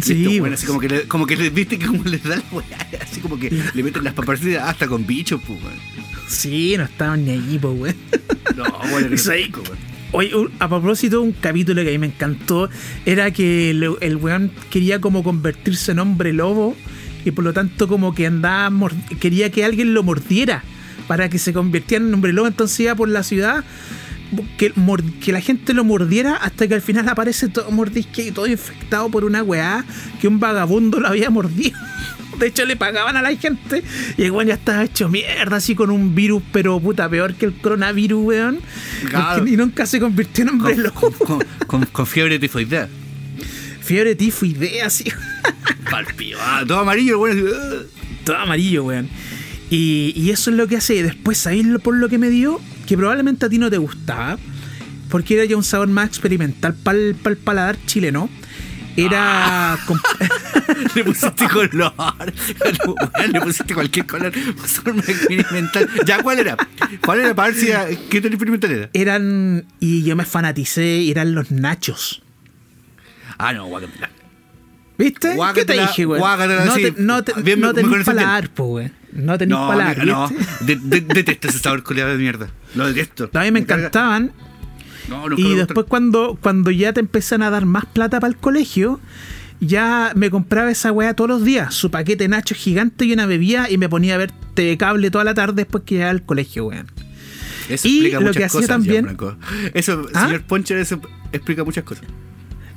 [0.02, 0.60] Sí, bueno, pues.
[0.60, 3.20] así como que, le, como que le, viste que como les da la weá, así
[3.20, 5.78] como que le meten las papas hasta con bichos, pues, weón.
[6.28, 7.96] Sí, no estaban ni allí, pues, weón.
[8.56, 9.52] No, bueno, ahí.
[10.10, 12.70] Oye, a propósito, un capítulo que a mí me encantó
[13.04, 16.74] era que el, el weón quería como convertirse en hombre lobo
[17.26, 18.90] y por lo tanto como que andaba,
[19.20, 20.64] quería que alguien lo mordiera
[21.08, 23.64] para que se convirtiera en hombre lobo, entonces iba por la ciudad
[24.58, 24.72] que,
[25.20, 29.08] que la gente lo mordiera hasta que al final aparece todo mordisque y todo infectado
[29.08, 29.84] por una weá
[30.20, 31.78] que un vagabundo lo había mordido.
[32.38, 33.82] De hecho, le pagaban a la gente
[34.16, 37.46] y el weón ya estaba hecho mierda, así con un virus, pero puta, peor que
[37.46, 38.60] el coronavirus, weón.
[39.08, 39.44] Claro.
[39.44, 41.10] Y nunca se convirtió en hombre Con, lobo.
[41.24, 42.88] con, con, con- fiebre tifoidea.
[43.80, 45.10] Fiebre tifoidea, así.
[45.90, 46.38] Palpio.
[46.40, 47.82] Ah, todo amarillo, ah.
[48.24, 49.08] todo amarillo, weón.
[49.70, 51.02] Y, y eso es lo que hace.
[51.02, 52.60] Después, ¿sabéis por lo que me dio?
[52.86, 54.38] Que probablemente a ti no te gustaba.
[55.10, 57.14] Porque era ya un sabor más experimental para el,
[57.44, 58.28] paladar chileno.
[58.96, 59.78] Era.
[59.86, 60.00] con-
[60.94, 61.92] Le pusiste color.
[63.32, 64.32] Le pusiste cualquier color.
[64.34, 65.88] Forma experimental.
[66.04, 66.56] ¿Ya cuál era?
[67.04, 68.90] ¿Cuál era para ver si era- qué tan experimental era?
[68.92, 69.64] eran.
[69.80, 72.22] Y yo me fanaticé, eran los nachos.
[73.38, 74.10] Ah, no, guacamela.
[74.98, 75.20] ¿Viste?
[75.20, 78.92] ¿Qué te Guácatela, dije, guácatela, No, te, no, te, Bien, no tenés paladar, po, weón.
[79.12, 80.28] No tenés No, paladar, no,
[80.60, 82.50] de- de- detesto ese sabor culiado de mierda.
[82.74, 83.30] Lo detesto.
[83.32, 84.32] A mí me encantaban.
[85.08, 89.00] No, Y después cuando, cuando ya te empiezan a dar más plata para el colegio,
[89.60, 93.24] ya me compraba esa weá todos los días, su paquete de nachos gigante y una
[93.24, 96.22] bebida y me ponía a ver TV cable toda la tarde después que llegaba al
[96.22, 96.86] colegio, weón.
[97.70, 99.36] Eso y explica lo muchas que hacía cosas, también- Gianfranco.
[99.74, 100.26] Eso, ¿Ah?
[100.26, 101.00] señor Poncher, eso
[101.32, 102.04] explica muchas cosas.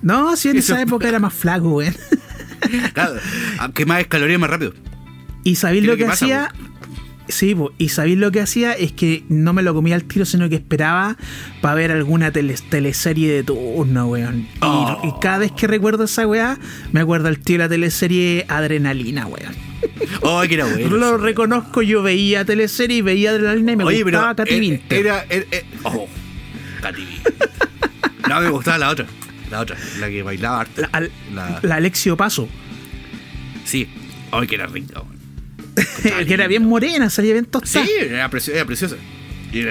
[0.02, 1.94] No, si en Eso- esa época era más flaco, weón.
[2.94, 3.16] Claro,
[3.60, 4.74] aunque más calorías más rápido.
[5.44, 6.54] Y sabéis ¿Qué lo que pasa, hacía.
[7.28, 10.26] Sí, po, y sabéis lo que hacía es que no me lo comía al tiro,
[10.26, 11.16] sino que esperaba
[11.62, 14.40] para ver alguna tele- teleserie de turno, weón.
[14.42, 15.00] Y, Oh.
[15.04, 16.58] y cada vez que recuerdo esa weá,
[16.92, 19.54] me acuerdo al tío de la teleserie Adrenalina, weón.
[20.22, 20.98] Oh, que era bueno.
[20.98, 24.98] lo reconozco, yo veía teleserie y veía Adrenalina y me Oye, gustaba Katy Winter.
[25.00, 26.08] era, era- era- oh,
[26.82, 27.08] Katy.
[28.30, 29.06] No, me gustaba la otra.
[29.50, 30.82] La otra, la que bailaba harto.
[30.82, 32.50] la, al- La- la Alexio Paso,
[33.64, 33.88] Sí.
[34.32, 35.00] Ay, que era rica.
[35.02, 35.21] weón.
[36.28, 37.86] que era bien morena, salía bien tostada.
[37.86, 38.96] Sí, era, precio- era preciosa.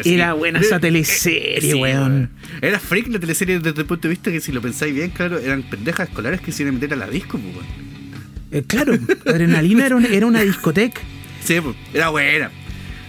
[0.05, 2.31] Era buena esa teleserie, weón.
[2.61, 5.39] Era freak la teleserie desde el punto de vista que si lo pensáis bien, claro,
[5.39, 7.67] eran pendejas escolares que se iban a meter a la disco, pues, weón.
[8.53, 8.95] Eh, claro,
[9.27, 11.01] Adrenalina era, una- era una discoteca.
[11.45, 12.51] Sí, pues, era buena.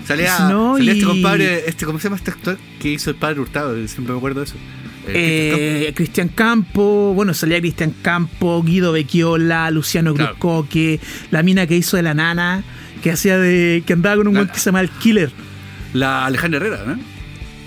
[0.07, 3.39] Salía, No, salía este compadre, este, ¿cómo se llama este actor que hizo el padre
[3.41, 3.75] Hurtado?
[3.87, 4.55] Siempre me acuerdo de eso.
[5.07, 10.31] Eh, Eh, Cristian Campo, bueno, salía Cristian Campo, Guido Becchiola, Luciano Claro.
[10.31, 10.99] Cruzcoque,
[11.31, 12.63] la mina que hizo de la nana,
[13.01, 13.83] que hacía de.
[13.85, 15.31] que andaba con un guante que se llama el Killer.
[15.93, 16.99] La Alejandra Herrera, ¿no?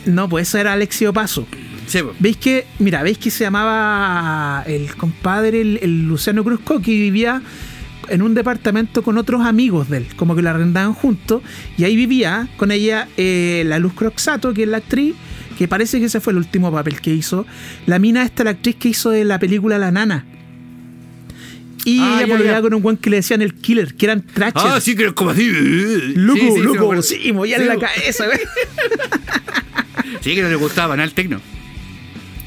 [0.06, 1.46] No, pues esa era Alexio Paso.
[1.86, 2.16] Sí, pues.
[2.18, 7.42] ¿Veis que, mira, veis que se llamaba el compadre, el, el Luciano Cruzco, que vivía
[8.08, 11.42] en un departamento con otros amigos de él, como que lo arrendaban juntos,
[11.78, 15.14] y ahí vivía con ella eh, la Luz Croxato, que es la actriz,
[15.58, 17.46] que parece que ese fue el último papel que hizo.
[17.86, 20.24] La mina esta, la actriz que hizo de la película La Nana.
[21.84, 24.64] Y Ah, ella con un buen que le decían el killer, que eran trachers.
[24.66, 25.50] Ah, sí, que era como así.
[26.14, 28.38] Loco, Sí, sí, loco, sí, movía Sí, en la cabeza, güey.
[30.20, 31.40] Sí, que no le gustaba banal tecno.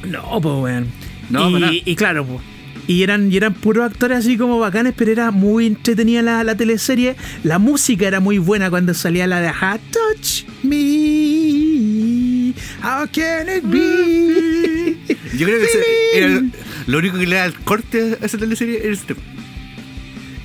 [0.07, 0.87] No, pues, weón.
[1.29, 1.71] No, nada.
[1.71, 2.41] y, y claro, pues.
[2.87, 6.55] Y eran, y eran puros actores así como bacanes, pero era muy entretenida la, la
[6.55, 7.15] teleserie.
[7.43, 9.51] La música era muy buena cuando salía la de
[9.91, 12.36] Touch Me.
[12.83, 14.97] How can it be?
[15.37, 15.83] Yo creo que ese
[16.13, 16.41] era
[16.87, 19.19] lo único que le da el corte a esa teleserie era ese tema.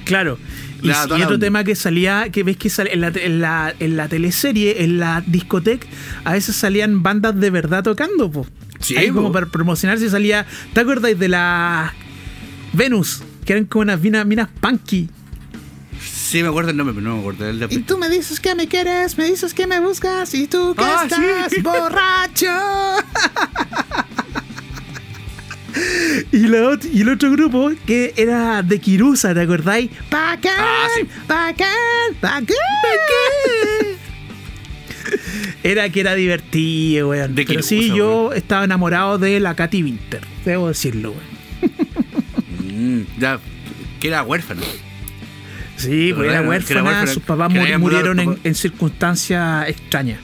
[0.05, 0.39] Claro.
[0.83, 3.97] Y, La- otro tema que salía, que ves que sale en la, en, la, en
[3.97, 5.87] la teleserie, en la discoteca,
[6.25, 8.49] a veces salían bandas de verdad tocando, pues.
[8.81, 9.33] Sí, Ahí como po.
[9.35, 10.45] para promocionarse salía.
[10.75, 11.95] ¿Te acordáis de la
[12.73, 13.23] Venus?
[13.45, 15.09] Que eran como unas minas, minas punky.
[16.33, 17.78] Sí, me acuerdo el nombre, pero no me acuerdo el Y nombre.
[17.80, 21.03] tú me dices que me quieres, me dices que me buscas y tú que Ah,
[21.05, 21.61] estás sí.
[21.61, 22.47] borracho.
[26.33, 29.91] y, la y el otro grupo que era de Kirusa, ¿te acordáis?
[30.11, 31.07] Bacán, Ah, sí.
[31.28, 31.68] bacán,
[32.22, 32.47] bacán.
[35.62, 37.35] Era que era divertido, weón.
[37.35, 41.33] De Pero sí, yo estaba enamorado de la Katy Winter, debo decirlo, weón.
[42.74, 43.39] Mm, ya,
[44.01, 44.62] que era huérfano.
[45.77, 50.20] Sí, pues era huérfana, sus papás habían murieron en, circunstancias extrañas.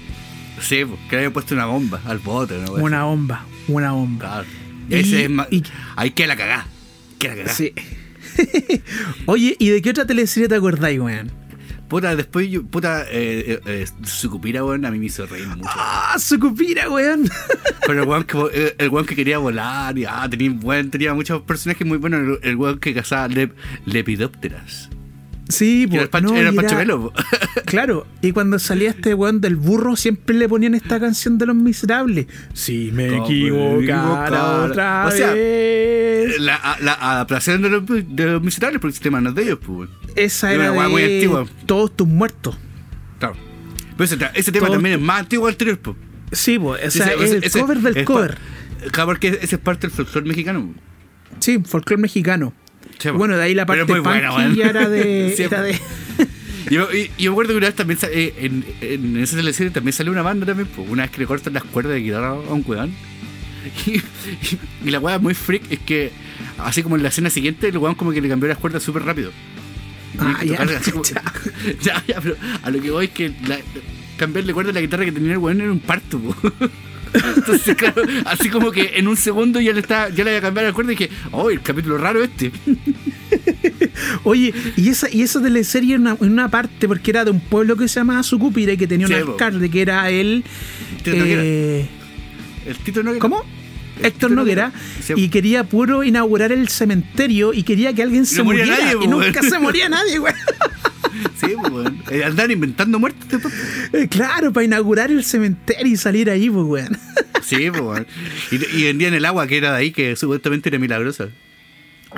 [0.60, 2.72] Sí, pues, que le había puesto una bomba al bote, ¿no?
[2.72, 4.26] Una bomba, una bomba.
[4.26, 4.48] Claro.
[4.88, 5.46] Y- Ese es más.
[5.50, 5.62] y-
[5.96, 6.66] Hay que la cagá.
[7.18, 7.52] Que la cagá.
[7.52, 7.72] Sí.
[9.26, 11.30] Oye, ¿y de qué otra teleserie te acordáis, weón?
[11.88, 15.70] Puta, después yo, puta, eh, eh, eh, Sucupira, weón, a mí me hizo reír mucho.
[15.72, 17.28] ¡Ah, Sucupira, weón!
[17.86, 21.14] Pero el weón que, eh, el weón que quería volar, y ah, tenía, buen, tenía
[21.14, 22.20] muchos personajes muy buenos.
[22.42, 24.90] El, el weón que cazaba lep, lepidópteras.
[25.48, 27.12] Sí, Que era pues, Pancho, no, era Pancho Melo.
[27.64, 31.56] Claro, y cuando salía este weón del burro, siempre le ponían esta canción de los
[31.56, 32.26] miserables.
[32.54, 36.38] Si me equivocara otra O sea, vez.
[36.40, 39.58] La, la adaptación de los, de los miserables, porque el sistema no es de ellos,
[39.64, 39.88] pues.
[40.16, 41.46] Esa era era weá muy de antigua.
[41.66, 42.56] todos tus muertos.
[43.18, 43.36] Claro.
[43.96, 45.96] Pero ese, ese tema también es más antiguo al anterior, pues.
[46.32, 48.38] Sí, pues, o sea, Ese- es el ese- cover del cover.
[48.92, 50.72] Claro, porque ese es parte del folclore mexicano.
[50.74, 50.80] po.
[51.40, 52.52] Sí, folclore mexicano.
[52.98, 54.00] Sí, bueno, de ahí la parte muy
[54.56, 55.32] ya era de.
[55.36, 55.78] Sí, era de
[56.70, 59.92] Yo, y- yo me acuerdo que una vez también eh, en, en esa teleserie también
[59.94, 62.34] salió una banda también, pues, una vez que le cortan las cuerdas de guitarra a
[62.34, 62.92] un weón.
[63.86, 64.02] Y, y-
[64.86, 66.10] y la weá muy freak es que,
[66.58, 69.02] así como en la escena siguiente, el weón como que le cambió las cuerdas súper
[69.04, 69.30] rápido.
[70.18, 70.56] Ah, ya,
[70.90, 71.22] como- ya.
[71.82, 73.58] ya, ya, pero a lo que voy es que la-
[74.16, 76.34] cambiarle cuerda a la guitarra que tenía el weón era un parto, po.
[77.36, 80.68] Entonces, claro, así como que en un segundo ya le está, ya le había cambiado
[80.68, 82.50] la cuerda y dije, oh, el capítulo raro este.
[84.24, 87.40] Oye, y esa, y esa teleserie en una, en una parte, porque era de un
[87.40, 90.44] pueblo que se llamaba Sucupira y que tenía un Sí, alcalde que era él.
[91.02, 91.42] Tito Noguera.
[91.44, 91.88] eh,
[92.66, 93.44] El Tito no ¿Cómo?
[93.98, 94.72] El Héctor Tito Noguera.
[95.16, 98.76] Y quería puro inaugurar el cementerio y quería que alguien se muriera.
[98.78, 100.34] nadie, y nunca se moría nadie, güey.
[101.40, 102.02] Sí, pues, weón.
[102.10, 103.54] Eh, Andaban inventando muertes después.
[103.92, 106.98] Eh, Claro, para inaugurar el cementerio y salir ahí, pues, weón.
[107.42, 108.06] Sí, pues, weón.
[108.50, 111.28] Y, y vendían el agua que era de ahí, que supuestamente era milagrosa.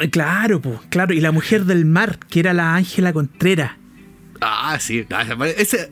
[0.01, 1.15] Eh, Claro, pues, claro.
[1.15, 3.73] Y la mujer del mar, que era la Ángela Contreras.
[4.41, 5.05] Ah, sí.
[5.11, 5.25] Ah,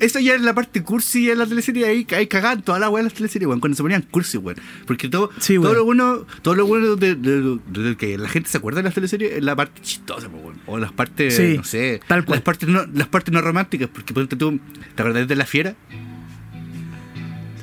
[0.00, 1.86] Eso ya es la parte cursi de la teleserie.
[1.86, 3.60] Ahí, ahí cagaban toda la weá de las teleseries, weón.
[3.60, 4.58] Cuando se ponían cursi, weón.
[4.86, 8.28] Porque todo, Sí, todo lo bueno, todo lo bueno de, de- de- de que la
[8.28, 10.56] gente se acuerda de las teleseries es la parte chistosa, weón.
[10.66, 12.00] O las partes, Sí, no sé.
[12.08, 12.38] tal cual.
[12.38, 13.88] Las partes no, las partes no románticas.
[13.92, 14.58] Porque ponte tú,
[14.94, 15.74] ¿te acordás de la fiera?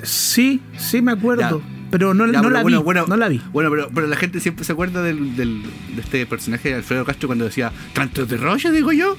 [0.03, 1.61] Sí, sí me acuerdo.
[1.61, 1.74] Ya.
[1.97, 2.83] Pero no, Ya, no pero la bueno, vi.
[2.83, 3.41] bueno, no la vi.
[3.53, 5.61] Bueno, pero, pero la gente siempre se acuerda del, del-
[5.95, 9.17] de este personaje de Alfredo Castro cuando decía, tanto de rollo, digo yo.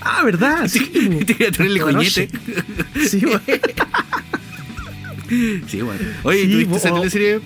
[0.00, 0.66] Ah, ¿verdad?
[0.68, 0.80] Sí,
[1.26, 2.28] te quería traerle Roche.
[2.28, 3.08] coñete.
[3.08, 3.42] Sí, weón.
[5.66, 6.00] Sí, bueno.
[6.22, 7.40] Oye, Sí, ¿tuviste esa teleserie?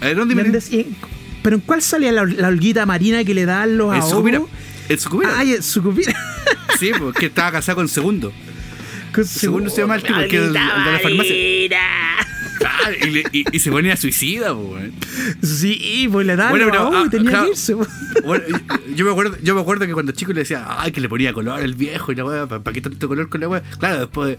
[0.00, 0.96] A ver, ¿dónde Mendes- ¿en-
[1.42, 4.50] ¿Pero en cuál salía la, la holguita marina que le dan los ahogos?
[4.88, 5.38] En Sucupira.
[5.38, 6.12] Ay, en Sucupira.
[6.80, 8.32] Sí, porque estaba casado con Segundo.
[9.14, 11.34] Con Segundo se llama el tipo, que es el, el de la farmacia.
[12.64, 14.92] Claro, y, le- y- y se ponía suicida, weón.
[15.42, 17.44] Sí, pues le Bueno, pero, ah, y tenía claro.
[17.46, 17.74] que irse.
[17.74, 18.44] Bueno,
[18.94, 21.32] yo- me acuerdo, yo me acuerdo que cuando chico le decía, ay, que le ponía
[21.32, 23.62] color el viejo y la weá, ¿para qué tanto color con la weá?
[23.78, 24.38] Claro, después,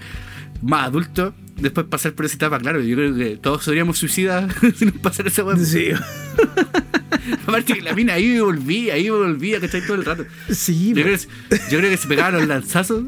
[0.61, 4.85] más adulto, después pasar por esa etapa, claro, yo creo que todos seríamos suicidas si
[4.85, 5.57] nos pasara esa weá.
[5.57, 5.89] Sí,
[7.47, 9.81] Aparte que la mina ahí volvía, ahí volvía, ¿cachai?
[9.85, 10.25] Todo el rato.
[10.49, 10.93] sí.
[10.95, 13.03] Yo creo, que, yo creo que se pegaban los lanzazos,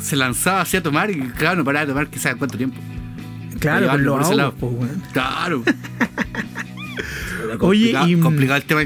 [0.00, 2.76] se lanzaba así a tomar y claro, no paraba de tomar quizás cuánto tiempo.
[3.60, 5.02] Claro, con los ahogos, po, weón.
[5.12, 5.62] Claro.
[7.60, 8.84] Oye, y- complicado el tema.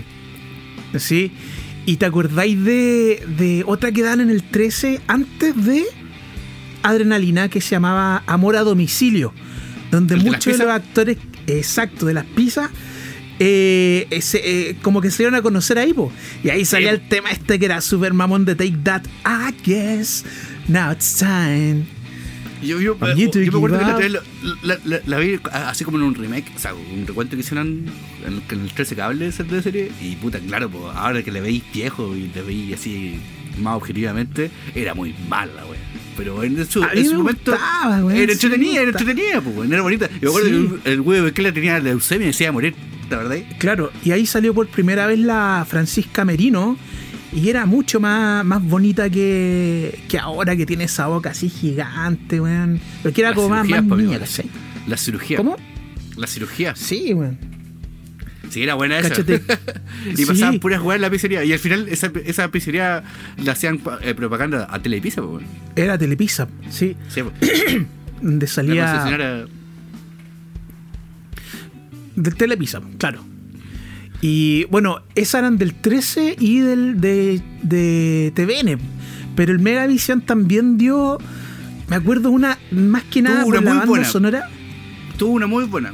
[0.98, 1.32] Sí.
[1.86, 5.84] ¿Y te acordáis de, de otra que dan en el 13 antes de
[6.82, 9.32] Adrenalina que se llamaba Amor a Domicilio?
[9.90, 11.16] Donde ¿El de las muchos de, los actores,
[11.46, 12.70] exacto, de las pizzas,
[13.38, 16.12] eh, ese, eh, como que se dieron a conocer ahí, po.
[16.44, 19.02] Y ahí salía el tema este que era super mamón de Take That.
[19.24, 20.24] I guess
[20.68, 21.86] now it's time.
[22.62, 24.20] Yo, yo, to yo me acuerdo que la, la,
[24.62, 27.86] la- la- la vi así como en un remake, o sea, un recuento que hicieron
[28.26, 29.90] en, en el 13 cable de serie.
[30.00, 33.18] Y puta, claro, pues, ahora que le veis viejo y le veis así
[33.58, 35.78] más objetivamente, era muy mala, wey.
[36.16, 39.70] Pero en su, A en su me momento gustaba, weón, era entretenida, era entretenida, pues,
[39.70, 40.08] era bonita.
[40.20, 40.80] Y me acuerdo Sí.
[40.84, 42.74] que el, güey que la tenía leucemia y decía morir,
[43.08, 43.38] la verdad.
[43.58, 46.76] Claro, y ahí salió por primera vez la Francisca Merino
[47.32, 52.40] y era mucho más, más bonita que, que ahora que tiene esa boca así gigante,
[52.40, 52.80] weón.
[53.02, 54.20] Porque era Las como más, más po, niña, amigo.
[54.20, 54.46] ¿cachai?
[54.86, 55.36] La cirugía.
[55.36, 55.56] ¿Cómo?
[56.16, 56.74] La cirugía.
[56.74, 57.38] Sí, weón.
[58.50, 59.14] Sí, era buena esa.
[60.12, 60.26] Y Sí.
[60.26, 61.44] pasaban puras weas en la pizzería.
[61.44, 63.04] Y al final esa, esa pizzería
[63.44, 65.44] la hacían eh, propaganda a Telepizza, pues, weón.
[65.76, 66.96] Era Telepizza, sí.
[67.08, 67.86] Sí, pues.
[68.20, 69.46] Donde La salía
[72.16, 73.24] de Telepizza, claro.
[74.20, 78.78] Y bueno, esas eran del 13 y del de, de TVN.
[79.34, 81.18] Pero el Megavisión también dio,
[81.88, 84.04] me acuerdo una, más que nada por la muy banda buena.
[84.04, 84.48] sonora.
[85.16, 85.92] Tuvo una muy buena.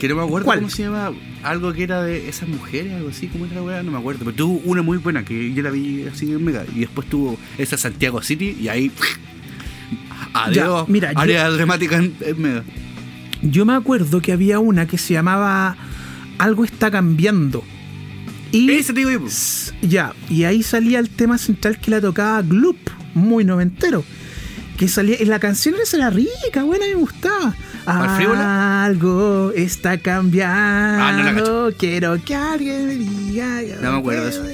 [0.00, 0.58] Que no me acuerdo ¿Cuál?
[0.58, 1.12] cómo se llama.
[1.44, 3.82] Algo que era de esas mujeres, algo así, ¿cómo era la weá?
[3.82, 4.20] No me acuerdo.
[4.24, 6.64] Pero tuvo una muy buena que yo la vi así en Mega.
[6.74, 8.90] Y después tuvo esa Santiago City y ahí.
[10.34, 10.88] Adiós.
[10.88, 12.64] mira, yo- área dramática en, en Mega.
[13.42, 15.76] Yo me acuerdo que había una que se llamaba
[16.42, 17.62] Algo está cambiando.
[18.50, 18.92] Y Ese
[19.80, 22.78] ya, y ahí salía el tema central que la tocaba Gloop,
[23.14, 24.04] muy noventero.
[24.76, 27.54] Que salía, y la canción esa era rica, buena, me gustaba.
[27.86, 31.04] Algo está cambiando.
[31.04, 31.70] Ah, no la cacho.
[31.78, 33.62] Quiero que alguien me diga.
[33.80, 34.44] No me acuerdo de eso.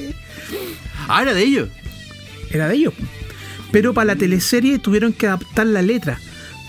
[1.09, 1.71] Ah, era de ellos.
[2.51, 2.93] Era de ellos.
[3.73, 6.21] Pero para la teleserie tuvieron que adaptar la letra.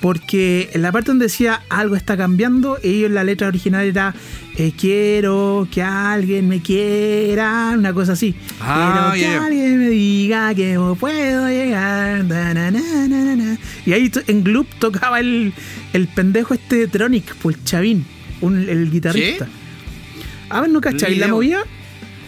[0.01, 4.15] Porque en la parte donde decía algo está cambiando, ellos en la letra original era
[4.57, 8.33] eh, quiero que alguien me quiera, una cosa así.
[8.61, 12.23] Ah, quiero que alguien me diga que no puedo llegar.
[12.25, 13.57] na, na, na.
[13.85, 15.53] Y ahí en Gloop tocaba el,
[15.93, 18.05] el pendejo este de Tronic, pues Chavín,
[18.41, 19.47] un- el guitarrista.
[20.49, 21.59] A ver, ¿no cacháis la movida?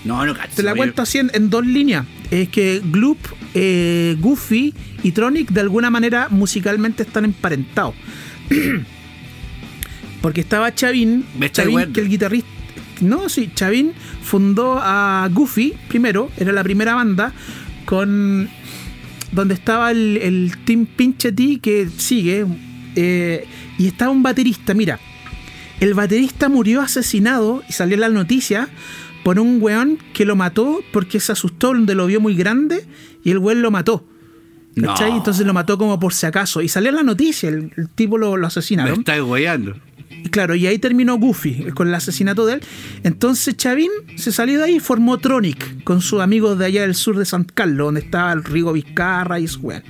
[0.03, 0.55] No, no cacho.
[0.55, 2.05] Te la cuento así en, en dos líneas.
[2.32, 3.17] Es que Gloop,
[3.53, 7.95] eh, Goofy y Tronic de alguna manera musicalmente están emparentados.
[10.21, 12.49] Porque estaba Chavín, Chavín que el guitarrista...
[13.01, 17.33] No, sí, Chavín fundó a Goofy primero, era la primera banda,
[17.85, 18.47] con
[19.31, 22.45] donde estaba el, el Team Pinchetti que sigue,
[22.95, 23.47] eh,
[23.79, 24.99] y estaba un baterista, mira,
[25.79, 28.69] el baterista murió asesinado y salió en las noticias
[29.23, 32.85] por un weón que lo mató porque se asustó donde lo vio muy grande
[33.23, 34.05] y el weón lo mató.
[34.76, 35.11] ¿Cachai?
[35.11, 35.17] No.
[35.17, 36.61] Entonces lo mató como por si acaso.
[36.61, 38.99] Y salió en la noticia, el, el tipo lo, lo Me asesinaron.
[38.99, 39.76] estáis guayando.
[40.24, 42.61] Y Claro, y ahí terminó Goofy con el asesinato de él.
[43.03, 46.95] Entonces Chavín se salió de ahí y formó Tronic con sus amigos de allá del
[46.95, 49.84] sur de San Carlos, donde estaba el Rigo Vizcarra y su weón.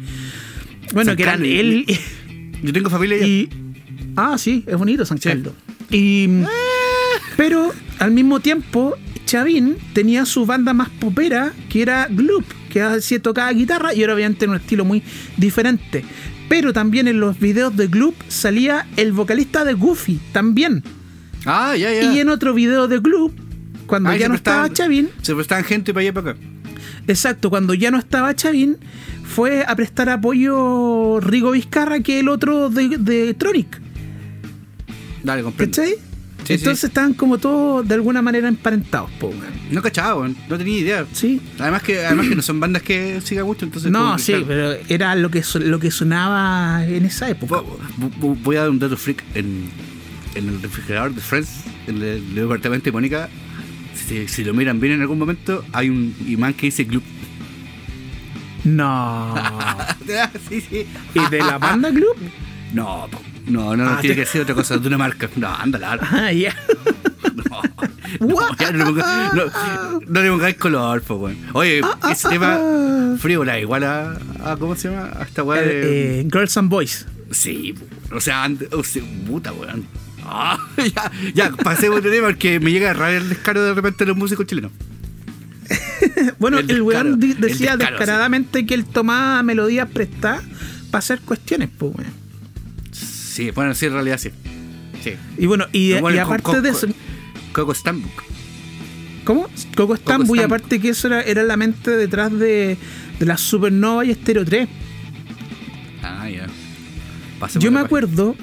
[0.93, 1.85] Bueno, San que eran Carlos, él
[2.63, 3.27] Yo tengo familia allá.
[3.27, 3.49] y.
[4.15, 5.29] Ah, sí, es bonito San Sí.
[5.29, 5.53] Carlos.
[5.89, 6.27] Y.
[7.37, 13.21] Pero al mismo tiempo, Chavín tenía su banda más popera, que era Gloop, que hacía
[13.21, 15.03] tocaba guitarra y era obviamente en un estilo muy
[15.37, 16.03] diferente.
[16.49, 20.83] Pero también en los videos de Gloop salía el vocalista de Goofy, también.
[21.45, 22.13] Ah, ya, ya.
[22.13, 23.31] Y en otro video de Gloop,
[23.85, 26.39] cuando ya no estaba Chavín, Se prestaban gente para allá y para acá.
[27.07, 28.77] exacto, cuando ya no estaba Chavín,
[29.23, 33.79] fue a prestar apoyo Rigo Vizcarra, que el otro de, de Tronic.
[35.23, 35.75] Dale, comprendo.
[35.77, 35.95] ¿Cachai?
[36.51, 36.87] Sí, Entonces sí.
[36.87, 39.33] estaban como todos de alguna manera emparentados, po.
[39.69, 41.05] No cachaba, no tenía idea.
[41.13, 41.39] Sí.
[41.59, 43.91] Además que, además que no son bandas que sigan mucho, entonces.
[43.91, 44.45] No, sí, claro.
[44.47, 47.55] pero era lo que, lo que sonaba en esa época.
[47.55, 49.69] Vo- vo- Voy a dar un dato freak en,
[50.35, 51.49] en el refrigerador de Friends,
[51.87, 53.29] en el, el departamento de Mónica.
[54.07, 57.03] Si, si lo miran bien en algún momento, hay un imán que dice Club.
[58.63, 59.33] No.
[60.49, 60.85] sí, sí.
[61.15, 62.15] ¿Y de la banda Club?
[62.73, 63.21] No, po.
[63.47, 65.29] No, no, no Ah, tiene te- que ser otra cosa, de una marca.
[65.35, 65.99] No, ándala.
[66.11, 66.55] Ah, ya.
[68.19, 71.37] No, no, ya no, no, no le pongáis color, po, weón.
[71.53, 72.59] Oye, Ah, ese tema
[73.19, 75.11] frívola, igual a, a- ¿Cómo se llama?
[75.17, 76.21] A esta weá de.
[76.21, 77.05] Eh, Girls and Boys.
[77.31, 77.73] Sí,
[78.11, 79.85] o sea, and- o sea, puta, weón.
[80.25, 84.03] Ah, ya, ya, pasemos de tema porque me llega a rabia el descaro de repente
[84.03, 84.71] de los músicos chilenos.
[86.39, 90.43] Bueno, El el, weón decía descaro, descaradamente que él tomaba melodías prestadas
[90.89, 92.20] para hacer cuestiones, pues, weón.
[93.41, 94.29] Sí, bueno, sí, en realidad sí.
[95.03, 95.15] Sí.
[95.39, 96.85] Y bueno, y, bueno, aparte de eso.
[97.53, 98.11] Coco Stambuk.
[99.23, 99.47] ¿Cómo?
[99.75, 102.77] Coco Stambu, y aparte que eso era, era la mente detrás de,
[103.19, 104.69] de la Supernova y Stereo 3.
[106.03, 106.45] Ah, ya.
[107.39, 108.35] Pasemos Yo me acuerdo,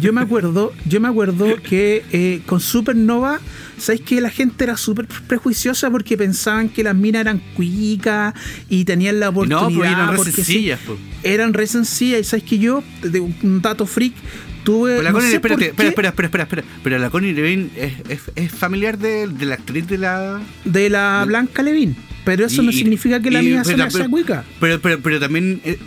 [0.00, 3.40] yo me acuerdo, yo me acuerdo que eh, con Supernova,
[3.78, 8.34] ¿sabéis que la gente era súper prejuiciosa porque pensaban que las minas eran cuicas
[8.68, 9.68] y tenían la No, oportunidad?
[9.76, 10.98] pues eran re porque sí, sencillas, pues.
[11.22, 12.20] eran re sencillas.
[12.20, 14.14] Y sabéis que yo, de un dato freak,
[14.64, 14.92] tuve.
[14.92, 16.64] Pero la no Connie, espérate, espera, espera, espera, espera, espera.
[16.82, 20.40] Pero la Connie Levine es, es, es familiar de, de la actriz de la.
[20.64, 21.96] De la Blanca Levin.
[22.24, 24.44] Pero eso no significa que la y- mía pero- sea pero- cuica.
[24.60, 25.60] Pero, pero, pero también.
[25.64, 25.78] eh,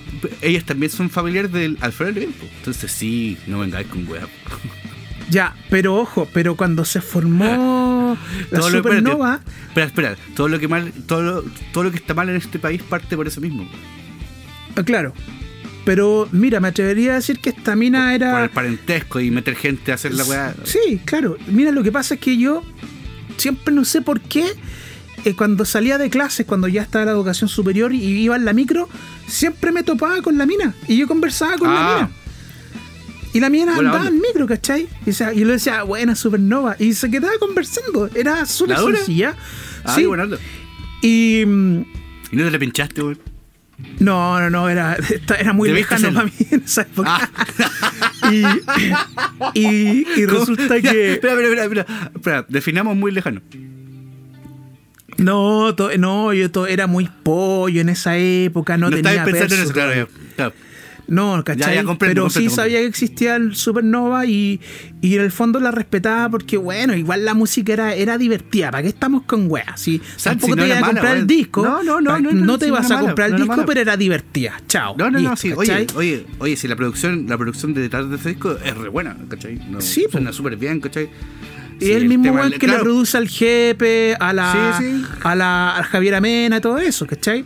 [0.42, 2.22] ellas también son familiares del Alfredo.
[2.58, 4.28] Entonces sí, no vengáis con weá.
[5.30, 8.18] Ya, pero ojo, pero cuando se formó
[8.52, 8.78] la Todo lo-.
[8.78, 9.40] Supernova.
[9.68, 10.16] Espera, espera.
[10.36, 13.16] Todo lo que mal, todo lo, todo lo que está mal en este país parte
[13.16, 13.68] por eso mismo.
[14.76, 15.14] Ah, Claro.
[15.86, 18.44] Pero mira, me atrevería a decir que esta mina Por era.
[18.46, 20.56] el parentesco y meter gente a hacer la weá.
[20.64, 21.38] Sí, claro.
[21.48, 22.64] Mira, lo que pasa es que yo
[23.38, 24.46] siempre no sé por qué.
[25.26, 28.54] Eh, cuando salía de clases, cuando ya estaba la educación superior y iba en la
[28.54, 28.90] micro,
[29.28, 30.74] siempre me topaba con la mina.
[30.88, 31.96] Y yo conversaba con la Ah.
[31.96, 32.10] mina.
[33.34, 34.16] Y la mina Buena andaba onda.
[34.16, 34.88] en micro, ¿cachai?
[35.06, 36.76] Y, o sea, yo le decía, buena supernova.
[36.78, 38.10] Y se quedaba conversando.
[38.14, 39.36] Era súper sencilla.
[39.84, 40.06] Ah, sí.
[40.06, 40.38] bueno, anda.
[41.02, 41.42] Y.
[41.42, 41.46] Y
[42.36, 43.20] no te la pinchaste, weón.
[44.00, 44.96] No, no, no, era,
[45.40, 47.10] era muy lejano para mí en esa época.
[47.22, 47.30] Ah.
[48.32, 51.14] Y, y, y resulta que.
[51.14, 51.86] Espera, espera, espera.
[52.16, 53.42] Espera, definamos muy lejano.
[55.24, 59.56] No, to- no, yo to- era muy pollo en esa época, no, No tenía pensando
[59.56, 60.08] en eso, claro, todavía.
[60.30, 60.36] ya.
[60.36, 60.54] Claro.
[61.06, 61.76] No, ¿cachai?
[61.76, 64.62] Ya, ya, comprendo, pero comprendo, sí sabía que existía el Supernova y,
[65.02, 68.72] y en el fondo la respetaba porque, bueno, igual la música era, era divertida.
[68.72, 69.82] ¿Para qué estamos con weas?
[69.82, 71.62] Si tampoco si no te ibas a mala, comprar el disco.
[71.62, 73.98] No, no, no, no, no, te si ibas a mala, comprar el disco, pero era
[73.98, 74.54] divertida.
[74.70, 74.96] Chao.
[74.98, 75.52] No, no, no, sí.
[75.52, 78.88] Oye, oye, oye, si la producción, la producción de detrás de este disco es re
[78.88, 79.60] buena, ¿cachai?
[79.70, 81.10] No, Sí, suena súper bien, ¿cachai?
[81.80, 84.86] Y Sí, el mismo tema- weón que claro, le produce al Jepe, a la, Sí,
[84.86, 85.04] sí.
[85.24, 87.46] a la a Javier Amena, todo eso, ¿cachai?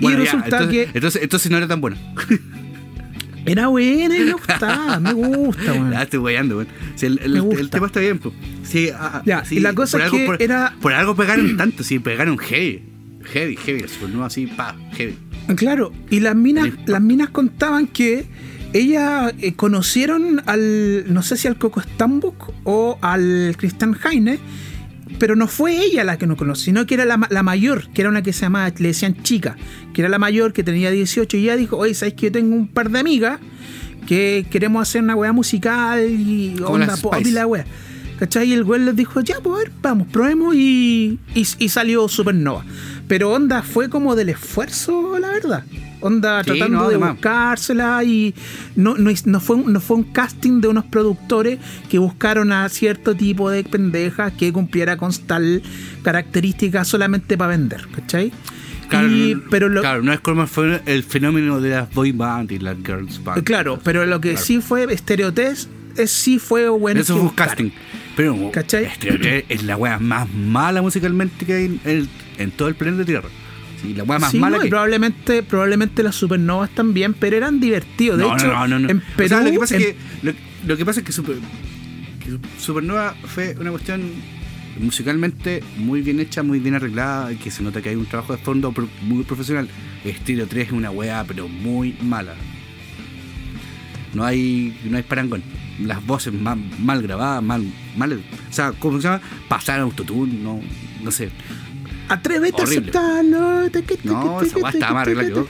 [0.00, 1.96] bueno, y ya, resulta entonces, que entonces, entonces no era tan buena.
[3.44, 5.90] era buena y me gustaba, me gusta, weón.
[5.92, 6.68] Ya estoy weyando, weón.
[6.94, 8.34] Sí, el, el- el tema está bien, pues.
[8.62, 11.16] Sí, ah, ah, Ya, sí, y la cosa es algo- que por, era- Por algo
[11.16, 12.82] pegaron tanto, sí, pegaron heavy.
[13.32, 15.16] Heavy, heavy, no así, pa, heavy.
[15.56, 16.72] Claro, y las minas, Sí.
[16.86, 18.26] las minas contaban que
[18.72, 24.38] ellas eh, conocieron al, no sé si al Coco Stambuk o al Christian Heine,
[25.18, 28.02] pero no fue ella la que nos conoció, sino que era la, la mayor, que
[28.02, 29.56] era una que se llamaba, le decían chica,
[29.92, 32.56] que era la mayor, que tenía 18, y ella dijo, oye, ¿sabes que yo tengo
[32.56, 33.40] un par de amigas
[34.06, 37.64] que queremos hacer una weá musical y onda pop y la weá?
[38.18, 38.50] ¿Cachai?
[38.50, 42.08] Y el güey les dijo, ya, pues a ver, vamos, probemos y, y, y salió
[42.08, 42.64] Supernova.
[43.12, 45.64] Pero onda fue como del esfuerzo, la verdad.
[46.00, 48.34] Onda Sí, tratando no, de buscársela y
[48.74, 51.58] no, no, no fue, un- no fue un casting de unos productores
[51.90, 55.60] que buscaron a cierto tipo de pendejas que cumpliera con tal
[56.02, 58.32] característica solamente para vender, ¿cachai?
[58.88, 62.50] Claro, Y- pero lo, claro, no es como fue el fenómeno de las boy band
[62.50, 63.44] y las girls band.
[63.44, 64.46] claro, pero lo que Claro.
[64.46, 67.00] sí fue Estereotest, es, sí fue bueno.
[67.00, 67.70] Eso fue un casting.
[68.16, 68.88] Pero ¿Cachai?
[69.50, 72.08] es la wea más mala musicalmente que hay en, el-
[72.38, 73.28] en todo el planeta Tierra.
[73.80, 77.58] Sí, la wea más Sí, mala no, que probablemente, probablemente las supernovas también, pero eran
[77.58, 78.18] divertidos.
[78.18, 78.90] De no, hecho, no, no, no, no.
[78.90, 80.32] en O Perú, sea, lo que pasa en- es que lo,
[80.66, 81.36] lo que pasa es que, Super-
[82.20, 84.02] que Supernova fue una cuestión
[84.78, 88.42] musicalmente muy bien hecha, muy bien arreglada, que se nota que hay un trabajo de
[88.42, 89.68] fondo pro- muy profesional.
[90.04, 92.34] Estilo 3 es una wea, pero muy mala.
[94.14, 95.42] No hay, no hay parangón.
[95.80, 97.64] Las voces mal, mal grabadas, mal,
[97.96, 98.12] mal.
[98.12, 99.20] O sea, ¿cómo se llama?
[99.48, 100.60] Pasar autotune, no,
[101.02, 101.30] no sé.
[102.12, 102.90] Atrévete Horrible.
[102.94, 103.70] a aceptarlo.
[103.86, 105.48] que- No, esa te- estaba más arreglada que vos.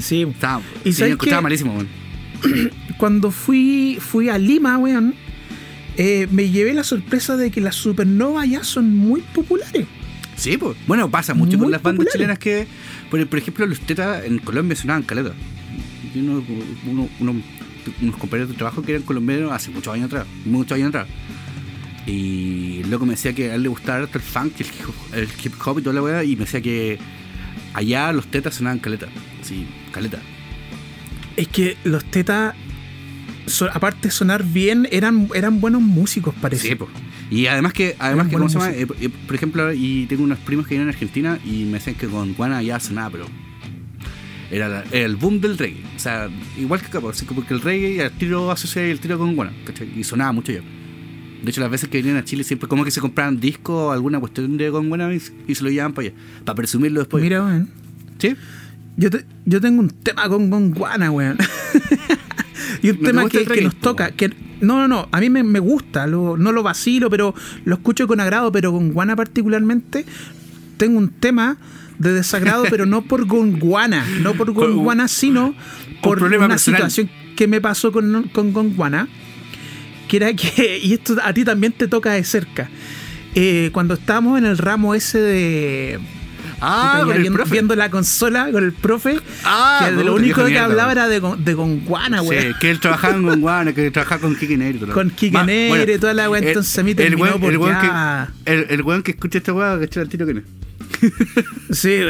[0.00, 1.42] Sí, Estaba, ¿Y sí, escuchaba qué?
[1.42, 1.88] malísimo, weón.
[2.98, 5.14] cuando fui, fui a Lima, weón,
[5.96, 9.86] eh, me llevé la sorpresa de que las supernovas ya son muy populares.
[10.36, 10.76] Sí, pues.
[10.86, 12.12] Bueno, pasa mucho con Muy las bandas populares.
[12.12, 12.66] chilenas que,
[13.10, 15.32] por, por ejemplo, los tetas en Colombia sonaban caleta.
[16.14, 16.44] Yo uno-
[16.86, 17.42] uno- uno-
[18.02, 21.06] unos compañeros de trabajo que eran colombianos hace muchos años atrás, muchos años atrás.
[22.06, 25.14] Y el loco me decía que a él le gustaba harto el funk, el hip,
[25.14, 26.98] el hip hop y toda la weá, y me decía que
[27.74, 29.06] allá los tetas sonaban caleta.
[29.42, 30.18] Sí, caleta.
[31.36, 32.54] Es que los tetas,
[33.46, 36.68] so- aparte de sonar bien, eran, eran buenos músicos, parece.
[36.68, 36.90] Sí, pues.
[37.28, 38.70] Y además que, además Eran que ¿cómo se llama?
[38.70, 41.96] Eh, eh, por ejemplo, y tengo unos primos que vienen a Argentina y me decían
[41.96, 43.26] que con Guana ya sonaba, pero
[44.52, 45.82] era, la- era el boom del reggae.
[45.96, 49.00] O sea, igual que acá, pues, así como que el reggae el tiro asocia el
[49.00, 49.90] tiro con Guana, ¿cachai?
[49.98, 50.60] Y sonaba mucho ya.
[51.46, 53.92] De hecho, las veces que venían a Chile siempre como que se compraban discos o
[53.92, 57.22] alguna cuestión de con Guana y, se lo llevaban para allá, para presumirlo después.
[57.22, 57.70] Mira, weón.
[58.18, 58.34] ¿Sí?
[58.96, 61.38] Yo, te- yo tengo un tema con Gonguana, weón.
[62.82, 64.10] y un ¿No te tema que, nos toca.
[64.10, 65.08] Que, no, no, no.
[65.12, 66.08] A mí me, me gusta.
[66.08, 67.32] lo- no lo vacilo, pero
[67.64, 68.50] lo escucho con agrado.
[68.50, 70.04] Pero con Guana particularmente,
[70.78, 71.58] tengo un tema
[72.00, 74.04] de desagrado, pero no por Gonguana.
[74.20, 75.54] No por Gonguana, sino
[76.02, 76.90] por una personal.
[76.90, 79.08] situación que me pasó con, con Gonguana.
[80.08, 82.68] Que era que, y esto a ti también te toca de cerca.
[83.34, 86.00] Eh, cuando estábamos en el ramo ese de
[86.58, 87.52] Ah, con el viendo, profe.
[87.52, 91.20] viendo la consola con el profe, Ah, que de lo único que hablaba era de,
[91.20, 92.54] de Gonguana, Sí, güey.
[92.58, 94.56] que él trabajaba con Guana, que trabajaba con Kike
[94.94, 95.10] Con.
[95.10, 95.36] Kike
[95.94, 98.52] y toda la weá, el- entonces a mí el terminó weón- el weón ya- que,
[98.54, 100.42] el, el weón que escucha esta weá, que el tiro que no.
[101.70, 102.00] Sí,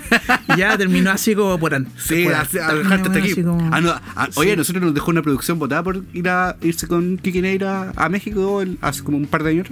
[0.56, 3.42] ya terminó así como por an- Sí, por a dejarte hasta aquí.
[3.42, 4.52] como- Ah, no, ah, Oye, Sí.
[4.54, 7.92] a nosotros nos dejó una producción votada por ir a irse con Kike Negri a,
[7.96, 9.68] a México el- hace como un par de años.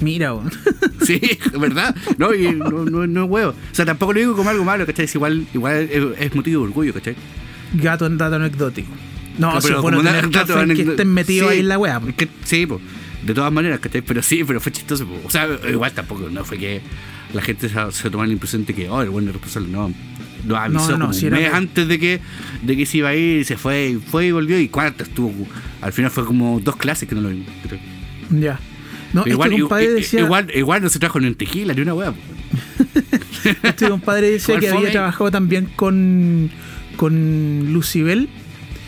[0.00, 0.34] Mira.
[1.06, 1.20] Sí,
[1.60, 1.94] ¿verdad?
[2.18, 3.50] No, y no, no, no es huevo.
[3.50, 5.04] O sea, tampoco lo digo como algo malo, ¿cachai?
[5.04, 5.88] Es igual, igual
[6.18, 7.14] es, motivo de orgullo, ¿cachai?
[7.74, 8.88] Gato en dato anecdótico.
[9.38, 11.68] No, No, se pone como tener da- dato café que estén metidos sí, ahí en
[11.68, 11.78] la
[12.08, 12.80] es que- sí, pues.
[13.24, 14.02] De todas maneras, ¿cachai?
[14.02, 15.06] Pero sí, pero fue chistoso.
[15.06, 15.14] po.
[15.24, 16.80] O sea, igual tampoco, no fue que
[17.32, 19.92] la gente se, se tomara la impresión de que, oh, el buen responsable, no.
[20.56, 22.20] Avisó no, no, como si un mes antes de que,
[22.62, 25.02] de que se iba a ir, y se fue, y fue y volvió, y cuarto
[25.02, 25.46] estuvo.
[25.80, 27.48] Al final fue como dos clases que no lo vimos.
[28.30, 28.60] Ya.
[29.12, 31.74] No, igual, este compadre i- i- decía, igual, igual no se trajo ni un tequila
[31.74, 32.14] ni una hueá.
[33.62, 34.90] este compadre decía que había fome.
[34.92, 36.50] trabajado también con,
[36.96, 38.28] con Lucibel.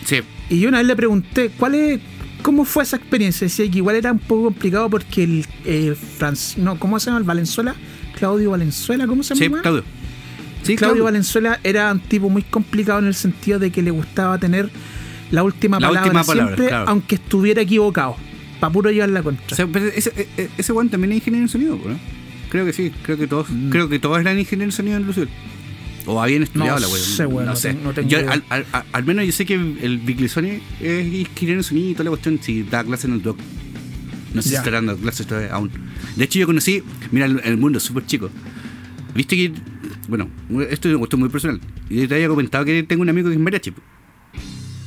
[0.04, 0.20] Sí,
[0.50, 2.00] Y yo una vez le pregunté, ¿cuál es,
[2.42, 3.46] ¿cómo fue esa experiencia?
[3.46, 5.24] Decía que igual era un poco complicado porque
[5.64, 7.18] el, Franc- no, ¿cómo se llama?
[7.18, 7.74] El Valenzuela,
[8.18, 9.62] Claudio Valenzuela, ¿cómo se sí, llama?
[9.62, 9.84] Claudio.
[10.62, 11.04] Sí, Claudio Claudio.
[11.04, 14.68] Valenzuela era un tipo muy complicado en el sentido de que le gustaba tener
[15.30, 16.88] la última La palabra última palabra, siempre, claro.
[16.90, 18.16] aunque estuviera equivocado,
[18.60, 19.46] para puro llevar la contra.
[19.52, 21.96] O sea, pero ese, e- e- ese weón también es ingeniero en sonido, ¿no?
[22.50, 23.70] Creo que sí, creo que todos, Mm.
[23.70, 25.28] creo que todos eran ingenieros en sonido en Lucibel.
[26.06, 29.04] O habían estudiado No la sé, weón, no ten- no tengo Yo, al, al- al-
[29.04, 32.62] menos yo sé que el Big es ingeniero en sonido y toda la cuestión, si
[32.62, 33.38] da clase en el doc.
[34.34, 34.56] No sé Ya.
[34.56, 35.70] si está dando clases todavía aún.
[36.16, 38.30] De hecho, yo conocí, mira, el, el mundo es súper chico.
[39.14, 39.52] Viste que,
[40.08, 40.28] bueno,
[40.70, 41.60] esto es una cuestión muy personal.
[41.88, 43.72] Y te había comentado que tengo un amigo que es mariachi.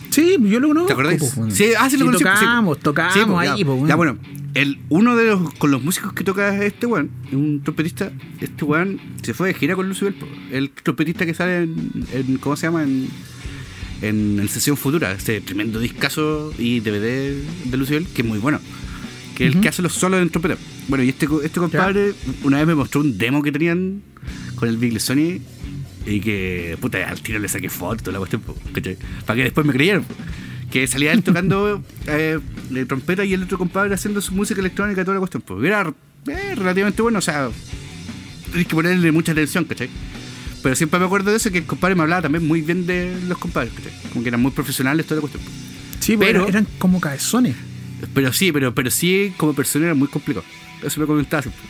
[0.09, 0.87] Sí, yo lo conozco.
[0.95, 1.51] ¿Te weón.
[1.51, 2.29] Sí, ah, sí lo conocí, sí.
[2.29, 4.17] Tocamos, tocamos Sí, pues, ahí, ya, pues, bueno,
[4.55, 8.11] el, uno de los con los músicos que toca este weón, un trompetista,
[8.41, 10.13] este weón se fue de gira con Lucibel,
[10.51, 12.83] el trompetista que sale en, en- ¿cómo se llama?
[12.83, 13.07] En,
[14.01, 17.33] en, en Sesión Futura, este tremendo discazo y DVD
[17.65, 18.59] de Lucibel, que es muy bueno.
[19.41, 20.57] Que es el que hace los solos en trompeta.
[20.87, 22.13] Bueno, y este, este compadre
[22.43, 24.01] una vez me mostró un demo que tenían
[24.55, 25.39] con el Big Sony
[26.05, 28.41] y que, puta, al tiro le saqué fotos, la cuestión,
[29.25, 30.03] para que después me creyeran.
[30.71, 32.39] Que salía él tocando eh,
[32.69, 35.41] de trompeta y el otro compadre haciendo su música electrónica toda la cuestión.
[35.41, 35.61] po.
[35.63, 35.91] Era
[36.27, 37.49] eh, relativamente bueno, o sea,
[38.51, 39.89] tienes que ponerle mucha atención, ¿cachai?
[40.63, 43.17] Pero siempre me acuerdo de eso, que el compadre me hablaba también muy bien de
[43.27, 43.91] los compadres, ¿cachai?
[44.11, 45.43] Como que eran muy profesionales, toda la cuestión.
[45.99, 47.55] Sí, pero- pero eran como cabezones.
[48.13, 50.45] Pero sí, pero, pero sí, como persona era muy complicado.
[50.83, 51.61] Eso me comentaba siempre.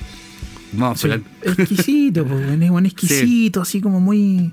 [0.74, 1.22] Vamos a Sí, hablar.
[1.44, 4.52] exquisito, pues, weón, es un exquisito, así como muy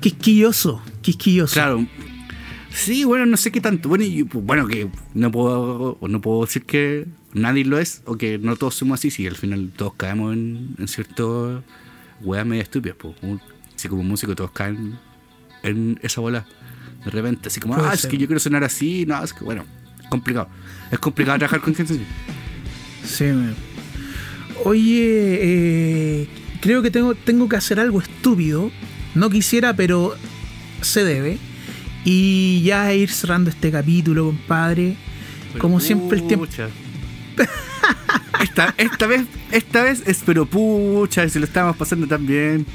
[0.00, 1.52] quisquilloso, quisquilloso.
[1.54, 1.86] Claro.
[2.70, 3.88] Sí, bueno, no sé qué tanto.
[3.88, 8.16] Bueno, y, pues, bueno que no puedo, no puedo decir que nadie lo es o
[8.16, 11.62] que no todos somos así, si al final todos caemos en, en cierto
[12.22, 12.96] weas media estúpidas.
[13.00, 13.14] Pues.
[13.20, 13.40] Como-
[13.76, 14.98] Así como músico todos caen
[15.64, 16.46] en esa bola.
[17.04, 19.04] De repente, así como, Puede ah, es que yo quiero sonar así.
[19.04, 19.64] No, es que bueno,
[20.10, 20.48] complicado.
[20.90, 22.04] Es complicado trabajar con gente así.
[23.04, 23.26] Sí.
[24.64, 26.28] Oye, eh,
[26.60, 28.70] creo que tengo, tengo que hacer algo estúpido.
[29.14, 30.14] No quisiera, pero
[30.80, 31.38] se debe.
[32.04, 34.96] Y ya ir cerrando este capítulo, compadre.
[35.58, 36.46] Como siempre el tiempo.
[38.42, 39.22] Esta, esta vez,
[39.52, 42.66] esta vez es pero pucha, se lo estábamos pasando tan bien.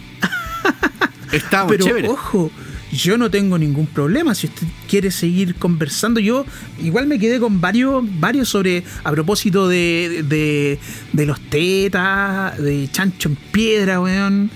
[1.32, 2.52] Estábamos Pero ojo,
[2.92, 4.34] yo no tengo ningún problema.
[4.36, 6.46] Si usted quiere seguir conversando, yo
[6.82, 10.80] igual me quedé con varios, varios sobre, a propósito de, de,
[11.14, 14.50] de los tetas, de chancho en piedra, weón.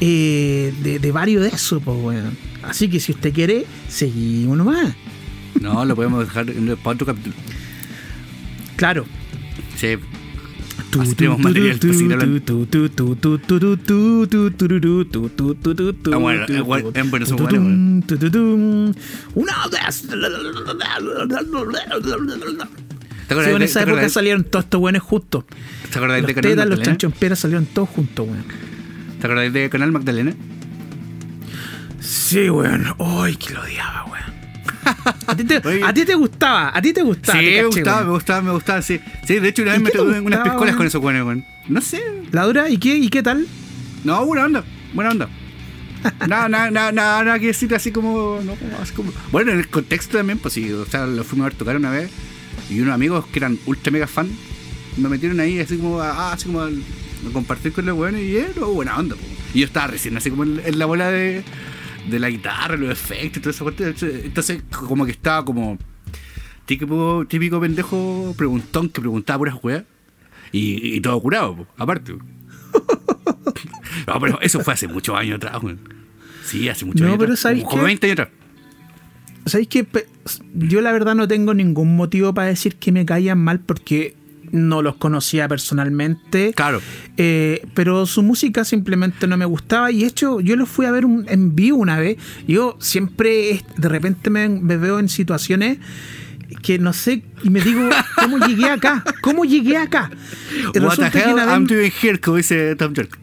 [0.00, 2.36] eh, de, de varios de esos, pues, weón.
[2.62, 4.94] Así que si usted quiere, seguimos nomás.
[5.60, 6.46] No, lo podemos dejar
[6.82, 7.34] para otro capítulo.
[8.76, 9.04] Claro.
[9.76, 9.96] Sí.
[11.00, 12.42] Así tenemos material para seguir hablando.
[16.12, 17.62] Ah, bueno, eh, bueno, en bueno, son buenos,
[19.34, 20.02] Una vez.
[23.28, 25.44] ¿Te acuerdas Sí, en esa te época salieron todos estos buenos juntos.
[25.90, 27.36] ¿Te acuerdas Los de Canal tetas, Magdalena?
[27.36, 28.44] salieron todos juntos, weón.
[29.20, 30.34] ¿Te acuerdas de Canal Magdalena?
[32.00, 32.86] Sí, weón.
[32.98, 34.31] Ay, que lo odiaba, weón.
[35.26, 35.82] A ti, te, Oye.
[35.84, 37.38] a ti te gustaba, a ti te gustaba.
[37.38, 39.00] Sí, te me gustaba, me gustaba, me gustaba, sí.
[39.26, 41.44] Sí, de hecho una ¿Y vez me tuve unas piscolas con esos buenos, weón.
[41.68, 42.02] No sé.
[42.32, 42.68] ¿La dura?
[42.68, 43.46] ¿Y qué, ¿Y qué tal?
[44.04, 44.64] No, buena onda,
[44.94, 45.28] buena onda.
[46.26, 49.12] Nada, nada, nada, nada, nada que decir así como, no, así como.
[49.30, 51.90] Bueno, en el contexto también, pues sí, o sea, lo fuimos a ver tocar una
[51.90, 52.10] vez
[52.68, 54.28] y unos amigos que eran ultra mega fan
[54.96, 58.36] me metieron ahí así como, ah, así como a, a compartir con los buenos y
[58.36, 59.16] era buena onda.
[59.54, 61.42] Y yo estaba recién así como en, en la bola de,
[62.08, 64.06] de la guitarra, los efectos y todo eso.
[64.06, 65.78] Entonces, como que estaba como
[66.66, 69.84] típico, típico pendejo preguntón que preguntaba puras weas
[70.52, 72.14] y, y todo curado, po, aparte.
[74.06, 75.78] No, pero eso fue hace muchos años atrás, weón.
[76.44, 77.40] Sí, hace muchos No, años pero atrás.
[77.40, 77.86] ¿sabes como, como qué?
[77.86, 78.28] 20 años atrás.
[79.46, 79.86] ¿Sabéis que
[80.54, 84.16] Yo la verdad no tengo ningún motivo para decir que me caían mal porque
[84.52, 86.52] no los conocía personalmente.
[86.54, 86.80] Claro.
[87.16, 89.90] Eh, pero su música simplemente no me gustaba.
[89.90, 92.18] Y de hecho, yo los fui a ver un- en vivo una vez.
[92.46, 95.78] Yo siempre, de repente me, me veo en situaciones
[96.62, 99.02] que no sé, y me digo, ¿cómo llegué acá?
[99.22, 100.10] ¿Cómo llegué acá?
[100.78, 103.18] What the hell vez- I'm doing here, como dice Tom York.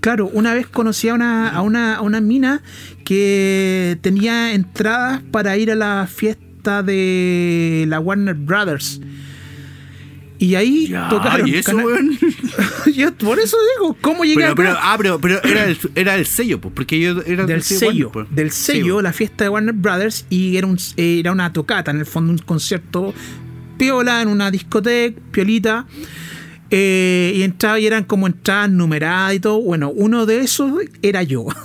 [0.00, 2.62] Claro, una vez conocí a una, a una, a una mina
[3.04, 9.00] que tenía entradas para ir a la fiesta de la Warner Brothers.
[10.38, 11.48] Y ahí Ya, tocaron.
[11.48, 12.18] y eso, weón.
[12.94, 14.56] Yo por eso digo, ¿cómo llegué Pero, acá?
[14.56, 18.08] pero, ah, pero, pero era, el, era el sello, pues, porque yo era del sello,
[18.08, 18.26] Warner, pues.
[18.36, 22.06] del sello, la fiesta de Warner Brothers, y era, un, era una tocata, en el
[22.06, 23.14] fondo un concierto
[23.78, 25.86] piola en una discoteca, piolita.
[26.70, 29.60] eh, y entraba y eran como entradas numeradas y todo.
[29.60, 30.72] Bueno, uno de esos
[31.02, 31.46] era yo.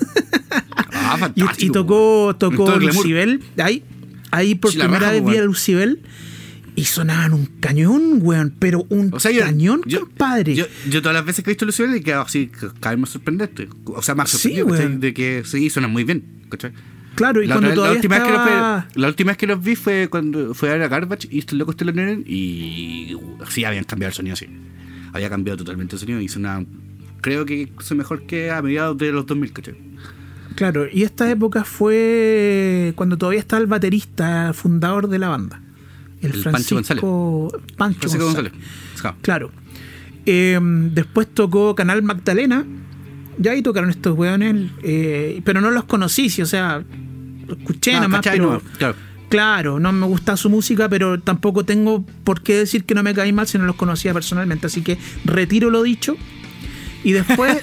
[0.93, 2.77] Ah, Y, y tocó, tocó.
[2.77, 3.41] Lucibel.
[3.57, 3.83] Ahí,
[4.31, 5.43] ahí por primera vez vi a.
[5.43, 6.01] Lucibel.
[6.75, 10.55] Y sonaban un cañón, weón, pero un O sea, yo- cañón, yo- compadre.
[10.55, 13.01] Yo, yo todas las veces que he visto Lucifer he quedado así, ca- cada vez
[13.01, 13.67] más sorprendente.
[13.85, 14.99] O sea, más Sí, sorprendido, weón.
[15.01, 16.71] De que sí, suenan muy bien, ¿cachai?
[17.13, 18.87] claro, y La, cuando otra- la todavía última vez que los estaba...
[18.95, 21.83] la última vez que los vi fue cuando fue a Garbage y estos locos te
[21.83, 23.17] lo vieron y
[23.49, 24.47] sí habían cambiado el sonido, sí.
[25.11, 26.63] Había cambiado totalmente el sonido y sonaba,
[27.19, 29.75] creo que son mejor que a mediados de los 2000, ¿cachai?
[30.55, 35.61] Claro, y esta época fue cuando todavía estaba el baterista fundador de la banda.
[36.21, 38.51] El, El Pancho Francisco Pancho Francisco González.
[38.53, 39.01] González.
[39.01, 39.15] Ja.
[39.21, 39.51] Claro.
[40.25, 42.65] Eh, después tocó Canal Magdalena.
[43.37, 44.69] Ya ahí tocaron estos weones.
[44.83, 46.83] eh, pero no los conocí, sí, o sea,
[47.49, 48.21] escuché Ah, nada más.
[48.23, 48.95] Pero, No, claro.
[49.29, 53.13] Claro, no me gusta su música, pero tampoco tengo por qué decir que no me
[53.13, 54.67] caí mal si no los conocía personalmente.
[54.67, 56.17] Así que retiro lo dicho.
[57.03, 57.57] Y después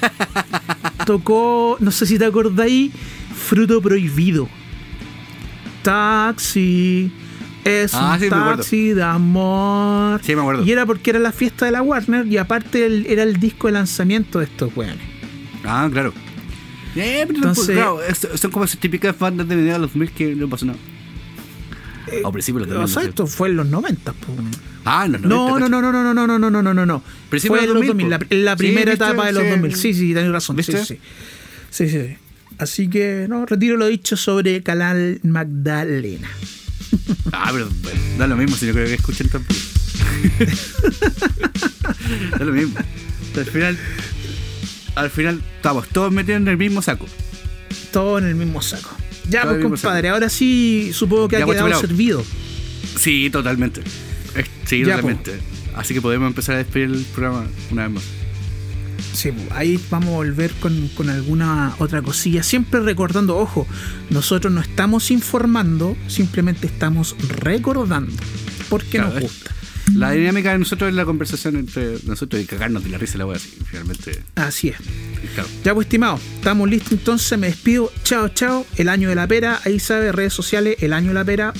[1.07, 2.91] tocó, no sé si te acordáis,
[3.37, 4.49] Fruto Prohibido.
[5.83, 7.13] Taxi.
[7.69, 10.21] Es Ah, un sí, taxi de amor.
[10.23, 10.65] Sí, me acuerdo.
[10.65, 13.67] Y era porque era la fiesta de la Warner y aparte el- era el disco
[13.69, 14.99] de lanzamiento de estos weones.
[15.65, 16.13] Ah, claro.
[16.97, 17.99] Eh, pero Entonces- claro,
[18.37, 20.79] son como esas típicas bandas de mediados de los 2000 que no pasó nada.
[22.25, 22.89] Al principio de los O 2000.
[22.95, 23.09] sea, no sé.
[23.11, 24.13] esto fue en los 90.
[24.15, 24.35] po.
[24.85, 25.29] Ah, en los 90.
[25.29, 27.53] No, no, no, no, no, no, no, no, no, no, no, no, Fue de en
[27.53, 28.19] los los 2000, 2000, la,
[28.51, 29.49] la primera Sí, etapa de los Sí.
[29.51, 29.75] 2000.
[29.77, 30.57] Sí, sí, tenés razón.
[30.57, 30.85] ¿Viste?
[30.85, 30.99] sí.
[31.71, 32.17] Sí, sí, sí.
[32.57, 36.29] Así que, no, retiro lo dicho sobre Canal Magdalena.
[37.33, 39.59] Ah, pero bueno, da lo mismo si no creo que escuchen tampoco.
[42.39, 42.75] da lo mismo.
[43.37, 43.79] Al final,
[44.95, 47.07] al final estamos todos metidos en el mismo saco.
[47.93, 48.91] Todo en el mismo saco.
[49.29, 52.25] Ya, pues, compadre, ahora sí supongo que Ya, ha pues, quedado servido.
[52.99, 53.83] Sí, totalmente.
[54.67, 55.39] Sí, Ya, totalmente.
[55.77, 58.05] Así que podemos empezar a despedir el programa una vez más.
[59.19, 62.45] Sí, ahí vamos a volver con, con alguna otra cosilla.
[62.45, 63.67] Siempre recordando, ojo,
[64.11, 68.13] nosotros no estamos informando, simplemente estamos recordando.
[68.69, 69.55] Porque Claro, nos es- gusta.
[69.95, 73.27] La dinámica de nosotros es la conversación entre nosotros y cagarnos de la risa la
[73.27, 73.57] wea así.
[73.69, 74.77] Finalmente, Así es.
[75.35, 75.49] claro.
[75.65, 77.91] Ya pues, estimado, estamos listos entonces, me despido.
[78.05, 78.67] Chao, chao.
[78.77, 81.53] El año de la pera, ahí sabe, redes sociales, el año de la pera.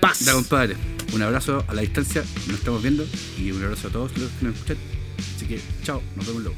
[0.00, 0.20] Paz.
[0.24, 0.76] Ya, compadre.
[1.12, 2.24] Un abrazo a la distancia.
[2.48, 3.06] Nos estamos viendo.
[3.38, 4.76] Y un abrazo a todos los que nos escuchan.
[5.18, 6.02] Así que, chao.
[6.16, 6.56] Nos vemos luego.